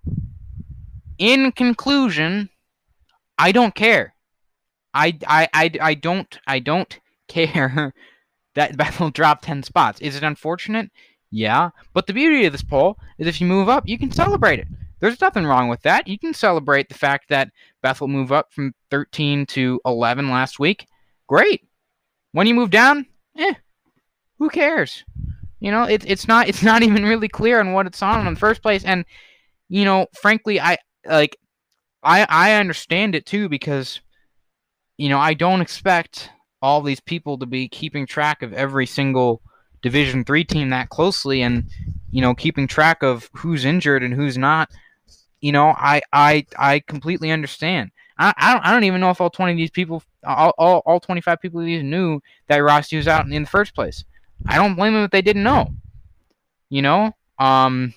in 1.17 1.51
conclusion, 1.51 2.49
I 3.37 3.51
don't 3.51 3.75
care. 3.75 4.13
I, 4.93 5.17
I, 5.27 5.49
I, 5.53 5.71
I 5.81 5.93
don't 5.93 6.39
I 6.47 6.59
don't 6.59 6.99
care 7.27 7.93
that 8.55 8.77
Bethel 8.77 9.09
dropped 9.09 9.43
10 9.43 9.63
spots. 9.63 9.99
Is 10.01 10.15
it 10.15 10.23
unfortunate? 10.23 10.89
Yeah. 11.35 11.71
But 11.91 12.07
the 12.07 12.13
beauty 12.13 12.45
of 12.45 12.53
this 12.53 12.63
poll 12.63 12.97
is 13.17 13.27
if 13.27 13.41
you 13.41 13.47
move 13.47 13.67
up, 13.67 13.85
you 13.85 13.99
can 13.99 14.09
celebrate 14.09 14.59
it. 14.59 14.67
There's 15.01 15.19
nothing 15.19 15.45
wrong 15.45 15.67
with 15.67 15.81
that. 15.81 16.07
You 16.07 16.17
can 16.17 16.33
celebrate 16.33 16.87
the 16.87 16.95
fact 16.95 17.27
that 17.27 17.49
Bethel 17.83 18.07
moved 18.07 18.31
up 18.31 18.53
from 18.53 18.73
13 18.89 19.45
to 19.47 19.81
11 19.85 20.29
last 20.29 20.59
week. 20.59 20.87
Great. 21.27 21.67
When 22.31 22.47
you 22.47 22.53
move 22.53 22.69
down, 22.69 23.05
eh, 23.37 23.53
who 24.39 24.49
cares? 24.49 25.03
You 25.59 25.71
know, 25.71 25.83
it's 25.83 26.05
it's 26.05 26.25
not 26.25 26.47
it's 26.47 26.63
not 26.71 26.83
even 26.83 27.03
really 27.03 27.27
clear 27.27 27.59
on 27.59 27.73
what 27.73 27.85
it's 27.85 28.01
on 28.01 28.25
in 28.25 28.33
the 28.33 28.39
first 28.39 28.61
place. 28.61 28.85
And 28.85 29.03
you 29.67 29.83
know, 29.83 30.07
frankly, 30.13 30.61
I 30.61 30.77
like 31.05 31.37
I 32.01 32.25
I 32.29 32.53
understand 32.53 33.13
it 33.13 33.25
too 33.25 33.49
because 33.49 33.99
you 34.95 35.09
know 35.09 35.19
I 35.19 35.33
don't 35.33 35.59
expect 35.59 36.29
all 36.61 36.81
these 36.81 37.01
people 37.01 37.37
to 37.39 37.45
be 37.45 37.67
keeping 37.67 38.07
track 38.07 38.41
of 38.41 38.53
every 38.53 38.85
single 38.85 39.41
Division 39.81 40.23
three 40.23 40.43
team 40.43 40.69
that 40.69 40.89
closely 40.89 41.41
and 41.41 41.69
you 42.11 42.21
know 42.21 42.33
keeping 42.33 42.67
track 42.67 43.03
of 43.03 43.29
who's 43.33 43.65
injured 43.65 44.03
and 44.03 44.13
who's 44.13 44.37
not 44.37 44.69
you 45.45 45.51
know, 45.51 45.75
I 45.77 46.01
I 46.11 46.47
I 46.57 46.79
completely 46.79 47.29
understand. 47.29 47.91
I 48.17 48.33
I 48.35 48.53
don't, 48.53 48.65
I 48.65 48.71
don't 48.71 48.85
even 48.85 48.99
know 48.99 49.11
if 49.11 49.21
all 49.21 49.29
twenty 49.29 49.51
of 49.51 49.57
these 49.57 49.69
people, 49.69 50.01
all, 50.25 50.53
all, 50.57 50.81
all 50.87 50.99
twenty 50.99 51.21
five 51.21 51.39
people 51.39 51.59
of 51.59 51.67
these 51.67 51.83
knew 51.83 52.19
that 52.47 52.57
Roste 52.57 52.93
was 52.93 53.07
out 53.07 53.27
in, 53.27 53.31
in 53.33 53.43
the 53.43 53.49
first 53.49 53.75
place. 53.75 54.03
I 54.47 54.55
don't 54.55 54.73
blame 54.73 54.93
them 54.93 55.03
if 55.03 55.11
they 55.11 55.21
didn't 55.21 55.43
know. 55.43 55.69
You 56.69 56.81
know, 56.81 57.11
um. 57.37 57.93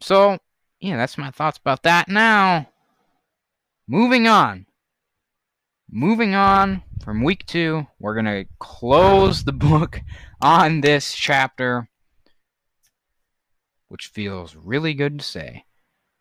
So 0.00 0.38
yeah, 0.78 0.96
that's 0.96 1.18
my 1.18 1.32
thoughts 1.32 1.58
about 1.58 1.82
that. 1.82 2.08
Now, 2.08 2.68
moving 3.88 4.28
on. 4.28 4.66
Moving 5.92 6.34
on 6.34 6.82
from 7.04 7.22
week 7.22 7.44
two, 7.46 7.86
we're 8.00 8.14
gonna 8.14 8.46
close 8.58 9.44
the 9.44 9.52
book 9.52 10.00
on 10.40 10.80
this 10.80 11.12
chapter 11.14 11.88
which 13.92 14.06
feels 14.06 14.56
really 14.56 14.94
good 14.94 15.18
to 15.18 15.24
say. 15.24 15.66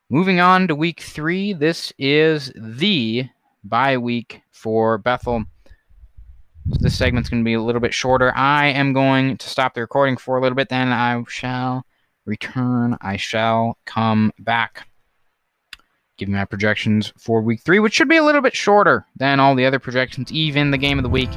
Moving 0.09 0.41
on 0.41 0.67
to 0.67 0.75
week 0.75 0.99
three, 0.99 1.53
this 1.53 1.93
is 1.97 2.51
the 2.53 3.29
bye 3.63 3.97
week 3.97 4.41
for 4.51 4.97
Bethel. 4.97 5.45
This 6.65 6.97
segment's 6.97 7.29
going 7.29 7.41
to 7.41 7.45
be 7.45 7.53
a 7.53 7.61
little 7.61 7.79
bit 7.79 7.93
shorter. 7.93 8.35
I 8.35 8.67
am 8.67 8.91
going 8.91 9.37
to 9.37 9.47
stop 9.47 9.73
the 9.73 9.79
recording 9.79 10.17
for 10.17 10.37
a 10.37 10.41
little 10.41 10.57
bit, 10.57 10.67
then 10.67 10.89
I 10.89 11.23
shall 11.29 11.85
return. 12.25 12.97
I 12.99 13.15
shall 13.15 13.77
come 13.85 14.33
back. 14.37 14.85
Give 16.21 16.29
you 16.29 16.35
my 16.35 16.45
projections 16.45 17.11
for 17.17 17.41
week 17.41 17.61
three, 17.61 17.79
which 17.79 17.95
should 17.95 18.07
be 18.07 18.17
a 18.17 18.23
little 18.23 18.41
bit 18.41 18.55
shorter 18.55 19.07
than 19.15 19.39
all 19.39 19.55
the 19.55 19.65
other 19.65 19.79
projections, 19.79 20.31
even 20.31 20.69
the 20.69 20.77
game 20.77 20.99
of 20.99 21.03
the 21.03 21.09
week. 21.09 21.31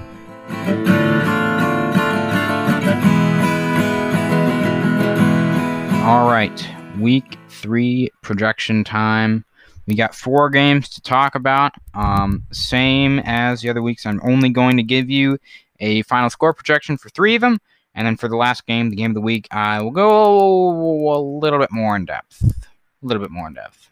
All 6.05 6.28
right, 6.28 6.68
week 7.01 7.39
three 7.49 8.11
projection 8.20 8.85
time. 8.85 9.47
We 9.87 9.95
got 9.95 10.14
four 10.14 10.51
games 10.51 10.91
to 10.91 11.01
talk 11.01 11.35
about. 11.35 11.72
Um, 11.95 12.43
same 12.53 13.20
as 13.20 13.62
the 13.62 13.70
other 13.70 13.80
weeks. 13.80 14.05
I'm 14.05 14.20
only 14.22 14.51
going 14.51 14.76
to 14.76 14.82
give 14.82 15.09
you 15.09 15.39
a 15.80 16.03
final 16.03 16.28
score 16.28 16.53
projection 16.53 16.99
for 16.99 17.09
three 17.09 17.37
of 17.37 17.41
them, 17.41 17.59
and 17.95 18.07
then 18.07 18.18
for 18.18 18.28
the 18.28 18.37
last 18.37 18.66
game, 18.66 18.91
the 18.91 18.97
game 18.97 19.12
of 19.12 19.14
the 19.14 19.22
week, 19.22 19.49
I 19.51 19.80
will 19.80 19.93
go 19.93 21.09
a 21.11 21.18
little 21.18 21.59
bit 21.59 21.72
more 21.72 21.97
in 21.97 22.05
depth. 22.05 22.43
A 22.45 23.07
little 23.07 23.22
bit 23.22 23.30
more 23.30 23.49
in 23.49 23.55
depth. 23.55 23.89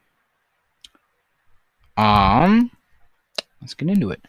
Um, 1.97 2.71
let's 3.61 3.75
get 3.75 3.89
into 3.89 4.11
it. 4.11 4.23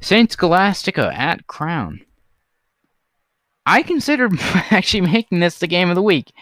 Saint 0.00 0.32
Scholastica 0.32 1.12
at 1.14 1.46
Crown. 1.46 2.04
I 3.66 3.82
considered 3.82 4.32
actually 4.40 5.02
making 5.02 5.40
this 5.40 5.58
the 5.58 5.66
game 5.66 5.88
of 5.88 5.94
the 5.94 6.02
week. 6.02 6.32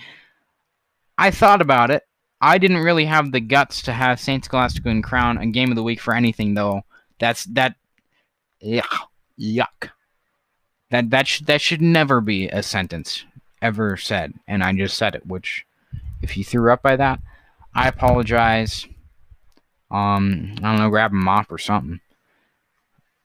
I 1.18 1.30
thought 1.30 1.60
about 1.60 1.90
it. 1.90 2.02
I 2.40 2.58
didn't 2.58 2.78
really 2.78 3.04
have 3.04 3.30
the 3.30 3.40
guts 3.40 3.82
to 3.82 3.92
have 3.92 4.18
Saint 4.18 4.44
Scholastica 4.44 4.88
and 4.88 5.04
Crown 5.04 5.38
a 5.38 5.46
game 5.46 5.70
of 5.70 5.76
the 5.76 5.82
week 5.82 6.00
for 6.00 6.14
anything 6.14 6.54
though. 6.54 6.82
That's 7.20 7.44
that 7.44 7.76
yuck. 8.62 9.06
Yuck. 9.38 9.90
That 10.90 11.10
that 11.10 11.28
should 11.28 11.46
that 11.46 11.60
should 11.60 11.80
never 11.80 12.20
be 12.20 12.48
a 12.48 12.62
sentence 12.62 13.24
ever 13.60 13.96
said. 13.96 14.34
And 14.48 14.64
I 14.64 14.72
just 14.72 14.98
said 14.98 15.14
it, 15.14 15.24
which 15.24 15.64
if 16.20 16.36
you 16.36 16.42
threw 16.42 16.72
up 16.72 16.82
by 16.82 16.96
that, 16.96 17.20
I 17.74 17.86
apologize. 17.86 18.86
Um, 19.92 20.54
I 20.58 20.70
don't 20.72 20.78
know, 20.78 20.88
grab 20.88 21.12
a 21.12 21.14
mop 21.14 21.52
or 21.52 21.58
something. 21.58 22.00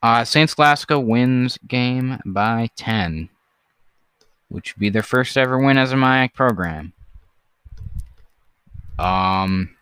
Uh, 0.03 0.26
Saint 0.26 0.49
Scholastica 0.49 0.99
wins 0.99 1.57
game 1.68 2.20
by 2.26 2.70
10, 2.76 3.30
which 4.49 4.76
would 4.76 4.80
be 4.80 4.89
their 4.89 5.01
first 5.01 5.38
ever 5.38 5.57
win 5.57 5.78
as 5.78 5.93
a 5.93 5.95
MIAC 5.95 6.34
program. 6.34 6.93
Um, 8.99 9.76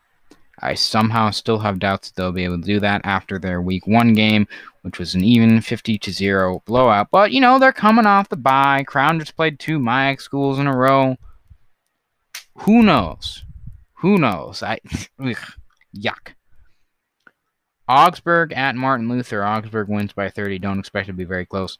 I 0.59 0.75
somehow 0.75 1.31
still 1.31 1.59
have 1.59 1.79
doubts 1.79 2.11
they'll 2.11 2.31
be 2.31 2.43
able 2.43 2.59
to 2.59 2.65
do 2.65 2.79
that 2.79 3.01
after 3.03 3.39
their 3.39 3.61
week 3.61 3.87
one 3.87 4.13
game, 4.13 4.47
which 4.83 4.99
was 4.99 5.15
an 5.15 5.23
even 5.23 5.61
50 5.61 5.97
to 5.97 6.11
0 6.11 6.61
blowout. 6.65 7.09
But, 7.11 7.31
you 7.31 7.41
know, 7.41 7.57
they're 7.57 7.73
coming 7.73 8.05
off 8.05 8.29
the 8.29 8.37
bye. 8.37 8.83
Crown 8.83 9.19
just 9.19 9.35
played 9.35 9.59
two 9.59 9.79
MIAC 9.79 10.21
schools 10.21 10.59
in 10.59 10.67
a 10.67 10.75
row. 10.75 11.17
Who 12.59 12.83
knows? 12.83 13.43
Who 13.95 14.17
knows? 14.17 14.61
I 14.61 14.79
ugh, 15.19 15.35
yuck. 15.97 16.34
Augsburg 17.87 18.53
at 18.53 18.75
Martin 18.75 19.09
Luther. 19.09 19.45
Augsburg 19.45 19.87
wins 19.87 20.13
by 20.13 20.29
30. 20.29 20.59
Don't 20.59 20.79
expect 20.79 21.07
it 21.07 21.11
to 21.11 21.17
be 21.17 21.23
very 21.23 21.45
close. 21.45 21.77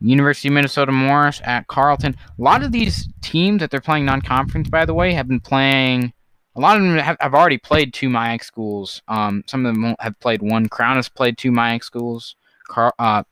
University 0.00 0.48
of 0.48 0.54
Minnesota 0.54 0.92
Morris 0.92 1.40
at 1.44 1.66
Carleton. 1.66 2.16
A 2.38 2.42
lot 2.42 2.62
of 2.62 2.72
these 2.72 3.08
teams 3.22 3.60
that 3.60 3.70
they're 3.70 3.80
playing 3.80 4.04
non-conference, 4.04 4.68
by 4.68 4.84
the 4.84 4.94
way, 4.94 5.12
have 5.12 5.28
been 5.28 5.40
playing. 5.40 6.12
A 6.56 6.60
lot 6.60 6.76
of 6.76 6.82
them 6.82 6.96
have, 6.98 7.16
have 7.20 7.34
already 7.34 7.58
played 7.58 7.92
two 7.94 8.08
MIAC 8.08 8.44
schools. 8.44 9.02
Um, 9.08 9.42
some 9.46 9.64
of 9.64 9.74
them 9.74 9.96
have 9.98 10.18
played 10.20 10.42
one. 10.42 10.68
Crown 10.68 10.96
has 10.96 11.08
played 11.08 11.38
two 11.38 11.50
MIAC 11.50 11.82
schools. 11.82 12.36
Car, 12.68 12.94
uh, 12.98 13.22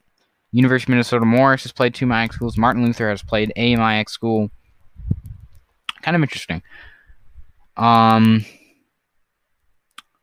University 0.51 0.91
of 0.91 0.95
Minnesota 0.95 1.25
Morris 1.25 1.63
has 1.63 1.73
played 1.73 1.95
two 1.95 2.07
MIAC 2.07 2.33
schools. 2.33 2.59
Martin 2.59 2.85
Luther 2.85 3.09
has 3.09 3.23
played 3.23 3.53
a 3.57 3.75
MIAC 3.77 4.09
school. 4.09 4.51
Kind 6.03 6.17
of 6.17 6.23
interesting. 6.23 6.63
Um, 7.77 8.45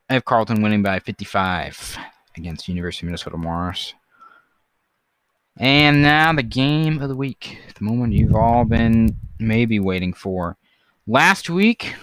I 0.09 0.15
have 0.15 0.25
Carleton 0.25 0.63
winning 0.63 0.81
by 0.81 0.97
55 0.99 1.97
against 2.35 2.67
University 2.67 3.05
of 3.05 3.09
Minnesota 3.09 3.37
Morris. 3.37 3.93
And 5.57 6.01
now 6.01 6.33
the 6.33 6.41
game 6.41 6.99
of 6.99 7.09
the 7.09 7.15
week, 7.15 7.59
the 7.77 7.83
moment 7.83 8.13
you've 8.13 8.33
all 8.33 8.65
been 8.65 9.15
maybe 9.37 9.79
waiting 9.79 10.13
for. 10.13 10.57
Last 11.05 11.49
week, 11.49 11.93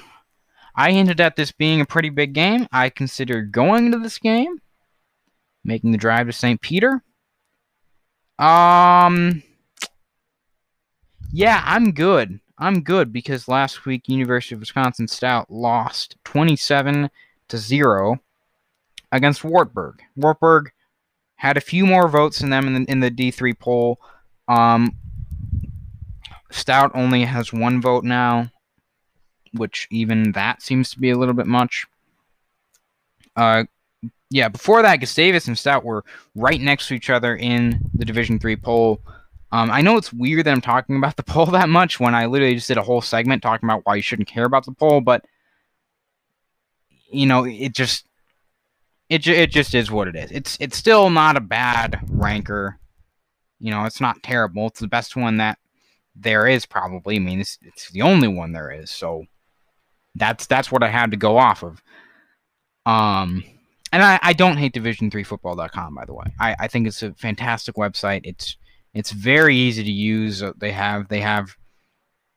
I 0.77 0.93
hinted 0.93 1.21
at 1.21 1.35
this 1.35 1.51
being 1.51 1.81
a 1.81 1.87
pretty 1.87 2.11
big 2.11 2.33
game. 2.33 2.69
I 2.71 2.91
considered 2.91 3.51
going 3.51 3.91
to 3.91 3.99
this 3.99 4.19
game, 4.19 4.61
making 5.65 5.91
the 5.91 5.99
drive 5.99 6.27
to 6.27 6.33
St. 6.33 6.61
Peter. 6.61 7.03
Um, 8.39 9.43
yeah, 11.33 11.63
I'm 11.65 11.91
good. 11.91 12.39
I'm 12.57 12.83
good 12.83 13.13
because 13.13 13.49
last 13.49 13.85
week 13.85 14.09
University 14.09 14.55
of 14.55 14.61
Wisconsin 14.61 15.09
Stout 15.09 15.51
lost 15.51 16.17
27 16.25 17.11
to 17.49 17.59
0 17.59 18.21
against 19.13 19.45
Wartburg. 19.45 20.03
Wartburg 20.17 20.73
had 21.37 21.57
a 21.57 21.61
few 21.61 21.87
more 21.87 22.09
votes 22.09 22.39
than 22.41 22.51
them 22.51 22.67
in 22.67 22.85
the, 22.85 22.91
in 22.91 23.01
the 23.01 23.11
D3 23.11 23.59
poll. 23.59 24.01
Um, 24.49 24.97
Stout 26.51 26.93
only 26.95 27.25
has 27.25 27.53
one 27.53 27.81
vote 27.81 28.05
now, 28.05 28.51
which 29.53 29.87
even 29.91 30.33
that 30.33 30.63
seems 30.63 30.91
to 30.91 30.99
be 30.99 31.11
a 31.11 31.19
little 31.19 31.35
bit 31.35 31.47
much. 31.47 31.87
Uh, 33.35 33.65
yeah, 34.31 34.49
before 34.49 34.83
that, 34.83 34.97
Gustavus 34.97 35.47
and 35.47 35.59
Stout 35.59 35.85
were 35.85 36.05
right 36.35 36.61
next 36.61 36.89
to 36.89 36.95
each 36.95 37.11
other 37.11 37.37
in 37.37 37.81
the 37.95 38.05
Division 38.05 38.39
Three 38.39 38.57
poll. 38.57 39.01
Um, 39.53 39.71
I 39.71 39.81
know 39.81 39.97
it's 39.97 40.13
weird 40.13 40.47
that 40.47 40.53
I'm 40.53 40.61
talking 40.61 40.97
about 40.97 41.17
the 41.17 41.23
poll 41.23 41.47
that 41.47 41.69
much 41.69 42.01
when 42.01 42.15
I 42.15 42.27
literally 42.27 42.55
just 42.55 42.69
did 42.69 42.79
a 42.79 42.83
whole 42.83 43.03
segment 43.03 43.43
talking 43.43 43.69
about 43.69 43.85
why 43.85 43.97
you 43.97 44.03
shouldn't 44.03 44.29
care 44.29 44.45
about 44.45 44.65
the 44.65 44.73
poll, 44.73 45.01
but 45.01 45.25
you 47.11 47.27
know, 47.27 47.45
it 47.45 47.73
just 47.75 48.07
it 49.09 49.27
it 49.27 49.51
just 49.51 49.75
is 49.75 49.91
what 49.91 50.09
it 50.09 50.17
is. 50.17 50.31
It's 50.31 50.57
it's 50.61 50.77
still 50.77 51.11
not 51.11 51.37
a 51.37 51.41
bad 51.41 52.01
ranker. 52.09 52.79
You 53.59 53.71
know, 53.71 53.85
it's 53.85 54.01
not 54.01 54.23
terrible. 54.23 54.67
It's 54.67 54.81
the 54.81 54.89
best 54.89 55.17
one 55.17 55.39
that 55.39 55.59
there 56.15 56.47
is 56.47 56.67
probably. 56.67 57.17
I 57.17 57.21
mean, 57.21 57.41
it's 57.41 57.59
it's 57.63 57.91
the 57.91 58.03
only 58.03 58.29
one 58.29 58.53
there 58.53 58.71
is. 58.71 58.91
So 58.91 59.25
that's 60.15 60.47
that's 60.47 60.73
what 60.73 60.83
I 60.83 60.89
had 60.89 61.11
to 61.13 61.17
go 61.17 61.39
off 61.39 61.63
of. 61.63 61.83
Um 62.85 63.45
and 63.93 64.03
I, 64.03 64.19
I 64.23 64.33
don't 64.33 64.57
hate 64.57 64.75
division3football.com 64.75 65.95
by 65.95 66.05
the 66.05 66.15
way. 66.15 66.27
I, 66.41 66.57
I 66.61 66.69
think 66.69 66.87
it's 66.87 67.03
a 67.03 67.15
fantastic 67.15 67.77
website. 67.77 68.23
It's 68.25 68.57
it's 68.95 69.13
very 69.13 69.57
easy 69.57 69.85
to 69.85 69.91
use. 69.91 70.43
They 70.57 70.73
have 70.73 71.09
they 71.09 71.21
have 71.21 71.57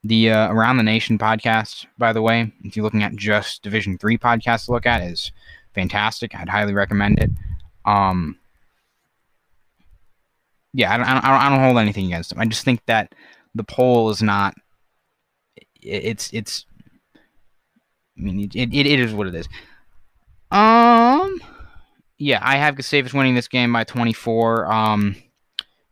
the 0.03 0.31
uh, 0.31 0.51
Around 0.51 0.77
the 0.77 0.83
Nation 0.83 1.17
podcast, 1.17 1.85
by 1.97 2.13
the 2.13 2.21
way. 2.21 2.51
If 2.63 2.75
you're 2.75 2.83
looking 2.83 3.03
at 3.03 3.15
just 3.15 3.63
Division 3.63 3.97
Three 3.97 4.17
podcast 4.17 4.65
to 4.65 4.71
look 4.71 4.85
at, 4.85 5.01
is 5.01 5.31
fantastic. 5.73 6.35
I'd 6.35 6.49
highly 6.49 6.73
recommend 6.73 7.19
it. 7.19 7.31
Um, 7.85 8.37
yeah, 10.73 10.93
I 10.93 10.97
don't, 10.97 11.07
I 11.07 11.13
don't, 11.13 11.23
I 11.23 11.49
don't 11.49 11.63
hold 11.63 11.77
anything 11.77 12.05
against 12.05 12.29
them. 12.29 12.39
I 12.39 12.45
just 12.45 12.63
think 12.63 12.85
that 12.85 13.13
the 13.55 13.63
poll 13.63 14.09
is 14.09 14.21
not. 14.21 14.53
It's 15.81 16.31
it's. 16.33 16.65
I 17.15 18.21
mean, 18.21 18.39
it, 18.39 18.55
it, 18.55 18.73
it 18.73 18.99
is 18.99 19.13
what 19.13 19.27
it 19.27 19.35
is. 19.35 19.47
Um, 20.51 21.41
yeah, 22.17 22.39
I 22.41 22.57
have 22.57 22.75
Gustavus 22.75 23.13
winning 23.13 23.35
this 23.35 23.47
game 23.47 23.71
by 23.71 23.83
24. 23.83 24.71
Um, 24.71 25.15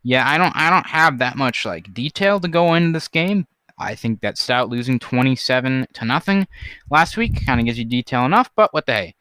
yeah, 0.04 0.28
I 0.28 0.38
don't 0.38 0.56
I 0.56 0.70
don't 0.70 0.88
have 0.88 1.20
that 1.20 1.38
much 1.38 1.66
like 1.66 1.94
detail 1.94 2.40
to 2.40 2.48
go 2.48 2.74
into 2.74 2.94
this 2.94 3.08
game. 3.08 3.48
I 3.78 3.96
think 3.96 4.22
that 4.22 4.38
Stout 4.38 4.70
losing 4.70 5.00
27 5.00 5.88
to 5.94 6.06
nothing 6.06 6.48
last 6.90 7.18
week 7.18 7.46
kind 7.46 7.60
of 7.60 7.66
gives 7.66 7.78
you 7.78 7.86
detail 7.86 8.26
enough, 8.26 8.50
but 8.56 8.74
what 8.74 8.86
the 8.86 8.94
hey. 8.94 9.16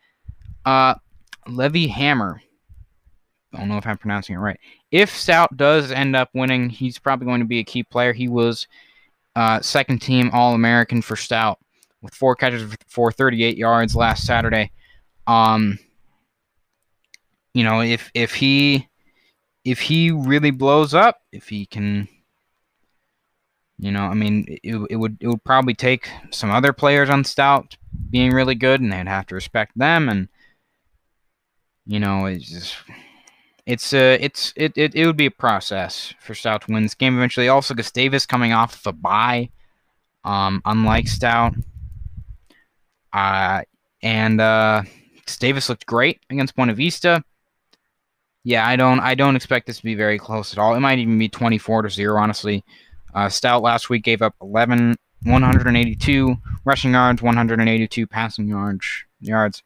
Uh 0.65 0.95
Levy 1.49 1.87
Hammer. 1.87 2.41
I 3.55 3.59
don't 3.59 3.69
know 3.69 3.79
if 3.79 3.87
I'm 3.87 3.99
pronouncing 3.99 4.35
it 4.35 4.39
right. 4.39 4.59
If 4.91 5.17
Stout 5.17 5.57
does 5.57 5.91
end 5.91 6.17
up 6.17 6.31
winning, 6.35 6.69
he's 6.69 6.99
probably 6.99 7.27
going 7.27 7.41
to 7.41 7.47
be 7.47 7.61
a 7.61 7.65
key 7.65 7.83
player. 7.83 8.13
He 8.13 8.29
was 8.29 8.67
uh, 9.35 9.61
second 9.61 10.01
team 10.01 10.31
All 10.33 10.55
American 10.55 11.03
for 11.03 11.17
Stout 11.17 11.59
with 12.03 12.15
four 12.15 12.35
catches 12.35 12.75
for 12.87 13.13
38 13.13 13.57
yards 13.57 13.95
last 13.95 14.27
Saturday. 14.27 14.71
Um, 15.27 15.79
you 17.55 17.65
know, 17.65 17.81
if 17.81 18.11
if 18.15 18.35
he 18.35 18.89
if 19.65 19.81
he 19.81 20.11
really 20.11 20.51
blows 20.51 20.95
up, 20.95 21.21
if 21.33 21.49
he 21.49 21.67
can, 21.67 22.09
you 23.79 23.91
know, 23.91 24.05
I 24.05 24.15
mean, 24.15 24.45
it, 24.63 24.75
it 24.91 24.97
would 24.97 25.19
it 25.21 25.29
would 25.29 25.45
probably 25.45 25.75
take 25.75 26.09
some 26.31 26.51
other 26.51 26.73
players 26.73 27.11
on 27.11 27.25
Stout 27.25 27.77
being 28.11 28.33
really 28.33 28.55
good, 28.55 28.81
and 28.81 28.93
they'd 28.93 29.09
have 29.09 29.27
to 29.27 29.35
respect 29.35 29.73
them, 29.77 30.09
and 30.09 30.29
you 31.87 32.01
know, 32.01 32.27
it's 32.27 32.49
just 32.49 32.77
it's 33.67 33.93
uh 33.93 34.17
it's 34.21 34.53
it, 34.57 34.73
it, 34.77 34.95
it 34.95 35.07
would 35.07 35.17
be 35.17 35.27
a 35.27 35.31
process 35.31 36.15
for 36.21 36.35
Stout 36.35 36.63
to 36.63 36.73
win 36.73 36.83
this 36.85 36.95
game 36.95 37.17
eventually. 37.17 37.49
Also, 37.49 37.75
Gustavus 37.75 38.27
coming 38.27 38.53
off 38.53 38.75
of 38.75 38.87
a 38.87 38.93
bye, 38.93 39.51
um, 40.25 40.63
unlike 40.65 41.09
Stout, 41.09 41.55
uh, 43.13 43.63
and 44.03 44.41
uh, 44.41 44.83
Gustavus 45.27 45.69
looked 45.69 45.87
great 45.87 46.21
against 46.31 46.57
Buena 46.57 46.75
Vista 46.75 47.23
yeah, 48.47 48.65
I 48.65 48.77
don't 48.77 49.01
I 49.01 49.17
don't 49.17 49.35
expect 49.35 49.67
this 49.67 49.79
to 49.79 49.83
be 49.83 49.97
very 49.97 50.21
close 50.21 50.53
at 50.53 50.59
all. 50.61 50.77
It 50.77 50.79
might 50.79 51.01
even 51.01 51.19
be 51.19 51.29
24 51.29 51.83
to 51.83 51.91
0 51.91 52.17
honestly. 52.17 52.65
Uh, 53.17 53.31
Stout 53.31 53.63
last 53.63 53.89
week 53.89 54.05
gave 54.05 54.21
up 54.21 54.35
11 54.43 54.95
182 55.23 56.37
rushing 56.67 56.93
yards, 56.93 57.23
182 57.23 58.07
passing 58.07 58.47
yards. 58.47 58.87
Yards. 59.21 59.63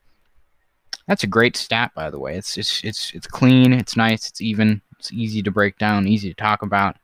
That's 1.09 1.24
a 1.24 1.26
great 1.26 1.57
stat 1.57 1.90
by 1.94 2.11
the 2.11 2.18
way. 2.18 2.36
It's 2.36 2.57
it's 2.57 2.82
it's 2.84 3.12
it's 3.12 3.26
clean, 3.26 3.72
it's 3.72 3.96
nice, 3.96 4.28
it's 4.28 4.40
even, 4.40 4.80
it's 4.98 5.12
easy 5.12 5.42
to 5.42 5.51
break 5.51 5.76
down, 5.78 6.07
easy 6.07 6.28
to 6.28 6.34
talk 6.34 6.62
about. 6.62 6.96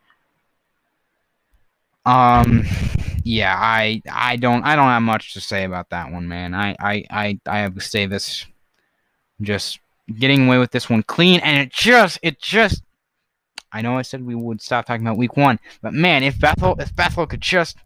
Um 2.07 2.64
yeah, 3.24 3.57
I 3.59 4.01
I 4.11 4.36
don't 4.36 4.62
I 4.62 4.76
don't 4.76 4.86
have 4.86 5.03
much 5.03 5.34
to 5.34 5.40
say 5.40 5.64
about 5.64 5.90
that 5.90 6.12
one, 6.12 6.28
man. 6.28 6.55
I 6.55 6.76
I 6.78 7.05
I, 7.11 7.40
I 7.44 7.59
have 7.59 7.74
Gustavus 7.74 8.47
just 9.40 9.80
getting 10.18 10.47
away 10.47 10.59
with 10.59 10.70
this 10.70 10.88
one 10.88 11.03
clean, 11.03 11.40
and 11.40 11.59
it 11.59 11.72
just, 11.72 12.20
it 12.22 12.40
just. 12.40 12.82
I 13.73 13.83
know 13.83 13.99
I 13.99 14.03
said 14.03 14.25
we 14.25 14.35
would 14.35 14.62
stop 14.62 14.87
talking 14.87 15.07
about 15.07 15.19
week 15.19 15.37
one, 15.37 15.59
but 15.83 15.93
man, 15.93 16.23
if 16.23 16.39
Bethel, 16.41 16.77
if 16.79 16.95
Bethel 16.95 17.27
could 17.27 17.41
just, 17.41 17.77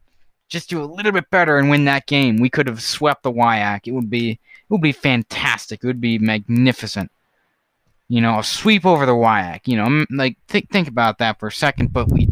just 0.48 0.68
do 0.68 0.82
a 0.82 0.84
little 0.84 1.12
bit 1.12 1.30
better 1.30 1.58
and 1.58 1.70
win 1.70 1.84
that 1.86 2.06
game, 2.06 2.36
we 2.36 2.50
could 2.50 2.66
have 2.66 2.82
swept 2.82 3.22
the 3.22 3.32
WIAC. 3.32 3.86
It 3.86 3.92
would 3.92 4.10
be, 4.10 4.32
it 4.32 4.38
would 4.68 4.80
be 4.80 4.92
fantastic. 4.92 5.82
It 5.82 5.86
would 5.86 6.00
be 6.00 6.18
magnificent. 6.18 7.10
You 8.08 8.20
know, 8.20 8.40
a 8.40 8.44
sweep 8.44 8.84
over 8.84 9.06
the 9.06 9.12
WIAC. 9.12 9.60
You 9.66 9.76
know, 9.76 10.04
like 10.10 10.36
think 10.48 10.68
think 10.70 10.88
about 10.88 11.18
that 11.18 11.38
for 11.38 11.46
a 11.46 11.52
second, 11.52 11.92
but 11.92 12.10
we 12.10 12.28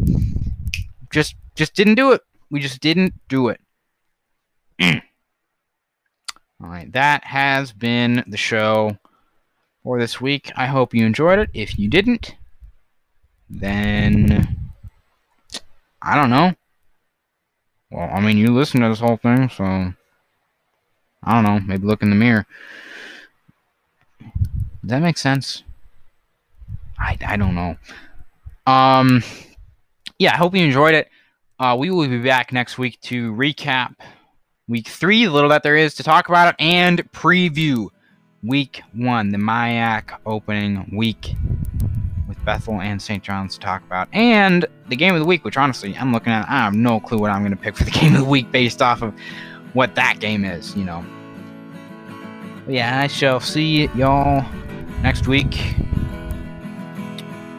just 1.11 1.37
just 1.55 1.75
didn't 1.75 1.95
do 1.95 2.13
it. 2.13 2.23
We 2.51 2.59
just 2.59 2.81
didn't 2.81 3.15
do 3.29 3.49
it. 3.49 3.61
All 4.83 6.69
right, 6.69 6.91
that 6.93 7.23
has 7.25 7.73
been 7.73 8.25
the 8.27 8.37
show 8.37 8.99
for 9.85 10.01
this 10.01 10.21
week. 10.21 10.51
I 10.57 10.67
hope 10.67 10.93
you 10.93 11.07
enjoyed 11.07 11.39
it. 11.39 11.51
If 11.55 11.79
you 11.79 11.89
didn't, 11.89 12.35
then 13.51 14.71
I 16.03 16.15
don't 16.15 16.31
know. 16.31 16.55
Well, 17.91 18.11
I 18.13 18.21
mean, 18.21 18.37
you 18.37 18.55
listen 18.55 18.81
to 18.81 18.89
this 18.89 19.01
whole 19.01 19.17
thing, 19.17 19.49
so 19.49 19.65
I 19.65 21.35
don't 21.35 21.45
know. 21.45 21.61
Maybe 21.61 21.87
look 21.87 22.03
in 22.03 22.11
the 22.11 22.17
mirror. 22.17 22.47
Does 24.21 24.91
that 24.91 25.03
make 25.03 25.19
sense? 25.19 25.65
I, 26.99 27.19
I 27.27 27.37
don't 27.37 27.55
know. 27.55 27.77
Um, 28.67 29.23
yeah, 30.19 30.35
I 30.35 30.37
hope 30.37 30.55
you 30.55 30.65
enjoyed 30.65 30.95
it. 30.95 31.09
Uh, 31.59 31.77
we 31.79 31.91
will 31.91 32.07
be 32.09 32.19
back 32.19 32.53
next 32.53 32.79
week 32.79 33.01
to 33.03 33.35
recap 33.35 33.95
week 34.69 34.89
three, 34.89 35.25
the 35.25 35.31
little 35.31 35.51
that 35.51 35.63
there 35.63 35.77
is 35.77 35.95
to 35.97 36.03
talk 36.03 36.29
about 36.29 36.49
it, 36.49 36.57
and 36.59 37.11
preview 37.13 37.89
week 38.43 38.83
one, 38.93 39.31
the 39.31 39.39
MIAC 39.39 40.19
opening 40.27 40.91
week 40.93 41.35
Bethel 42.49 42.81
and 42.81 43.03
St. 43.03 43.23
John's 43.23 43.57
to 43.57 43.61
talk 43.61 43.83
about, 43.85 44.09
and 44.11 44.65
the 44.89 44.97
game 44.97 45.15
of 45.15 45.21
the 45.21 45.27
week, 45.27 45.45
which 45.45 45.59
honestly 45.59 45.95
I'm 45.95 46.15
looking 46.15 46.33
at. 46.33 46.49
I 46.49 46.65
have 46.65 46.73
no 46.73 46.99
clue 46.99 47.19
what 47.19 47.31
I'm 47.31 47.43
going 47.43 47.55
to 47.55 47.59
pick 47.59 47.77
for 47.77 47.85
the 47.85 47.91
game 48.01 48.15
of 48.15 48.21
the 48.21 48.27
week 48.27 48.51
based 48.51 48.81
off 48.81 49.03
of 49.03 49.13
what 49.75 49.95
that 49.97 50.19
game 50.19 50.47
is, 50.47 50.75
you 50.75 50.85
know. 50.85 51.05
But 52.65 52.75
yeah, 52.75 53.03
I 53.03 53.07
shall 53.07 53.39
see 53.39 53.89
y'all 53.89 54.47
next 55.03 55.29
week. 55.29 55.75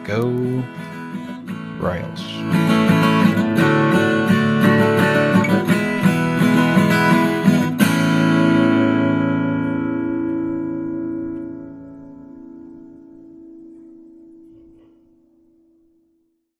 Go 0.02 0.64
Royals. 1.78 2.79